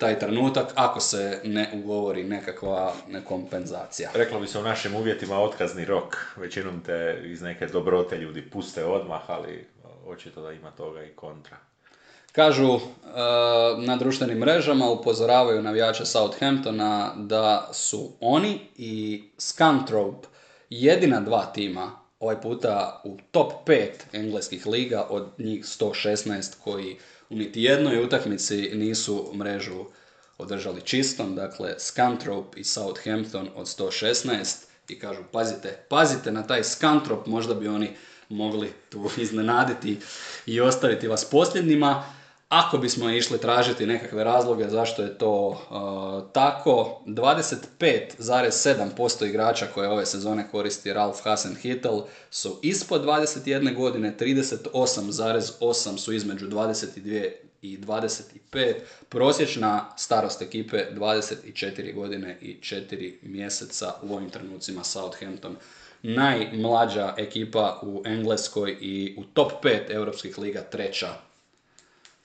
[0.00, 2.92] taj trenutak ako se ne ugovori nekakva
[3.24, 4.10] kompenzacija.
[4.14, 6.16] Reklo bi se u našim uvjetima otkazni rok.
[6.36, 9.66] Većinom te iz neke dobrote ljudi puste odmah, ali
[10.06, 11.56] očito da ima toga i kontra.
[12.32, 12.78] Kažu e,
[13.78, 20.28] na društvenim mrežama, upozoravaju navijače Southamptona da su oni i Scunthorpe
[20.70, 26.96] jedina dva tima ovaj puta u top 5 engleskih liga od njih 116 koji
[27.30, 29.84] u niti jednoj utakmici nisu mrežu
[30.38, 34.56] održali čistom, dakle Scunthorpe i Southampton od 116
[34.88, 37.90] i kažu pazite, pazite na taj Scunthorpe, možda bi oni
[38.28, 39.98] mogli tu iznenaditi
[40.46, 42.04] i ostaviti vas posljednjima.
[42.56, 45.56] Ako bismo išli tražiti nekakve razloge zašto je to uh,
[46.32, 52.00] tako, 25,7% igrača koje ove sezone koristi Ralph Hasenhüttl
[52.30, 57.30] su ispod 21 godine, 38,8 su između 22
[57.62, 58.74] i 25.
[59.08, 65.56] Prosječna starost ekipe 24 godine i 4 mjeseca u ovim trenucima Southampton.
[66.02, 71.25] Najmlađa ekipa u Engleskoj i u top 5 europskih liga treća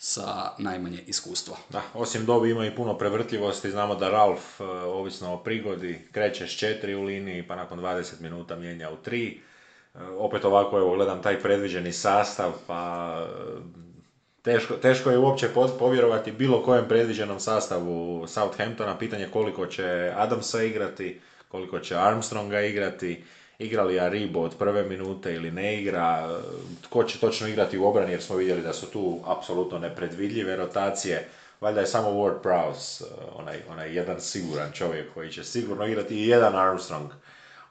[0.03, 1.57] sa najmanje iskustva.
[1.69, 3.71] Da, osim dobi ima i puno prevrtljivosti.
[3.71, 8.21] Znamo da Ralf, e, ovisno o prigodi, kreće s četiri u liniji, pa nakon 20
[8.21, 9.41] minuta mijenja u tri.
[9.95, 13.61] E, opet ovako, evo, gledam taj predviđeni sastav, pa e,
[14.41, 15.49] teško, teško je uopće
[15.79, 18.97] povjerovati bilo kojem predviđenom sastavu Southamptona.
[18.97, 23.23] Pitanje koliko će Adamsa igrati, koliko će Armstronga igrati
[23.61, 26.39] igra li Aribo od prve minute ili ne igra,
[26.81, 31.27] tko će točno igrati u obrani jer smo vidjeli da su tu apsolutno nepredvidljive rotacije.
[31.61, 33.03] Valjda je samo Ward Prowse,
[33.35, 37.11] onaj, onaj jedan siguran čovjek koji će sigurno igrati i jedan Armstrong,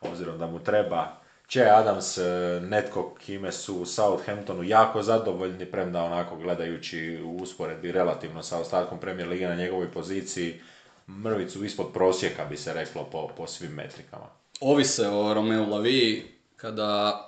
[0.01, 1.21] obzirom da mu treba.
[1.53, 2.23] Che Adams, e,
[2.63, 9.01] netko kime su u Southamptonu jako zadovoljni, premda onako gledajući u usporedbi relativno sa ostatkom
[9.01, 10.61] Premier Lige na njegovoj poziciji,
[11.09, 16.23] mrvicu ispod prosjeka bi se reklo po, po svim metrikama ovise o Romeo Lavi
[16.57, 17.27] kada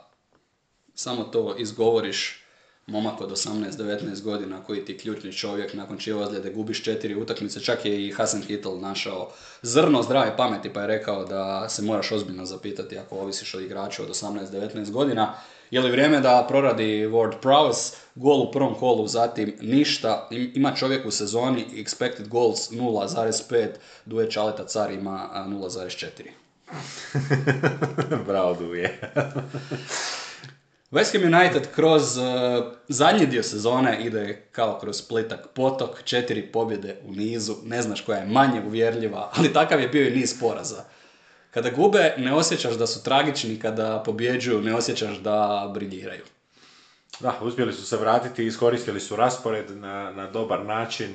[0.94, 2.42] samo to izgovoriš
[2.86, 7.84] momak od 18-19 godina koji ti ključni čovjek nakon čije ozljede gubiš četiri utakmice, čak
[7.84, 9.30] je i Hasan Hittel našao
[9.62, 14.02] zrno zdrave pameti pa je rekao da se moraš ozbiljno zapitati ako ovisiš od igrača
[14.02, 15.34] od 18-19 godina.
[15.70, 21.06] Je li vrijeme da proradi Ward Prowse, gol u prvom kolu, zatim ništa, ima čovjek
[21.06, 23.68] u sezoni expected goals 0,5,
[24.04, 26.41] Duje Čaleta Car ima 0,4.
[28.26, 29.00] Bravo Duje.
[30.90, 32.24] West Ham United kroz uh,
[32.88, 38.18] zadnji dio sezone ide kao kroz plitak potok, četiri pobjede u nizu, ne znaš koja
[38.18, 40.84] je manje uvjerljiva, ali takav je bio i niz poraza.
[41.50, 46.24] Kada gube, ne osjećaš da su tragični, kada pobjeđuju, ne osjećaš da briljiraju.
[47.20, 51.10] Da, uspjeli su se vratiti, iskoristili su raspored na, na dobar način.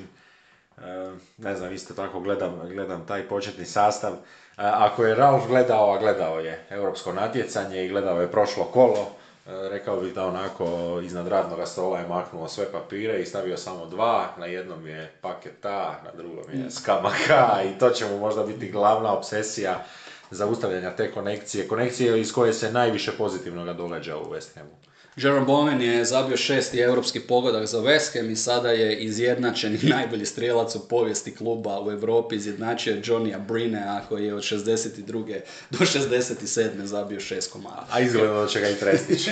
[0.78, 4.16] E, ne znam, isto tako gledam, gledam taj početni sastav.
[4.58, 9.10] Ako je Ralf gledao, a gledao je europsko natjecanje i gledao je prošlo kolo,
[9.46, 13.86] e, rekao bih da onako iznad radnog stola je maknuo sve papire i stavio samo
[13.86, 16.70] dva, na jednom je paketa, na drugom je mm.
[16.70, 19.84] skamaka i to će mu možda biti glavna obsesija
[20.30, 24.87] zaustavljanja te konekcije, konekcije iz koje se najviše pozitivnoga događa u West Hamu.
[25.22, 30.26] Jerome Bowen je zabio šesti europski pogodak za West Ham i sada je izjednačeni najbolji
[30.26, 32.36] strijelac u povijesti kluba u Europi.
[32.36, 35.40] Izjednačio je Johnnya Brinea koji je od 62.
[35.70, 36.84] do 67.
[36.84, 37.86] zabio šest komada.
[37.90, 39.30] A izgleda da će ga i prestići.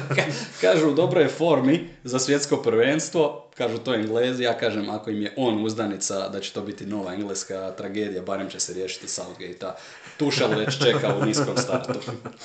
[0.60, 5.22] Kažu u dobroj je formi za svjetsko prvenstvo, kažu to Englezi, ja kažem ako im
[5.22, 9.74] je on uzdanica da će to biti nova engleska tragedija, barem će se riješiti Southgate-a.
[10.18, 11.92] Tušel već čeka u niskom startu.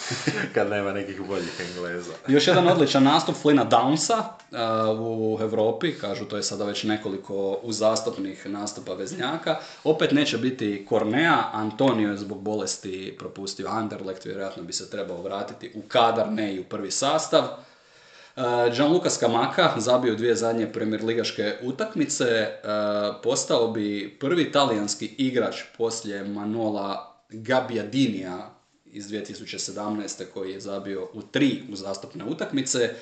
[0.54, 2.12] Kad nema nekih boljih Engleza.
[2.28, 7.60] Još jedan odličan nastup Flina Downsa uh, u Europi, kažu to je sada već nekoliko
[7.64, 9.60] uzastopnih nastupa veznjaka.
[9.84, 15.72] Opet neće biti Kornea, Antonio je zbog bolesti propustio Anderlecht, vjerojatno bi se trebao vratiti
[15.76, 17.44] u kadar, ne i u prvi sastav.
[17.44, 18.44] Uh,
[18.76, 26.24] Gianluca Scamacca zabio dvije zadnje premier ligaške utakmice, uh, postao bi prvi talijanski igrač poslije
[26.24, 30.26] Manola Gabbiadinija iz 2017.
[30.34, 32.94] koji je zabio u tri uzastopne utakmice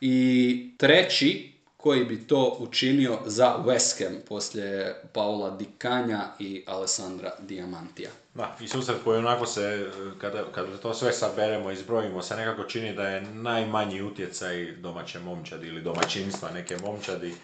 [0.00, 8.10] i treći koji bi to učinio za West Ham poslije Paola Dikanja i Alessandra Diamantija.
[8.34, 9.90] Da, i susret koji onako se,
[10.20, 15.18] kada, kada to sve saberemo i zbrojimo, se nekako čini da je najmanji utjecaj domaće
[15.18, 17.34] momčadi ili domaćinstva neke momčadi,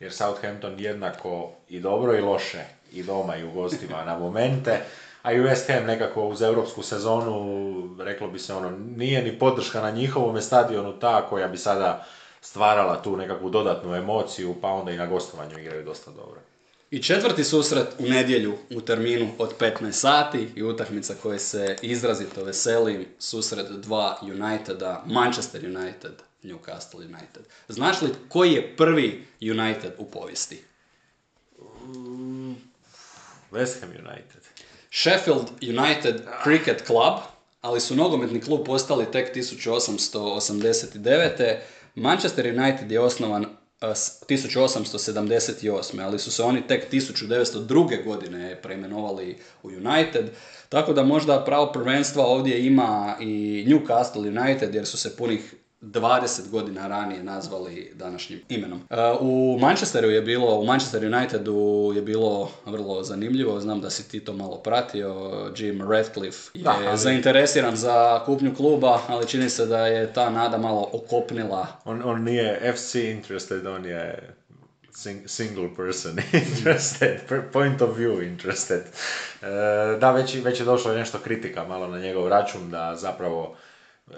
[0.00, 4.80] jer Southampton jednako i dobro i loše i doma i u gostima na momente,
[5.24, 9.80] a i West Ham nekako uz europsku sezonu, reklo bi se ono, nije ni podrška
[9.80, 12.06] na njihovom stadionu ta koja bi sada
[12.40, 16.40] stvarala tu nekakvu dodatnu emociju, pa onda i na gostovanju igraju dosta dobro.
[16.90, 22.44] I četvrti susret u nedjelju u terminu od 15 sati i utakmica koje se izrazito
[22.44, 27.42] veselim, susret dva Uniteda, Manchester United, Newcastle United.
[27.68, 30.62] Znaš li koji je prvi United u povijesti?
[33.52, 34.53] West Ham United.
[34.96, 37.14] Sheffield United Cricket Club,
[37.60, 41.56] ali su nogometni klub postali tek 1889.
[41.94, 43.46] Manchester United je osnovan
[43.80, 46.04] 1878.
[46.04, 48.04] ali su se oni tek 1902.
[48.04, 50.30] godine preimenovali u United.
[50.68, 55.54] Tako da možda pravo prvenstva ovdje ima i Newcastle United jer su se punih
[55.84, 58.78] 20 godina ranije nazvali današnjim imenom.
[58.80, 61.54] Uh, u Manchesteru je bilo, u Manchester Unitedu
[61.96, 65.14] je bilo vrlo zanimljivo, znam da si ti to malo pratio,
[65.56, 70.30] Jim Radcliffe je Da, ali- zainteresiran za kupnju kluba, ali čini se da je ta
[70.30, 71.66] nada malo okopnila.
[71.84, 74.34] On, on nije FC interested, on je
[74.92, 77.20] sing- single person interested,
[77.52, 78.82] point of view interested.
[79.42, 79.46] E,
[79.98, 83.56] da, već, već je došlo nešto kritika malo na njegov račun, da zapravo
[84.10, 84.14] e,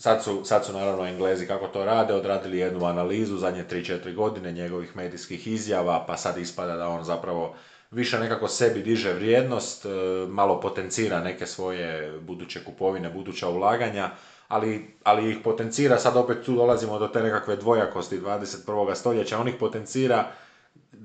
[0.00, 4.52] sad, su, sad su naravno Englezi kako to rade, odradili jednu analizu zadnje 3-4 godine
[4.52, 7.54] njegovih medijskih izjava, pa sad ispada da on zapravo
[7.90, 9.88] više nekako sebi diže vrijednost, e,
[10.28, 14.10] malo potencira neke svoje buduće kupovine, buduća ulaganja,
[14.48, 18.94] ali, ali ih potencira, sad opet tu dolazimo do te nekakve dvojakosti 21.
[18.94, 20.30] stoljeća, on ih potencira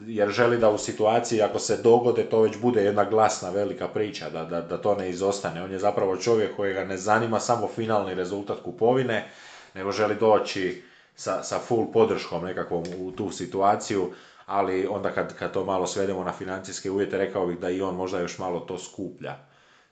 [0.02, 4.30] jer želi da u situaciji ako se dogode to već bude jedna glasna velika priča,
[4.30, 5.64] da, da, da to ne izostane.
[5.64, 9.30] On je zapravo čovjek kojega ne zanima samo finalni rezultat kupovine,
[9.74, 10.84] nego želi doći
[11.16, 14.12] sa, sa full podrškom nekakvom u tu situaciju,
[14.46, 17.96] ali onda kad, kad to malo svedemo na financijske uvjete, rekao bih da i on
[17.96, 19.36] možda još malo to skuplja.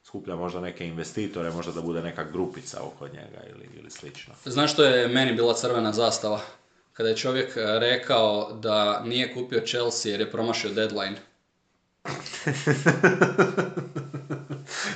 [0.04, 4.34] Skuplja možda neke investitore, možda da bude neka grupica oko njega ili, ili slično.
[4.46, 6.40] Znaš što je meni bila crvena zastava?
[6.94, 11.16] Kada je čovjek e, rekao da nije kupio Chelsea jer je promašio deadline.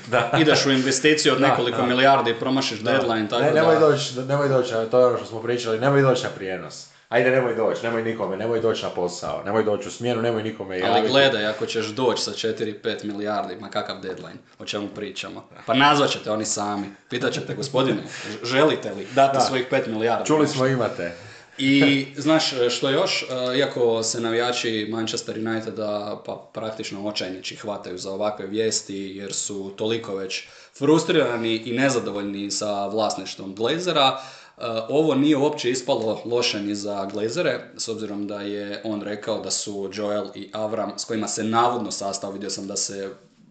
[0.08, 0.32] Da.
[0.42, 1.86] Ideš u investiciju od Da, nekoliko da.
[1.88, 3.62] milijardi i promašiš deadline, tako ne, da...
[3.62, 6.88] nemoj doći, nemoj doći, to je ono što smo pričali, nemoj doći na prijenos.
[7.10, 10.80] Ajde, nemoj doći, nemoj nikome, nemoj doći na posao, nemoj doći u smjenu, nemoj nikome
[10.80, 11.00] javiti.
[11.00, 15.50] Ali gledaj, ako ćeš doći sa 4-5 milijardi, ma kakav deadline, o čemu pričamo.
[15.66, 18.02] Pa nazvat ćete oni sami, pitat ćete gospodine,
[18.54, 19.42] želite li dati Da.
[19.42, 20.28] svojih 5 milijardi?
[20.28, 21.27] Čuli smo imate.
[21.58, 28.12] I znaš što još, E, iako se navijači Manchester Uniteda pa praktično očajniči hvataju za
[28.12, 30.48] ovakve vijesti jer su toliko već
[30.78, 34.20] frustrirani i nezadovoljni sa vlasništvom Glazera,
[34.58, 39.40] e, ovo nije uopće ispalo loše ni za Glazere, s obzirom da je on rekao
[39.42, 43.10] da su Joel i Avram, s kojima se navodno sastao, vidio sam da se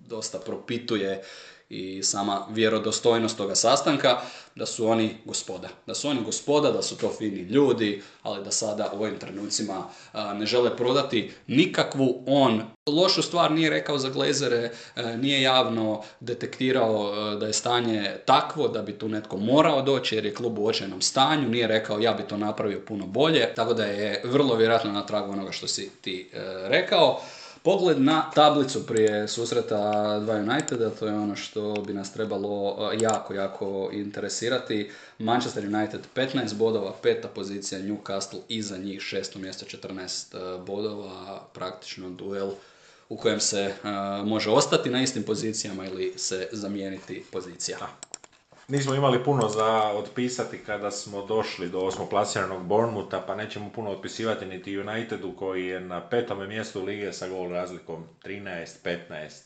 [0.08, 1.22] dosta propituje
[1.68, 4.20] i sama vjerodostojnost toga sastanka,
[4.54, 5.68] da su oni gospoda.
[5.86, 9.88] Da su oni gospoda, da su to fini ljudi, ali da sada u ovim trenucima
[10.34, 12.62] ne žele prodati nikakvu on.
[12.86, 18.68] Lošu stvar nije rekao za Glazere, e, nije javno detektirao e, da je stanje takvo
[18.68, 22.12] da bi tu netko morao doći jer je klub u očajnom stanju, nije rekao ja
[22.12, 25.90] bi to napravio puno bolje, tako da je vrlo vjerojatno na tragu onoga što si
[26.00, 26.38] ti e,
[26.68, 27.20] rekao.
[27.66, 32.98] Pogled na tablicu prije susreta dva Uniteda, to je ono što bi nas trebalo e,
[33.00, 34.90] jako, jako interesirati.
[35.18, 42.50] Manchester United 15 bodova, peta pozicija, Newcastle iza njih šesto mjesto 14 bodova, praktično duel
[43.08, 43.74] u kojem se
[44.24, 47.78] može ostati na istim pozicijama ili se zamijeniti pozicija.
[48.68, 54.46] Nismo imali puno za otpisati kada smo došli do osmoplasiranog Bournemoutha, pa nećemo puno otpisivati
[54.46, 59.42] niti Unitedu koji je na petome mjestu lige sa gol razlikom 13-15.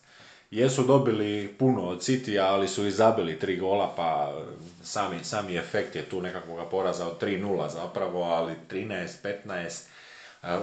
[0.50, 4.32] Jesu dobili puno od City, ali su izabili tri gola, pa
[4.82, 9.82] sami, sami efekt je tu nekakvog poraza od 3-0 zapravo, ali 13-15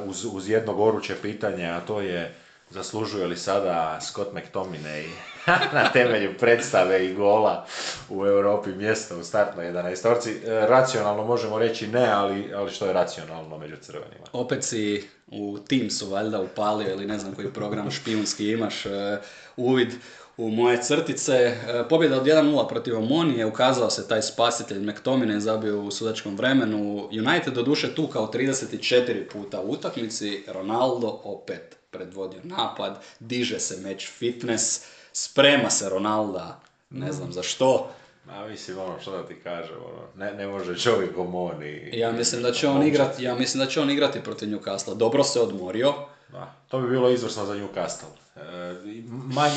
[0.05, 2.35] uz, uz jedno goruće pitanje, a to je
[2.69, 5.07] zaslužuje li sada Scott McTominay
[5.73, 7.65] na temelju predstave i gola
[8.09, 12.93] u Europi mjesto u startnoj 11 e, Racionalno možemo reći ne, ali, ali što je
[12.93, 14.25] racionalno među crvenima?
[14.33, 19.17] Opet si u Teamsu valjda upalio ili ne znam koji program špijunski imaš e,
[19.57, 19.93] uvid
[20.37, 21.33] u moje crtice.
[21.33, 27.09] E, pobjeda od 1-0 protiv Omonije, ukazao se taj spasitelj McTominay zabio u sudačkom vremenu.
[27.11, 34.09] United doduše tu kao 34 puta u utakmici, Ronaldo opet predvodio napad, diže se meč
[34.11, 37.89] fitness, sprema se Ronalda, ne znam za što.
[38.25, 41.89] Ma mislim ono što da ti kažem, ono, ne, ne može čovjek omoni.
[41.93, 44.95] Ja mislim da će on igrati, ja mislim da će on igrati protiv Newcastle.
[44.95, 45.93] Dobro se odmorio.
[46.29, 48.07] Da, to bi bilo izvrsno za Newcastle.
[48.35, 48.41] E,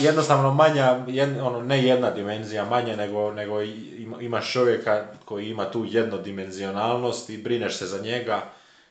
[0.00, 1.04] jednostavno manja,
[1.42, 7.38] ono, ne jedna dimenzija manje, nego, nego ima, imaš čovjeka koji ima tu jednodimenzionalnost i
[7.38, 8.42] brineš se za njega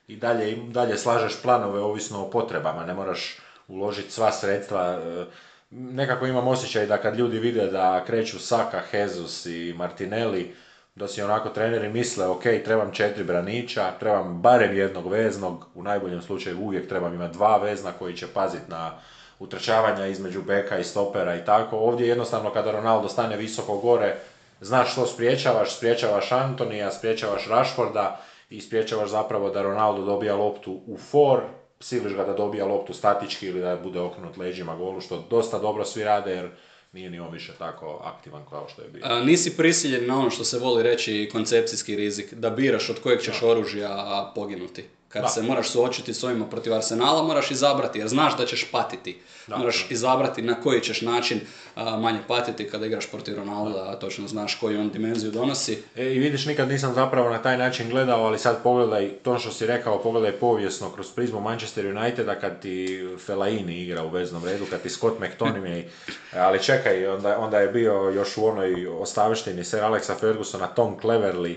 [0.08, 3.38] i dalje, dalje slažeš planove ovisno o potrebama, ne moraš
[3.68, 4.84] uložiti sva sredstva.
[4.84, 5.26] E,
[5.70, 10.56] nekako imam osjećaj da kad ljudi vide da kreću Saka, Hezus i Martinelli,
[10.96, 16.22] da si onako treneri misle, ok, trebam četiri braniča, trebam barem jednog veznog, u najboljem
[16.22, 18.92] slučaju uvijek trebam imati dva vezna koji će paziti na
[19.40, 21.78] utrčavanja između beka i stopera i tako.
[21.78, 24.16] Ovdje jednostavno kada Ronaldo stane visoko gore,
[24.62, 28.20] znaš što spriječavaš, spriječavaš Antonija, spriječavaš Rashforda,
[28.50, 31.42] i spriječavaš zapravo da Ronaldo dobija loptu u for,
[31.80, 35.86] siliš ga da dobija loptu statički ili da bude okrenut leđima golu, što dosta dobro
[35.86, 36.50] svi rade jer
[36.94, 39.02] nije ni on više tako aktivan kao što je bio.
[39.06, 43.22] A, nisi prisiljen na ono što se voli reći koncepcijski rizik, da biraš od kojeg
[43.22, 44.86] ćeš oružja poginuti.
[45.10, 49.20] Kad se moraš suočiti s ovima protiv Arsenala, moraš izabrati, jer znaš da ćeš patiti.
[49.48, 51.40] moraš izabrati na koji ćeš način
[51.76, 55.84] manje patiti kada igraš protiv Ronalda, a točno znaš koju on dimenziju donosi.
[55.96, 59.52] E, I vidiš, nikad nisam zapravo na taj način gledao, ali sad pogledaj, to što
[59.52, 64.66] si rekao, pogledaj povijesno kroz prizmu Manchester Uniteda kad ti Fellaini igra u veznom redu,
[64.70, 65.84] kad ti Scott McTominay,
[66.46, 71.56] ali čekaj, onda, onda je bio još u onoj ostavštini Sir Alexa Fergusona, Tom Cleverly,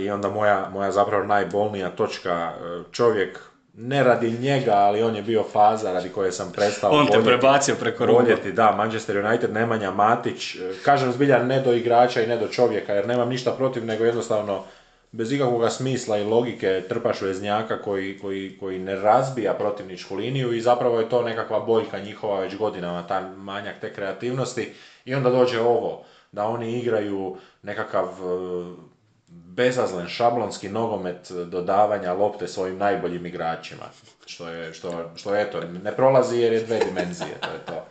[0.00, 3.40] i onda moja, moja zapravo najbolnija točka, e, čovjek
[3.74, 7.74] ne radi njega, ali on je bio faza radi koje sam prestao On te prebacio
[7.74, 12.36] preko voljeti, da, Manchester United, Nemanja Matić, e, kažem zbilja ne do igrača i ne
[12.36, 14.64] do čovjeka, jer nemam ništa protiv, nego jednostavno
[15.12, 20.60] bez ikakvog smisla i logike trpaš veznjaka koji, koji, koji ne razbija protivničku liniju i
[20.60, 24.72] zapravo je to nekakva boljka njihova već godinama, ta manjak te kreativnosti.
[25.04, 28.91] I onda dođe ovo, da oni igraju nekakav e,
[29.32, 33.84] bezazlen šablonski nogomet dodavanja lopte svojim najboljim igračima.
[34.26, 37.86] Što je, što, što eto, ne prolazi jer je dve dimenzije, to je to.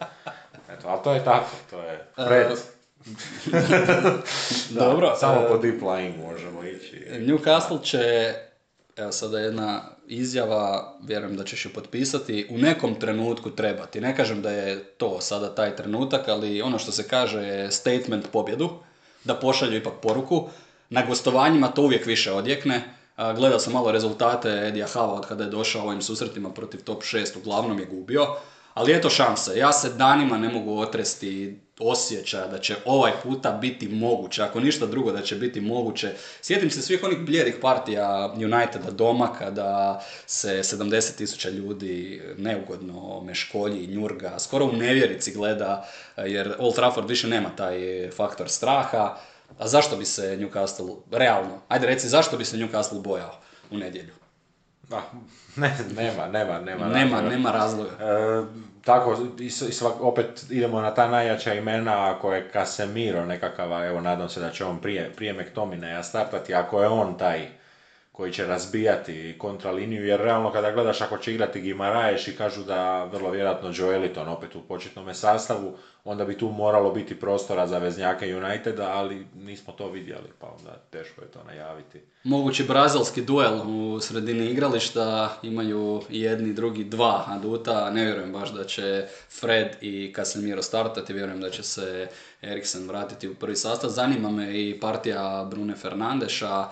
[0.70, 2.48] Eto, ali to je tako, to je Fred.
[4.80, 5.16] Dobro.
[5.20, 7.08] Samo po deep lying možemo ići.
[7.12, 8.34] Newcastle će,
[8.98, 14.02] evo sada jedna izjava, vjerujem da ćeš ju potpisati, u nekom trenutku trebati.
[14.02, 18.28] Ne kažem da je to sada taj trenutak, ali ono što se kaže je statement
[18.32, 18.70] pobjedu,
[19.24, 20.50] da pošalju ipak poruku.
[20.92, 22.84] Na gostovanjima to uvijek više odjekne.
[23.18, 27.38] Gledao sam malo rezultate Edija Hava od kada je došao ovim susretima protiv top 6,
[27.38, 28.28] uglavnom je gubio.
[28.74, 29.58] Ali eto šanse.
[29.58, 34.86] Ja se danima ne mogu otresti osjećaja da će ovaj puta biti moguće, ako ništa
[34.86, 36.12] drugo da će biti moguće.
[36.42, 43.88] Sjetim se svih onih bljedih partija Uniteda doma kada se 70.000 ljudi neugodno meškolji i
[43.88, 45.88] njurga, skoro u nevjerici gleda
[46.18, 49.18] jer Old Trafford više nema taj faktor straha.
[49.60, 53.36] A zašto bi se Newcastle, realno, ajde reci, zašto bi se Newcastle bojao
[53.72, 54.14] u nedjelju?
[54.90, 55.02] Da,
[55.56, 57.92] ne, nema, nema, nema Nema, nema razloga.
[57.92, 58.44] E,
[58.86, 64.30] tako, i, svak, opet idemo na ta najjača imena, ako je Casemiro nekakav, evo nadam
[64.30, 67.48] se da će on prije, prije McTominaya startati, ako je on taj
[68.22, 73.04] koji će razbijati kontraliniju, jer realno kada gledaš ako će igrati Gimaraješ i kažu da
[73.04, 78.36] vrlo vjerojatno Joeliton opet u početnom sastavu, onda bi tu moralo biti prostora za veznjake
[78.36, 82.02] Uniteda, ali nismo to vidjeli, pa onda teško je to najaviti.
[82.24, 88.64] Mogući brazilski duel u sredini igrališta, imaju jedni, drugi, dva aduta, ne vjerujem baš da
[88.64, 89.08] će
[89.40, 92.08] Fred i Casemiro startati, vjerujem da će se
[92.42, 93.90] Eriksen vratiti u prvi sastav.
[93.90, 96.68] Zanima me i partija Brune Fernandeša,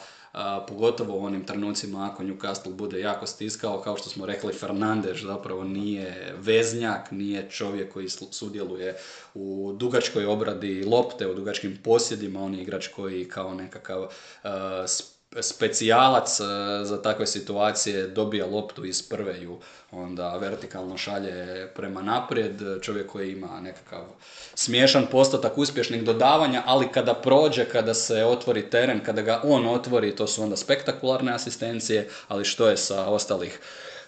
[0.68, 5.64] pogotovo u onim trenucima ako Newcastle bude jako stiskao, kao što smo rekli, Fernandez zapravo
[5.64, 8.98] nije veznjak, nije čovjek koji sudjeluje
[9.34, 14.08] u dugačkoj obradi lopte, u dugačkim posjedima, on je igrač koji kao nekakav
[15.42, 16.44] specijalac e,
[16.86, 19.60] za takve situacije dobija loptu iz prve ju
[19.92, 24.04] onda vertikalno šalje prema naprijed, čovjek koji ima nekakav
[24.56, 30.16] smiješan postotak uspješnih dodavanja, ali kada prođe, kada se otvori teren, kada ga on otvori,
[30.16, 33.60] to su onda spektakularne asistencije, ali što je sa ostalih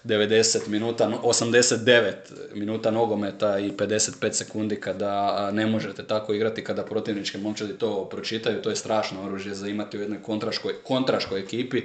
[0.04, 2.12] 90 minuta, 89
[2.54, 8.62] minuta nogometa i 55 sekundi kada ne možete tako igrati, kada protivničke momčadi to pročitaju,
[8.62, 11.82] to je strašno oružje za imati u jednoj kontraškoj, kontraškoj ekipi.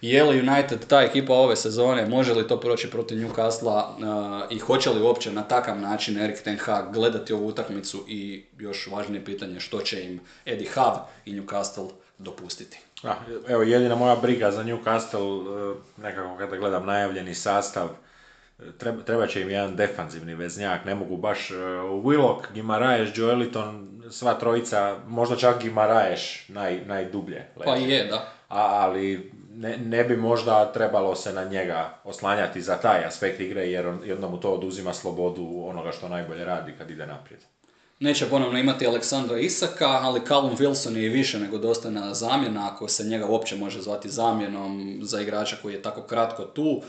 [0.00, 3.82] Je li United ta ekipa ove sezone, može li to proći protiv Newcastle
[4.50, 8.04] i hoće li uopće na takav način Erik Ten Hag gledati ovu utakmicu?
[8.08, 11.90] I još važnije pitanje što će im Eddie Howe i Newcastle
[12.22, 12.78] dopustiti.
[13.02, 13.16] Ah,
[13.48, 17.88] evo, jedina moja briga za Newcastle, e, nekako kada gledam najavljeni sastav,
[18.58, 21.58] e, treba, treba će im jedan defanzivni veznjak, ne mogu baš uh,
[22.04, 27.46] Willock, Gimaraeš, Joeliton, sva trojica, možda čak Gimaraeš naj, najdublje.
[27.56, 27.70] Leće.
[27.70, 28.16] Pa je, da.
[28.48, 33.66] A, ali ne, ne, bi možda trebalo se na njega oslanjati za taj aspekt igre,
[33.70, 34.00] jer on,
[34.30, 37.40] mu to oduzima slobodu onoga što najbolje radi kad ide naprijed.
[38.02, 43.04] Neće ponovno imati Aleksandra Isaka, ali Callum Wilson je više nego dostojna zamjena, ako se
[43.04, 46.82] njega uopće može zvati zamjenom za igrača koji je tako kratko tu.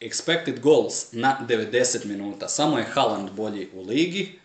[0.00, 2.48] Expected goals na 90 minuta.
[2.48, 4.38] Samo je Haaland bolji u ligi,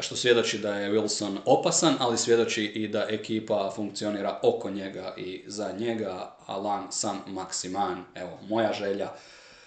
[0.00, 5.42] što svjedoči da je Wilson opasan, ali svjedoči i da ekipa funkcionira oko njega i
[5.46, 6.36] za njega.
[6.46, 9.10] Alan San Maximan, evo, moja želja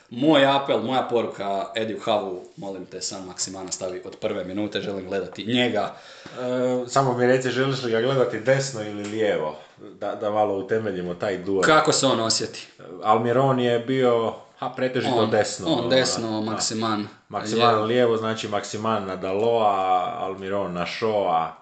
[0.10, 5.08] moj apel, moja poruka Ediju Havu, molim te sam Maksimana stavi od prve minute, želim
[5.08, 5.96] gledati njega.
[6.26, 9.56] E, samo mi reci, želiš li ga gledati desno ili lijevo?
[10.00, 11.62] Da, da malo utemeljimo taj duel.
[11.62, 12.68] Kako se on osjeti?
[13.04, 15.68] Almiron je bio ha, pretežito on, desno.
[15.68, 17.08] On desno, Maksiman.
[17.30, 17.86] Maksiman lijevo.
[17.86, 21.56] lijevo, znači Maksiman na Daloa, Almiron na Shoa,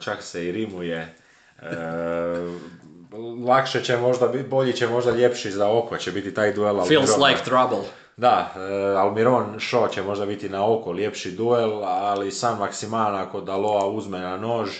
[0.00, 1.14] čak se i rimuje.
[1.62, 1.66] E,
[3.46, 6.84] lakše će možda biti, bolji će možda ljepši za oko će biti taj duel.
[6.84, 7.78] Feels like trouble.
[8.16, 13.40] Da, e, Almiron Shaw će možda biti na oko ljepši duel, ali sam Maksiman ako
[13.40, 14.70] Daloa uzme na nož,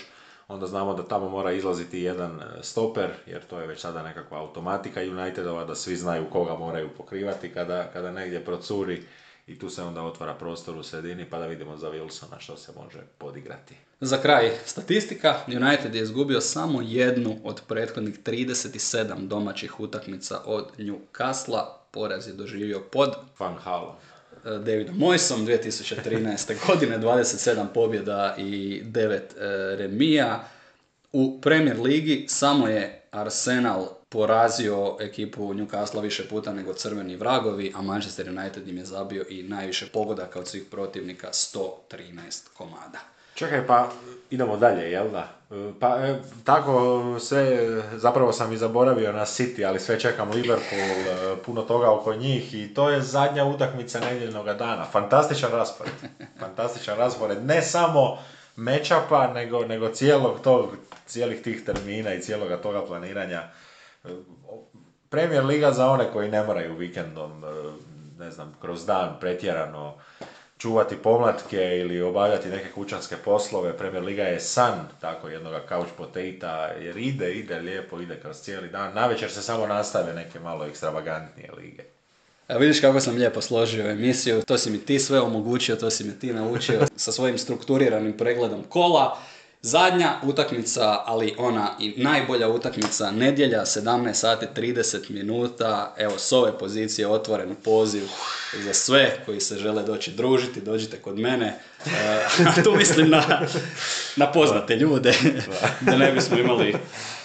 [0.47, 4.39] onda znamo da tamo mora izlaziti jedan e, stoper, jer to je već sada nekakva
[4.39, 9.03] automatika Unitedova, da svi znaju koga moraju pokrivati kada, kada negdje procuri
[9.49, 12.71] i tu se onda otvara prostor u sredini pa da vidimo za Wilsona što se
[12.83, 13.75] može podigrati.
[14.01, 15.35] Za kraj, statistika.
[15.47, 21.65] United je izgubio samo jednu od prethodnih 37 domaćih utakmica od Newcastle.
[21.91, 23.09] Poraz je doživio pod
[23.39, 23.99] Van Halo.
[24.45, 26.53] E, Davidom Moisom 2013.
[26.67, 29.21] godine, 27 pobjeda i 9 e,
[29.75, 30.47] remija.
[31.11, 37.81] U Premier Ligi samo je Arsenal porazio ekipu Newcastle više puta nego crveni vragovi, a
[37.81, 42.99] Manchester United im je zabio i najviše pogodaka od svih protivnika, 113 komada.
[43.35, 43.89] Čekaj, pa
[44.29, 45.27] idemo dalje, jel da?
[45.79, 51.35] Pa e, tako sve, zapravo sam i zaboravio na City, ali sve čekam Liverpool, e,
[51.45, 54.85] puno toga oko njih i to je zadnja utakmica nedjeljnog dana.
[54.91, 55.93] Fantastičan raspored.
[56.39, 57.45] Fantastičan raspored.
[57.45, 58.17] Ne samo
[58.55, 60.69] mečapa, nego, nego cijelog tog,
[61.07, 63.43] cijelih tih termina i cijeloga toga planiranja
[65.09, 67.47] Premier Liga za one koji ne moraju vikendom, e,
[68.19, 69.93] ne znam, kroz dan pretjerano
[70.57, 73.77] čuvati pomlatke ili obavljati neke kućanske poslove.
[73.77, 78.69] Premier Liga je san tako jednog couch potato jer ide, ide lijepo, ide kroz cijeli
[78.69, 78.93] dan.
[78.93, 81.83] Navečer se samo nastave neke malo ekstravagantnije lige.
[82.47, 86.03] A vidiš kako sam lijepo složio emisiju, to si mi ti sve omogućio, to si
[86.03, 89.17] mi ti naučio sa svojim strukturiranim pregledom kola.
[89.61, 96.57] Zadnja utakmica, ali ona i najbolja utakmica, nedjelja, 17 sati 30 minuta, evo s ove
[96.57, 98.03] pozicije otvoren poziv
[98.63, 101.59] za sve koji se žele doći družiti, dođite kod mene.
[101.85, 103.41] E, tu mislim na,
[104.15, 105.13] na poznate ljude,
[105.81, 106.75] da ne bismo imali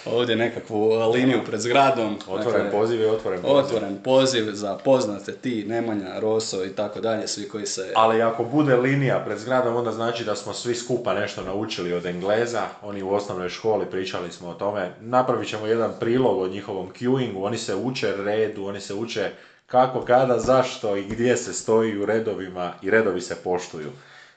[0.05, 2.17] ovdje nekakvu liniju pred zgradom.
[2.27, 3.57] Otvoren dakle, poziv je otvoren poziv.
[3.57, 7.91] Otvoren poziv za poznate ti, Nemanja, Roso i tako dalje, svi koji se...
[7.95, 12.05] Ali ako bude linija pred zgradom, onda znači da smo svi skupa nešto naučili od
[12.05, 12.61] Engleza.
[12.81, 14.91] Oni u osnovnoj školi pričali smo o tome.
[15.01, 17.45] Napravit ćemo jedan prilog o njihovom queuingu.
[17.45, 19.29] Oni se uče redu, oni se uče
[19.65, 23.91] kako, kada, zašto i gdje se stoji u redovima i redovi se poštuju.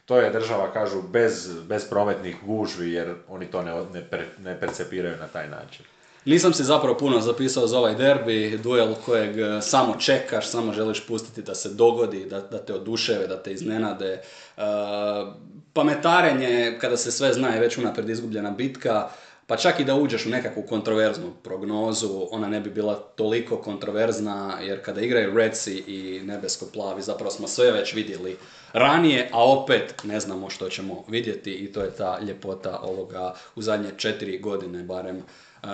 [0.08, 5.16] To je država, kažu, bez, bez prometnih gužvi jer oni to ne, ne, ne percepiraju
[5.16, 5.84] na taj način.
[6.24, 11.06] Nisam si zapravo puno zapisao za ovaj derbi, duel kojeg e, samo čekaš, samo želiš
[11.06, 14.22] pustiti da se dogodi, da, da te oduševe, da te iznenade.
[14.56, 14.62] Uh,
[15.72, 19.08] pametarenje, kada se sve zna je već unaprijed izgubljena bitka,
[19.48, 24.58] pa čak i da uđeš u nekakvu kontroverznu prognozu, ona ne bi bila toliko kontroverzna,
[24.62, 28.36] jer kada igraju Redsi i nebesko-plavi, zapravo smo sve već vidjeli
[28.72, 33.62] ranije, a opet ne znamo što ćemo vidjeti i to je ta ljepota ovoga u
[33.62, 35.22] zadnje četiri godine, barem e,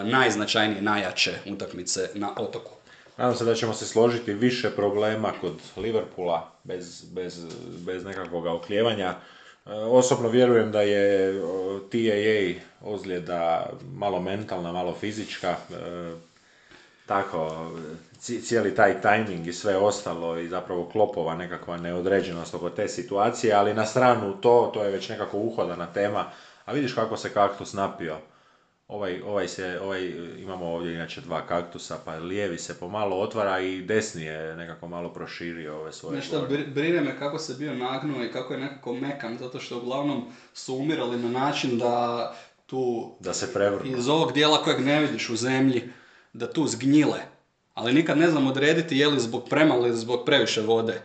[0.04, 2.72] najznačajnije, najjače utakmice na otoku.
[3.16, 7.46] Nadam se da ćemo se složiti više problema kod Liverpoola bez, bez,
[7.86, 9.14] bez nekakvog okljevanja.
[9.66, 11.34] E, osobno vjerujem da je
[11.90, 15.74] TAA ozljeda malo mentalna, malo fizička, e,
[17.06, 17.70] tako
[18.18, 23.74] cijeli taj timing i sve ostalo i zapravo klopova nekakva neodređenost oko te situacije, ali
[23.74, 26.30] na stranu to, to je već nekako uhodana tema,
[26.64, 28.18] a vidiš kako se kaktus napio
[28.88, 33.82] Ovaj, ovaj, se, ovaj, imamo ovdje inače dva kaktusa, pa lijevi se pomalo otvara i
[33.82, 38.32] desni je nekako malo proširio ove svoje Nešto brine me kako se bio nagnuo i
[38.32, 42.34] kako je nekako mekan, zato što uglavnom su umirali na način da
[42.66, 43.14] tu...
[43.20, 43.98] Da se prevrnu.
[43.98, 45.82] Iz ovog dijela kojeg ne vidiš u zemlji,
[46.32, 47.20] da tu zgnjile.
[47.74, 51.02] Ali nikad ne znam odrediti je li zbog premalo ili zbog previše vode.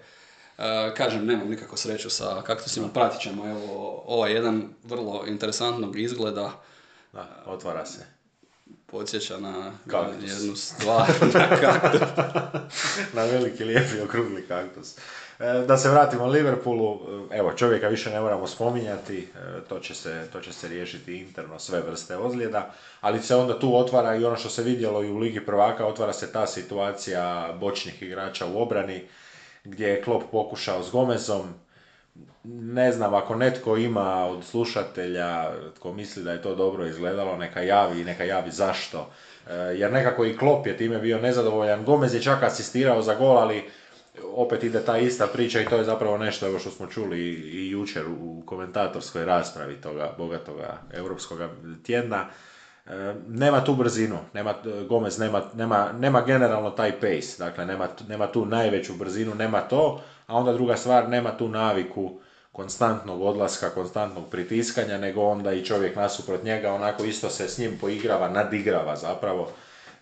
[0.58, 6.64] E, kažem, nemam nikako sreću sa kaktusima, pratit ćemo evo, ovaj jedan vrlo interesantnog izgleda
[7.14, 8.06] da, otvara se.
[8.86, 9.72] Podsjeća na
[10.22, 12.02] jednu stvar, na kaktus.
[13.14, 14.98] na veliki lijepi okrugli kaktus.
[15.40, 17.00] E, da se vratimo Liverpoolu,
[17.32, 21.18] e, evo čovjeka više ne moramo spominjati, e, to će, se, to će se riješiti
[21.18, 25.12] interno sve vrste ozljeda, ali se onda tu otvara i ono što se vidjelo i
[25.12, 29.08] u Ligi prvaka, otvara se ta situacija bočnih igrača u obrani,
[29.64, 31.54] gdje je Klopp pokušao s Gomezom,
[32.44, 37.62] ne znam, ako netko ima od slušatelja tko misli da je to dobro izgledalo, neka
[37.62, 39.10] javi i neka javi zašto.
[39.48, 41.86] E, jer nekako i Klop je time bio nezadovoljan.
[41.86, 43.64] Gomez je čak asistirao za gol, ali
[44.36, 47.70] opet ide ta ista priča i to je zapravo nešto evo što smo čuli i
[47.70, 51.40] jučer u komentatorskoj raspravi toga bogatoga europskog
[51.84, 52.26] tjedna.
[52.86, 54.54] E, nema tu brzinu, nema,
[54.90, 60.02] Gomez nema, nema, nema generalno taj pace, dakle nema, nema tu najveću brzinu, nema to,
[60.30, 62.12] a onda druga stvar, nema tu naviku
[62.52, 67.78] konstantnog odlaska, konstantnog pritiskanja, nego onda i čovjek nasuprot njega onako isto se s njim
[67.82, 69.50] poigrava, nadigrava zapravo.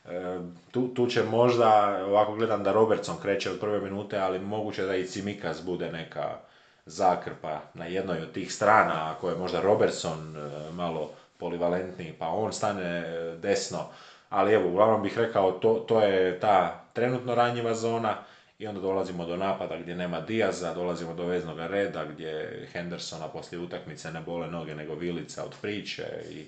[0.06, 0.40] E,
[0.72, 4.95] tu, tu će možda, ovako gledam da Robertson kreće od prve minute, ali moguće da
[4.95, 6.38] i Cimikas bude neka
[6.86, 12.54] zakrpa na jednoj od tih strana, ako je možda Robertson e, malo polivalentniji, pa on
[12.54, 13.86] stane e, desno.
[14.30, 18.18] Ali evo, uglavnom bih rekao, to, to je ta trenutno ranjiva zona
[18.59, 23.59] i onda dolazimo do napada gdje nema Diaza, dolazimo do veznog reda gdje Hendersona poslije
[23.61, 26.45] utakmice ne bole noge nego vilica od priče i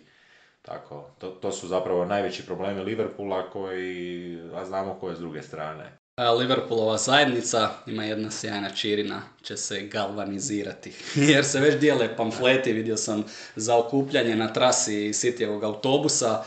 [0.61, 1.09] tako.
[1.19, 5.99] To, to su zapravo najveći problemi Liverpoola koji, a znamo koje s druge strane.
[6.39, 10.93] Liverpoolova zajednica ima jedna sjajna čirina, će se galvanizirati.
[11.31, 13.23] Jer se već dijele pamfleti, vidio sam
[13.55, 16.43] za okupljanje na trasi Cityjevog autobusa.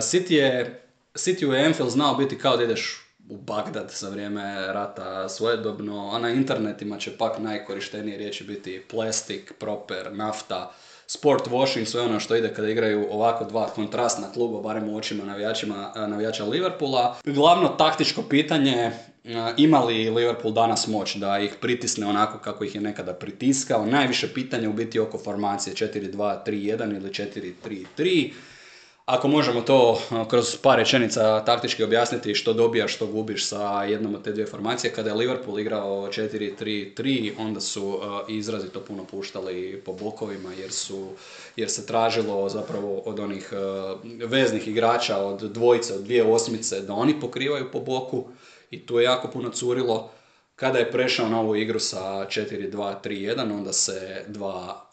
[0.00, 0.82] City je,
[1.14, 6.18] City u Anfield znao biti kao da ideš u Bagdad za vrijeme rata svojedobno, a
[6.18, 10.72] na internetima će pak najkorištenije riječi biti plastik, proper, nafta,
[11.06, 15.24] sport washing, sve ono što ide kada igraju ovako dva kontrastna kluba, barem u očima
[15.24, 17.16] navijačima, navijača Liverpoola.
[17.24, 18.90] Glavno taktičko pitanje,
[19.56, 23.86] ima li Liverpool danas moć da ih pritisne onako kako ih je nekada pritiskao?
[23.86, 28.32] Najviše pitanje u biti oko formacije 4-2-3-1 ili 4-3-3.
[29.06, 30.00] Ako možemo to
[30.30, 34.92] kroz par rečenica taktički objasniti što dobijaš, što gubiš sa jednom od te dvije formacije,
[34.92, 41.08] kada je Liverpool igrao 4-3-3, onda su izrazito puno puštali po bokovima jer, su,
[41.56, 43.52] jer se tražilo zapravo od onih
[44.26, 48.24] veznih igrača, od dvojice, od dvije osmice, da oni pokrivaju po boku
[48.70, 50.10] i tu je jako puno curilo.
[50.56, 54.83] Kada je prešao na ovu igru sa 4-2-3-1, onda se dva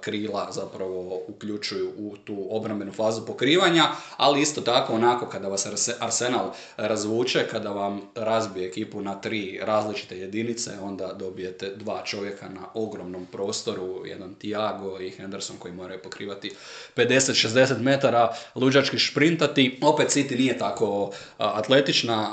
[0.00, 3.84] krila zapravo uključuju u tu obrambenu fazu pokrivanja,
[4.16, 5.66] ali isto tako onako kada vas
[6.00, 12.60] Arsenal razvuče, kada vam razbije ekipu na tri različite jedinice, onda dobijete dva čovjeka na
[12.74, 16.52] ogromnom prostoru, jedan Tiago i Henderson koji moraju pokrivati
[16.96, 19.78] 50-60 metara, luđački šprintati.
[19.82, 22.28] Opet City nije tako atletična,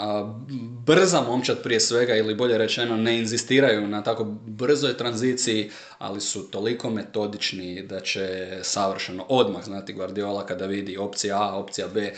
[0.86, 6.52] brza momčad prije svega ili bolje rečeno ne inzistiraju na tako brzoj tranziciji, ali su
[6.52, 12.14] toliko metodični da će savršeno odmah znati Guardiola kada vidi opcija A, opcija B.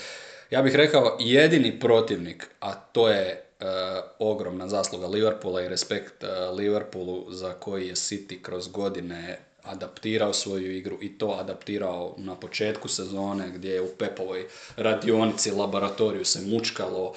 [0.52, 3.66] Ja bih rekao jedini protivnik, a to je e,
[4.20, 10.76] ogromna zasluga Liverpoola i respekt uh, Liverpoolu za koji je City kroz godine adaptirao svoju
[10.76, 14.46] igru i to adaptirao na početku sezone gdje je u Pepovoj
[14.76, 17.14] radionici, laboratoriju se mučkalo,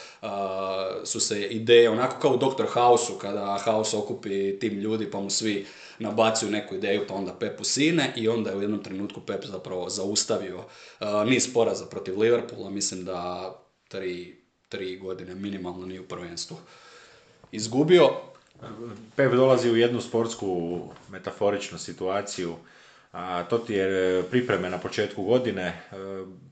[1.05, 2.67] su se ideje, onako kao u Dr.
[2.73, 5.67] House-u kada House okupi tim ljudi pa mu svi
[6.01, 9.89] nabacuju neku ideju pa onda Pep usine i onda je u jednom trenutku Pep zapravo
[9.89, 10.65] zaustavio
[11.27, 13.53] niz poraza protiv Liverpoola, mislim da
[13.89, 14.37] tri,
[14.69, 16.57] tri godine minimalno nije u prvenstvu
[17.53, 18.11] izgubio.
[19.17, 22.55] Pep dolazi u jednu sportsku metaforičnu situaciju,
[23.13, 25.63] a to ti je e, pripreme na početku godine.
[25.63, 25.95] E,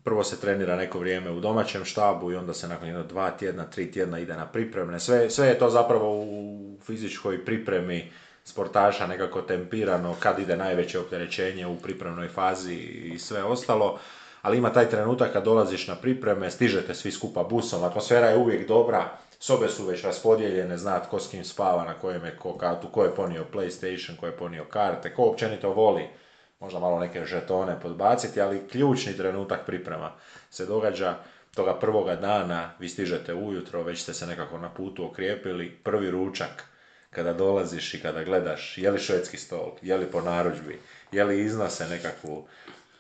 [0.05, 3.65] prvo se trenira neko vrijeme u domaćem štabu i onda se nakon jedno dva tjedna,
[3.65, 5.01] tri tjedna ide na pripremne.
[5.01, 8.11] Sve, sve je to zapravo u fizičkoj pripremi
[8.49, 13.99] sportaša nekako tempirano kad ide najveće opterećenje u pripremnoj fazi i sve ostalo.
[14.43, 18.69] Ali ima taj trenutak kad dolaziš na pripreme, stižete svi skupa busom, atmosfera je uvijek
[18.69, 22.89] dobra, sobe su već raspodijeljene, zna tko s kim spava, na kojem je ko kartu,
[22.89, 26.09] ko je ponio PlayStation, ko je ponio karte, ko općenito voli
[26.61, 30.13] možda malo neke žetone podbaciti, ali ključni trenutak priprema
[30.51, 31.17] se događa
[31.55, 36.65] toga prvoga dana, vi stižete ujutro, već ste se nekako na putu okrijepili, prvi ručak,
[37.19, 40.79] kada dolaziš i kada gledaš je li švedski stol, je li po narudžbi,
[41.13, 42.45] je li iznose nekakvu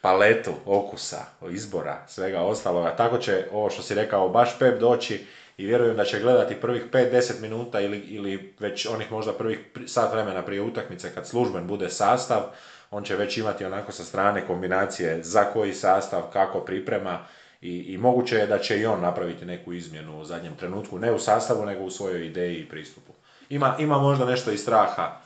[0.00, 2.96] paletu okusa, izbora, svega ostaloga.
[2.96, 5.26] Tako će ovo što si rekao baš Pep doći
[5.56, 10.12] i vjerujem da će gledati prvih 5-10 minuta ili, ili već onih možda prvih sat
[10.12, 12.42] vremena prije utakmice kad služben bude sastav,
[12.90, 17.26] on će već imati onako sa strane kombinacije za koji sastav, kako priprema
[17.60, 21.12] i, i moguće je da će i on napraviti neku izmjenu u zadnjem trenutku, ne
[21.12, 23.17] u sastavu nego u svojoj ideji i pristupu.
[23.48, 25.20] Ima, ima možda nešto i straha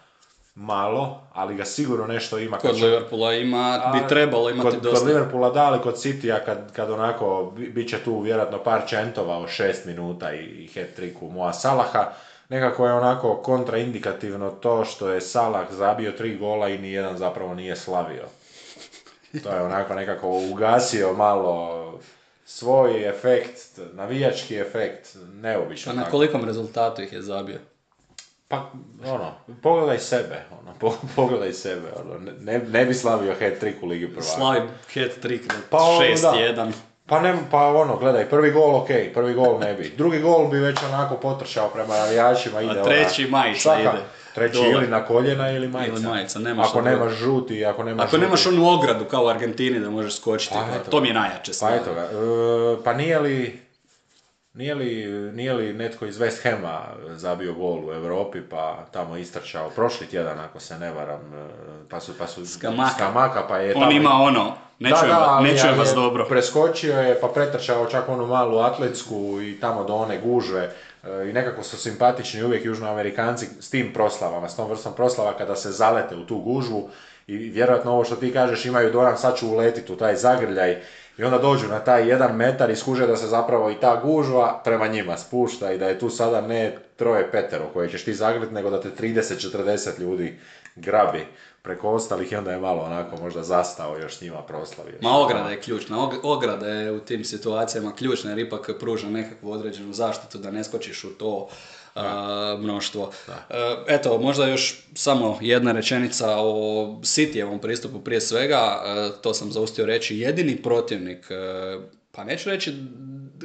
[0.54, 2.58] malo, ali ga sigurno nešto ima.
[2.58, 2.84] Kod će...
[2.84, 4.98] Liverpoola ima, bi trebalo imati kod, dosta.
[4.98, 9.38] Kod Liverpoola da, ali kod Citya kad, kad onako, bit će tu vjerojatno par čentova
[9.38, 12.12] o šest minuta i, i hat-trick u Moa Salaha,
[12.48, 17.76] nekako je onako kontraindikativno to što je Salah zabio tri gola i nijedan zapravo nije
[17.76, 18.24] slavio.
[19.42, 22.00] To je onako nekako ugasio malo
[22.44, 25.92] svoj efekt, navijački efekt, neobično.
[25.92, 27.58] Pa na kolikom rezultatu ih je zabio?
[28.52, 28.70] Pa,
[29.06, 34.28] ono, pogledaj sebe, ono, pogledaj sebe, ono, ne, ne bi slavio hat-trick u Ligi prvaka.
[34.28, 34.60] Slavi
[34.94, 36.72] hat-trick na pa, 6-1.
[37.06, 39.92] Pa ne, pa ono, gledaj, prvi gol ok, prvi gol ne bi.
[39.96, 44.02] Drugi gol bi već onako potrčao prema navijačima, ide A treći majica ide.
[44.34, 45.92] Treći ili na koljena ili majica.
[45.92, 49.80] Ili majica, nemaš Ako nemaš žuti, ako nemaš Ako nemaš onu ogradu kao u Argentini
[49.80, 51.52] da možeš skočiti, pa, to mi je najjače.
[51.60, 53.62] Pa eto ga, e, pa nije li,
[54.54, 59.70] nije li, nije li netko iz West Hama zabio gol u Europi pa tamo istrčao
[59.70, 61.48] prošli tjedan ako se ne varam e,
[61.90, 62.90] pa su, pa su Skamaka.
[62.94, 66.26] Skamaka pa je On ima ono, ne da, čujem, da, ne čujem vas dobro.
[66.28, 70.62] Preskočio je pa pretrčao čak onu malu atletsku i tamo do one gužve
[71.02, 75.56] e, i nekako su simpatični uvijek južnoamerikanci s tim proslavama, s tom vrstom proslava kada
[75.56, 76.88] se zalete u tu gužvu
[77.26, 80.82] i vjerojatno ovo što ti kažeš imaju dojam sad ću uletiti u taj zagrljaj
[81.18, 84.60] i onda dođu na taj jedan metar i skuže da se zapravo i ta gužva
[84.64, 88.54] prema njima spušta i da je tu sada ne troje petero koje ćeš ti zagrliti,
[88.54, 90.38] nego da te 30-40 ljudi
[90.76, 91.26] grabi
[91.62, 94.94] preko ostalih i onda je malo onako možda zastao još njima proslavio.
[95.00, 99.92] Ma ograda je ključna, ograda je u tim situacijama ključna jer ipak pruža nekakvu određenu
[99.92, 101.48] zaštitu da ne skočiš u to
[102.58, 103.12] mnoštvo.
[103.28, 103.34] E,
[103.88, 109.86] eto, možda još samo jedna rečenica o Cityjevom pristupu prije svega, e, to sam zaustio
[109.86, 111.78] reći, jedini protivnik, e,
[112.12, 112.74] pa neću reći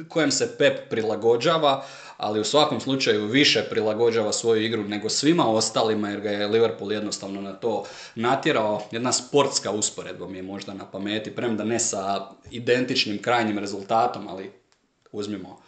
[0.08, 1.84] kojem se Pep prilagođava,
[2.16, 6.92] ali u svakom slučaju više prilagođava svoju igru nego svima ostalima jer ga je Liverpool
[6.92, 7.84] jednostavno na to
[8.14, 8.82] natjerao.
[8.90, 14.50] Jedna sportska usporedba mi je možda na pameti, premda ne sa identičnim krajnjim rezultatom, ali
[15.12, 15.60] uzmimo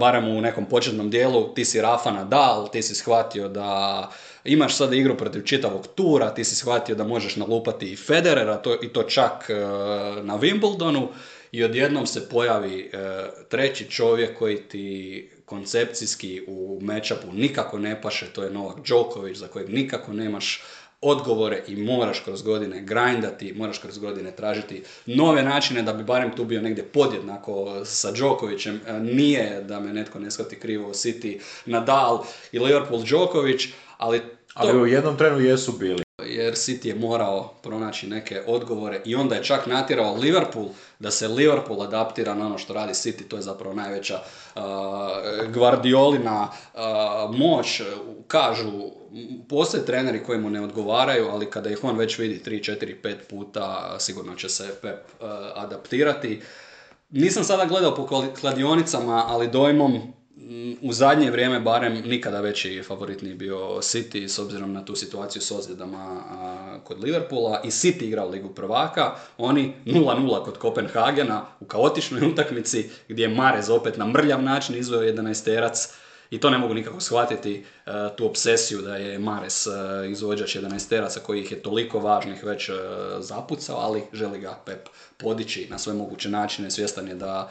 [0.00, 4.10] barem u nekom početnom dijelu, ti si Rafa Nadal, ti si shvatio da
[4.44, 8.78] imaš sada igru protiv čitavog tura, ti si shvatio da možeš nalupati i Federera, to,
[8.82, 9.54] i to čak eh,
[10.22, 11.06] na Wimbledonu,
[11.52, 12.98] i odjednom se pojavi eh,
[13.48, 19.48] treći čovjek koji ti koncepcijski u matchupu nikako ne paše, to je Novak Djokovic za
[19.48, 20.62] kojeg nikako nemaš
[21.00, 26.36] odgovore i moraš kroz godine grindati, moraš kroz godine tražiti nove načine da bi barem
[26.36, 28.80] tu bio negdje podjednako sa Djokovicem.
[28.86, 33.62] E, Nije da me netko ne shvati krivo City, Nadal i Liverpool Djokovic,
[33.96, 36.02] ali to Ali u jednom trenu jesu bili.
[36.24, 40.66] jer City je morao pronaći neke odgovore i onda je čak natjerao Liverpool
[40.98, 44.20] da se Liverpool adaptira na ono što radi City, to je zapravo najveća
[44.54, 44.62] uh,
[45.54, 47.82] Guardiolina uh, moć.
[48.26, 48.70] Kažu,
[49.48, 53.14] postoje treneri koji mu ne odgovaraju, ali kada ih on već vidi 3, 4, 5
[53.30, 56.40] puta, sigurno će se Pep uh, adaptirati.
[57.10, 59.92] Nisam sada gledao po kla- kladionicama, ali dojmom
[60.36, 64.94] mm, u zadnje vrijeme barem nikada veći favorit nije bio City s obzirom na tu
[64.94, 66.22] situaciju s ozljedama
[66.84, 67.60] kod Liverpoola.
[67.64, 73.70] I City igra Ligu prvaka, oni 0-0 kod Kopenhagena u kaotičnoj utakmici gdje je Marez
[73.70, 75.88] opet na mrljav način izveo 11
[76.30, 79.70] i to ne mogu nikako shvatiti, e, tu obsesiju da je Mares e,
[80.10, 82.72] izvođač 11 kojih je toliko važnih već e,
[83.18, 87.50] zapucao, ali želi ga Pep podići na sve moguće načine, svjestan je da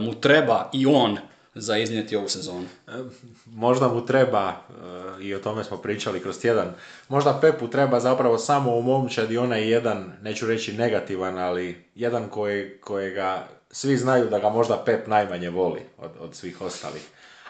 [0.00, 1.18] mu treba i on
[1.54, 2.66] za iznijeti ovu sezonu.
[3.46, 4.52] Možda mu treba,
[5.20, 6.74] i o tome smo pričali kroz tjedan,
[7.08, 12.78] možda Pepu treba zapravo samo u momčadi onaj jedan, neću reći negativan, ali jedan koji,
[12.80, 17.02] kojega svi znaju da ga možda Pep najmanje voli od, od svih ostalih.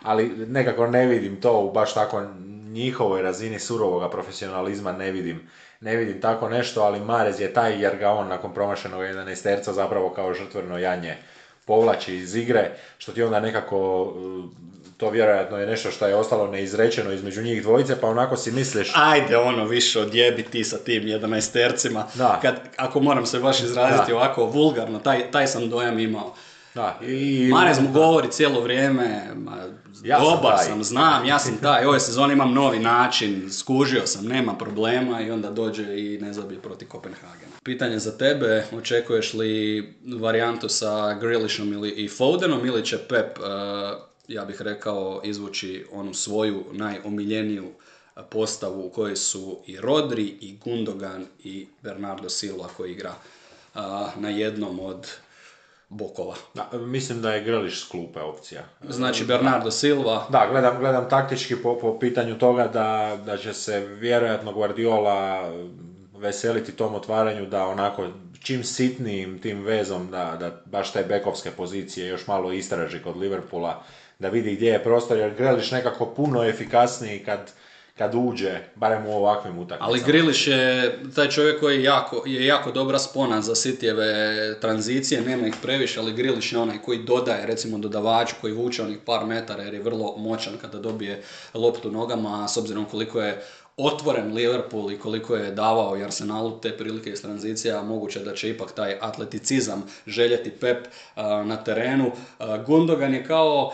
[0.03, 2.23] Ali nekako ne vidim to u baš tako
[2.73, 5.49] njihovoj razini surovoga profesionalizma, ne vidim,
[5.81, 10.11] ne vidim tako nešto, ali Marez je taj jer ga on nakon promašenog 11 zapravo
[10.11, 11.17] kao žrtveno janje
[11.65, 14.45] povlači iz igre, što ti onda nekako uh,
[14.97, 18.93] to vjerojatno je nešto što je ostalo neizrečeno između njih dvojice, pa onako si misliš,
[18.95, 22.39] Ajde ono više odjebi ti sa tim 11 Da.
[22.43, 24.17] Kad, ako moram se baš izraziti Da.
[24.17, 26.35] ovako vulgarno, taj, taj sam dojam imao.
[26.75, 27.49] Da, i...
[27.51, 29.57] Marez mu govori cijelo vrijeme, ma,
[30.05, 30.65] Ja sam dobar taj.
[30.67, 35.31] sam, znam, ja sam taj, ove sezone imam novi način, skužio sam, nema problema i
[35.31, 37.53] onda dođe i ne zabije protiv Kopenhagena.
[37.63, 43.43] Pitanje za tebe, očekuješ li varijantu sa Grealishom ili i Fodenom ili će Pep, eh,
[44.29, 47.73] ja bih rekao, izvući onu svoju najomiljeniju
[48.31, 53.15] postavu u kojoj su i Rodri, i Gundogan, i Bernardo Silva koji igra
[53.75, 53.79] eh,
[54.17, 55.11] na jednom od
[55.93, 56.35] bokova.
[56.55, 58.63] Da, mislim da je Grliš s klupe opcija.
[58.89, 63.81] Znači Bernardo Silva, Da, gledam, gledam taktički po, po pitanju toga da, da će se
[63.81, 65.51] vjerojatno Guardiola
[66.17, 68.09] veseliti tom otvaranju da onako
[68.43, 73.83] čim sitnijim tim vezom da, da baš te bekovske pozicije još malo istraži kod Liverpoola,
[74.19, 77.53] da vidi gdje je prostor, jer Greliš nekako puno efikasniji kad,
[78.03, 79.89] kad uđe, barem u ovakvim utakmicama.
[79.89, 85.21] ali Griliš je taj čovjek koji je jako, je jako dobra spona za Sitijeve tranzicije,
[85.21, 89.27] nema ih previše, ali Griliš je onaj koji dodaje, recimo dodavaču koji vuče onih par
[89.27, 91.23] metara jer je vrlo moćan kada dobije
[91.55, 93.43] loptu nogama, s obzirom koliko je
[93.77, 98.73] otvoren Liverpool i koliko je davao Arsenalu te prilike iz tranzicija, moguće da će ipak
[98.73, 100.87] taj atleticizam željeti Pep
[101.45, 102.11] na terenu.
[102.67, 103.73] Gundogan je kao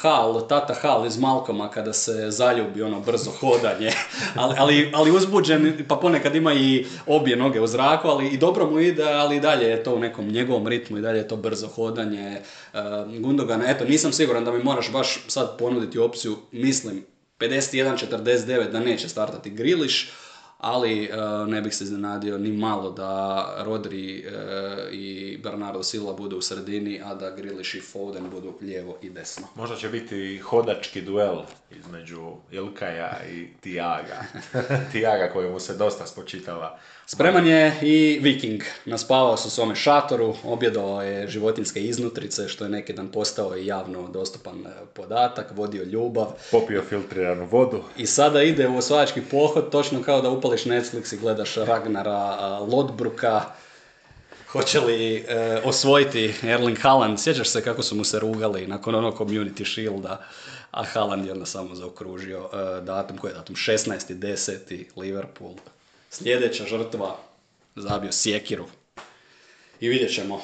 [0.00, 3.92] Hal, tata Hal iz Malkoma kada se zaljubi ono brzo hodanje,
[4.40, 8.70] ali, ali, ali uzbuđen, pa ponekad ima i obje noge u zraku, ali i dobro
[8.70, 11.36] mu ide, ali i dalje je to u nekom njegovom ritmu i dalje je to
[11.36, 12.40] brzo hodanje.
[13.20, 17.04] Gundogan, eto, nisam siguran da mi moraš baš sad ponuditi opciju, mislim,
[17.40, 20.12] 51-49 da neće startati Griliš,
[20.58, 24.32] ali e, ne bih se iznenadio ni malo da Rodri e,
[24.92, 29.46] i Bernardo Silva budu u sredini, a da Griliš i Foden budu lijevo i desno.
[29.54, 34.24] Možda će biti hodački duel između Ilkaja i Tiaga.
[34.92, 36.78] Tiaga kojemu se dosta spočitava.
[37.12, 38.62] Spreman je i Viking.
[38.84, 43.66] Naspavao se u svome šatoru, objedovao je životinske iznutrice, što je neki dan postao i
[43.66, 46.26] javno dostupan e, podatak, vodio ljubav.
[46.50, 47.82] Popio filtriranu vodu.
[47.96, 53.42] I sada ide u osvajački pohod, točno kao da upališ Netflix i gledaš Ragnara Lodbruka.
[54.48, 57.20] Hoće li e, osvojiti Erling Haaland?
[57.20, 60.24] Sjećaš se kako su mu se rugali nakon onog Community Shielda,
[60.70, 63.56] a Haaland je onda samo zaokružio e, datum, koji je datum?
[63.56, 64.84] 16.10.
[64.96, 65.54] Liverpool.
[66.10, 67.18] Sljedeća žrtva
[67.76, 68.66] zabio sjekiru.
[69.80, 70.40] I vidjet ćemo.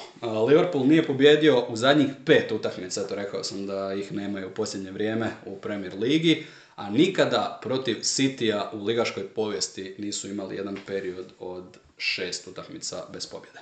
[0.49, 4.91] Liverpool nije pobjedio u zadnjih pet utakmica, eto rekao sam da ih nemaju u posljednje
[4.91, 11.33] vrijeme u Premier Ligi, a nikada protiv Citya u ligaškoj povijesti nisu imali jedan period
[11.39, 11.65] od
[11.99, 13.59] šest utakmica bez pobjede.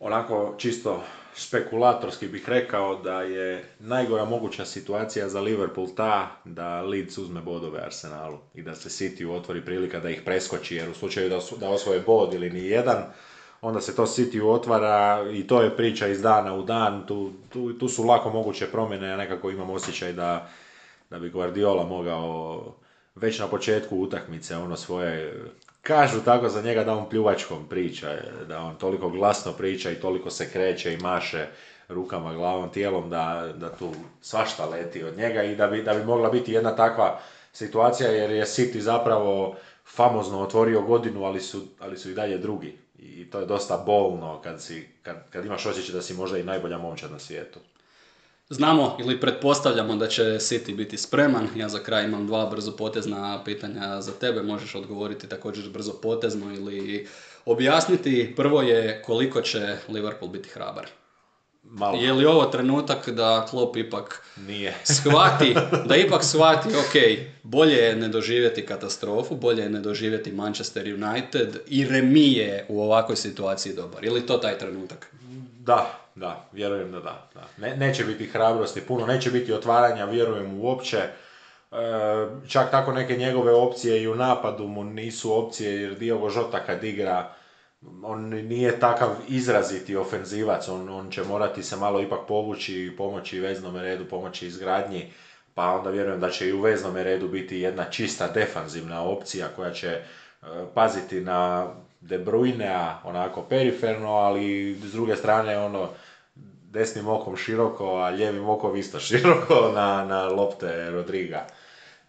[0.00, 1.04] Onako čisto
[1.34, 7.80] spekulatorski bih rekao da je najgora moguća situacija za Liverpool ta da Leeds uzme bodove
[7.80, 11.56] Arsenalu i da se City otvori prilika da ih preskoči jer u slučaju da, su,
[11.56, 13.04] da osvoje bod ili ni jedan
[13.60, 17.72] onda se to City otvara i to je priča iz dana u dan, tu, tu,
[17.72, 20.50] tu su lako moguće promjene, ja nekako imam osjećaj da,
[21.10, 22.64] da bi Guardiola mogao
[23.14, 25.42] već na početku utakmice ono svoje
[25.82, 28.16] kažu tako za njega da on pljuvačkom priča,
[28.48, 31.46] da on toliko glasno priča i toliko se kreće i maše
[31.88, 36.04] rukama, glavom, tijelom da, da tu svašta leti od njega i da bi, da bi
[36.04, 37.20] mogla biti jedna takva
[37.52, 42.78] situacija jer je City zapravo famozno otvorio godinu, ali su, ali su i dalje drugi.
[42.98, 46.42] I to je dosta bolno kad, si, kad, kad imaš osjećaj da si možda i
[46.42, 47.60] najbolja momčad na svijetu.
[48.52, 51.48] Znamo ili pretpostavljamo da će City biti spreman.
[51.56, 54.42] Ja za kraj imam dva brzo potezna pitanja za tebe.
[54.42, 57.08] Možeš odgovoriti također brzo potezno ili
[57.46, 58.32] objasniti.
[58.36, 60.86] Prvo je koliko će Liverpool biti hrabar.
[61.62, 62.00] Malo.
[62.00, 64.74] Je li ovo trenutak da Klopp ipak Nije.
[65.02, 65.54] shvati,
[65.86, 71.58] da ipak shvati, ok, bolje je ne doživjeti katastrofu, bolje je ne doživjeti Manchester United
[71.66, 74.04] i remi je u ovakvoj situaciji dobar.
[74.04, 75.12] Je li to taj trenutak?
[75.58, 77.28] Da, da, vjerujem da da.
[77.34, 77.44] da.
[77.56, 80.96] Ne, neće biti hrabrosti puno, neće biti otvaranja, vjerujem uopće.
[80.98, 81.08] E,
[82.48, 86.84] čak tako neke njegove opcije i u napadu mu nisu opcije jer Diogo Žota kad
[86.84, 87.32] igra
[88.02, 93.40] on nije takav izraziti ofenzivac, on, on će morati se malo ipak povući i pomoći
[93.40, 95.12] veznome redu, pomoći izgradnji,
[95.54, 99.72] pa onda vjerujem da će i u veznome redu biti jedna čista defanzivna opcija koja
[99.72, 100.02] će e,
[100.74, 101.66] paziti na
[102.00, 105.88] De Bruyne, onako periferno, ali s druge strane ono
[106.70, 111.46] desnim okom široko, a lijevim okom isto široko na, na lopte Rodriga.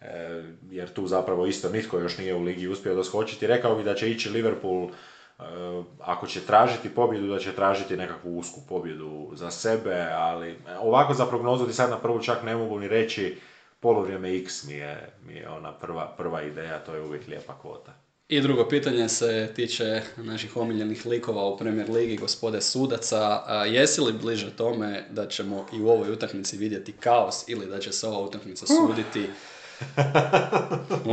[0.00, 3.46] E, jer tu zapravo isto nitko još nije u ligi uspio doskočiti.
[3.46, 5.42] Rekao bi da će ići Liverpool e,
[6.00, 11.26] ako će tražiti pobjedu, da će tražiti nekakvu usku pobjedu za sebe, ali ovako za
[11.26, 13.38] prognozu ti sad na prvu čak ne mogu ni reći
[13.80, 17.92] poluvrijeme X mi je, mi je ona prva, prva ideja, to je uvijek lijepa kvota.
[18.32, 23.42] I drugo pitanje se tiče naših omiljenih likova u Premier Ligi, gospode sudaca.
[23.66, 27.92] Jesi li bliže tome da ćemo i u ovoj utakmici vidjeti kaos ili da će
[27.92, 29.26] se ova utakmica suditi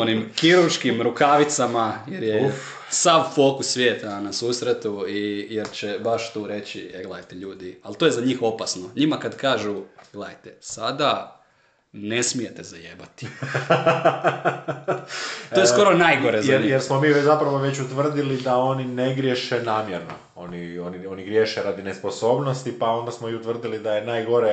[0.02, 2.54] onim kirurškim rukavicama jer je
[2.90, 7.96] sav fokus svijeta na susretu i jer će baš tu reći, e gledajte ljudi, ali
[7.96, 8.90] to je za njih opasno.
[8.96, 9.84] Njima kad kažu,
[10.14, 11.39] gledajte, sada
[11.92, 13.28] ne smijete zajebati.
[15.56, 16.70] to je skoro najgore za Jer, njih.
[16.70, 20.14] jer smo mi zapravo već utvrdili da oni ne griješe namjerno.
[20.36, 24.50] Oni, oni, oni griješe radi nesposobnosti, pa onda smo i utvrdili da je najgore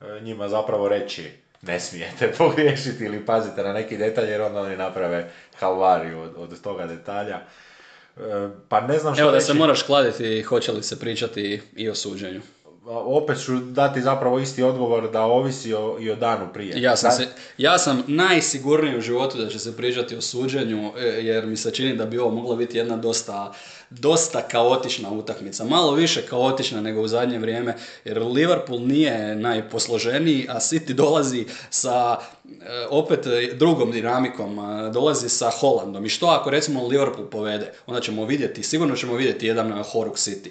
[0.00, 1.30] e, njima zapravo reći
[1.62, 6.60] ne smijete pogriješiti ili pazite na neki detalj jer onda oni naprave halvariju od, od
[6.60, 7.40] toga detalja.
[8.16, 8.20] E,
[8.68, 9.46] Pa ne znam što Evo da reći.
[9.46, 12.40] se moraš kladiti, hoće li se pričati i o suđenju.
[12.86, 16.82] Opet ću dati zapravo isti odgovor da ovisi o, i o danu prije.
[16.82, 17.28] Ja sam, Da- se,
[17.58, 21.70] ja sam najsigurniji u životu da će se pričati o suđenju, e, jer mi se
[21.70, 23.52] čini da bi ovo mogla biti jedna dosta,
[23.90, 25.64] dosta kaotična utakmica.
[25.64, 27.74] Malo više kaotična nego u zadnje vrijeme,
[28.04, 34.58] jer Liverpool nije najposloženiji, a City dolazi sa e, opet e, drugom dinamikom,
[34.92, 36.06] dolazi sa Holandom.
[36.06, 37.72] I što ako recimo Liverpool povede?
[37.86, 40.50] Onda ćemo vidjeti, sigurno ćemo vidjeti jedan Horuk City.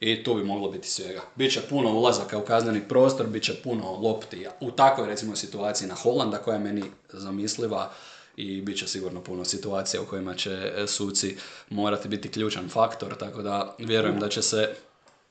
[0.00, 1.22] I tu bi moglo biti svega.
[1.34, 4.46] Biće puno ulazaka u kazneni prostor, bit će puno lopti.
[4.60, 7.90] U takvoj recimo situaciji na Holanda koja je meni zamisliva
[8.36, 11.36] i bit će sigurno puno situacija u kojima će e, suci
[11.70, 14.74] morati biti ključan faktor, tako da vjerujem da će se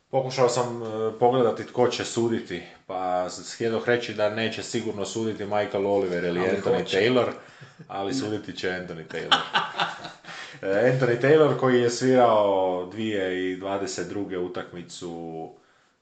[0.09, 5.87] Pokušao sam e, pogledati tko će suditi, pa htjedoh reći da neće sigurno suditi Michael
[5.87, 6.97] Oliver ili Ali Anthony hoće.
[6.97, 7.31] Taylor,
[7.87, 9.37] ali suditi će Anthony Taylor.
[10.61, 14.37] E, Anthony Taylor koji je svirao 2022.
[14.37, 15.49] utakmicu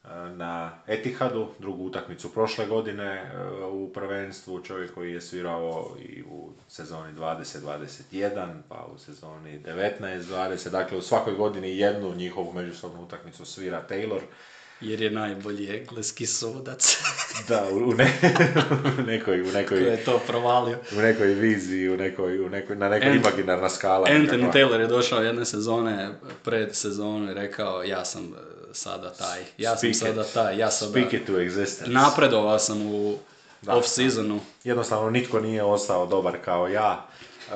[0.04, 6.24] e, na Etihadu, drugu utakmicu prošle godine e, u prvenstvu, čovjek koji je svirao i
[6.24, 13.46] u sezoni 20-21, pa u sezoni 19-20, dakle u svakoj godini jednu njihovu međusobnu utakmicu
[13.46, 14.22] svira Taylor.
[14.86, 16.98] Jer je najbolji engleski sudac
[17.50, 18.14] Da, u, u ne-
[19.00, 20.78] u nekoj, u nekoj, je to provalio.
[20.98, 24.08] u nekoj viziji, u nekoj, u nekoj, na nekoj imaginarna skala.
[24.08, 24.54] Anthony nekakva.
[24.54, 26.10] Taylor je došao jedne sezone
[26.44, 28.38] pred sezonu i rekao ja sam e,
[28.74, 29.98] sada taj, ja sam it.
[29.98, 31.92] sada taj, ja sada Speak it to existence.
[31.92, 33.18] napredovao sam u
[33.68, 34.40] off-seasonu.
[34.64, 37.08] Jednostavno nitko nije ostao dobar kao ja.
[37.52, 37.56] E,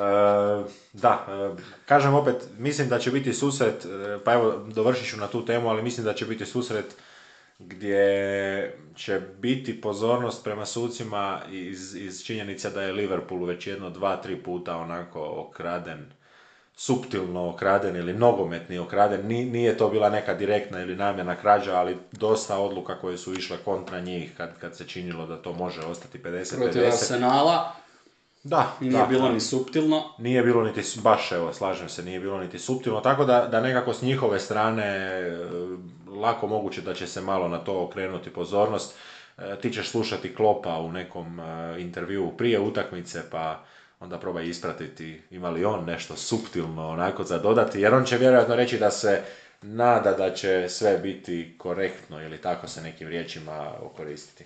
[0.93, 1.25] da,
[1.55, 3.85] e, kažem opet, mislim da će biti susret,
[4.25, 6.85] pa evo dovršit ću na tu temu, ali mislim da će biti susret
[7.59, 14.15] gdje će biti pozornost prema sucima iz, iz činjenice da je Liverpool već jedno, dva,
[14.15, 16.05] tri puta onako okraden,
[16.75, 19.27] suptilno okraden ili nogometni okraden.
[19.27, 23.57] Ni- Nije to bila neka direktna ili namjerna krađa, ali dosta odluka koje su išle
[23.57, 26.55] kontra njih kad, kad se činilo da to može ostati 50-50.
[26.57, 27.75] Protiv Arsenala
[28.43, 30.03] Da, nije da, bilo ni suptilno.
[30.17, 33.93] Nije bilo niti, baš evo, slažem se, nije bilo niti suptilno, tako da, da nekako
[33.93, 35.21] s njihove strane
[36.19, 38.95] lako moguće da će se malo na to okrenuti pozornost.
[39.37, 43.63] e, ti ćeš slušati Klopa u nekom e, intervjuu prije utakmice, pa
[43.99, 48.55] onda probaj ispratiti ima li on nešto suptilno onako za dodati, jer on će vjerojatno
[48.55, 49.21] reći da se
[49.61, 54.45] nada da će sve biti korektno ili tako se nekim riječima okoristiti.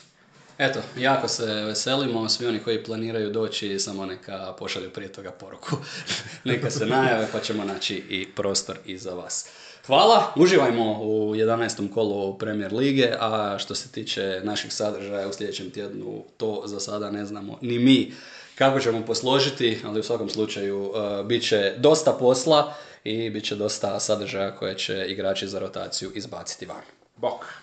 [0.57, 5.77] Eto, jako se veselimo, svi oni koji planiraju doći, samo neka pošalju prije toga poruku.
[6.43, 9.49] neka se najave pa ćemo naći i prostor i za vas.
[9.87, 11.93] Hvala, uživajmo u 11.
[11.93, 17.11] kolu Premier Lige, a što se tiče naših sadržaja u sljedećem tjednu, to za sada
[17.11, 18.13] ne znamo ni mi
[18.55, 22.73] kako ćemo posložiti, ali u svakom slučaju uh, bit će dosta posla
[23.03, 26.83] i bit će dosta sadržaja koje će igrači za rotaciju izbaciti van.
[27.15, 27.62] Bok!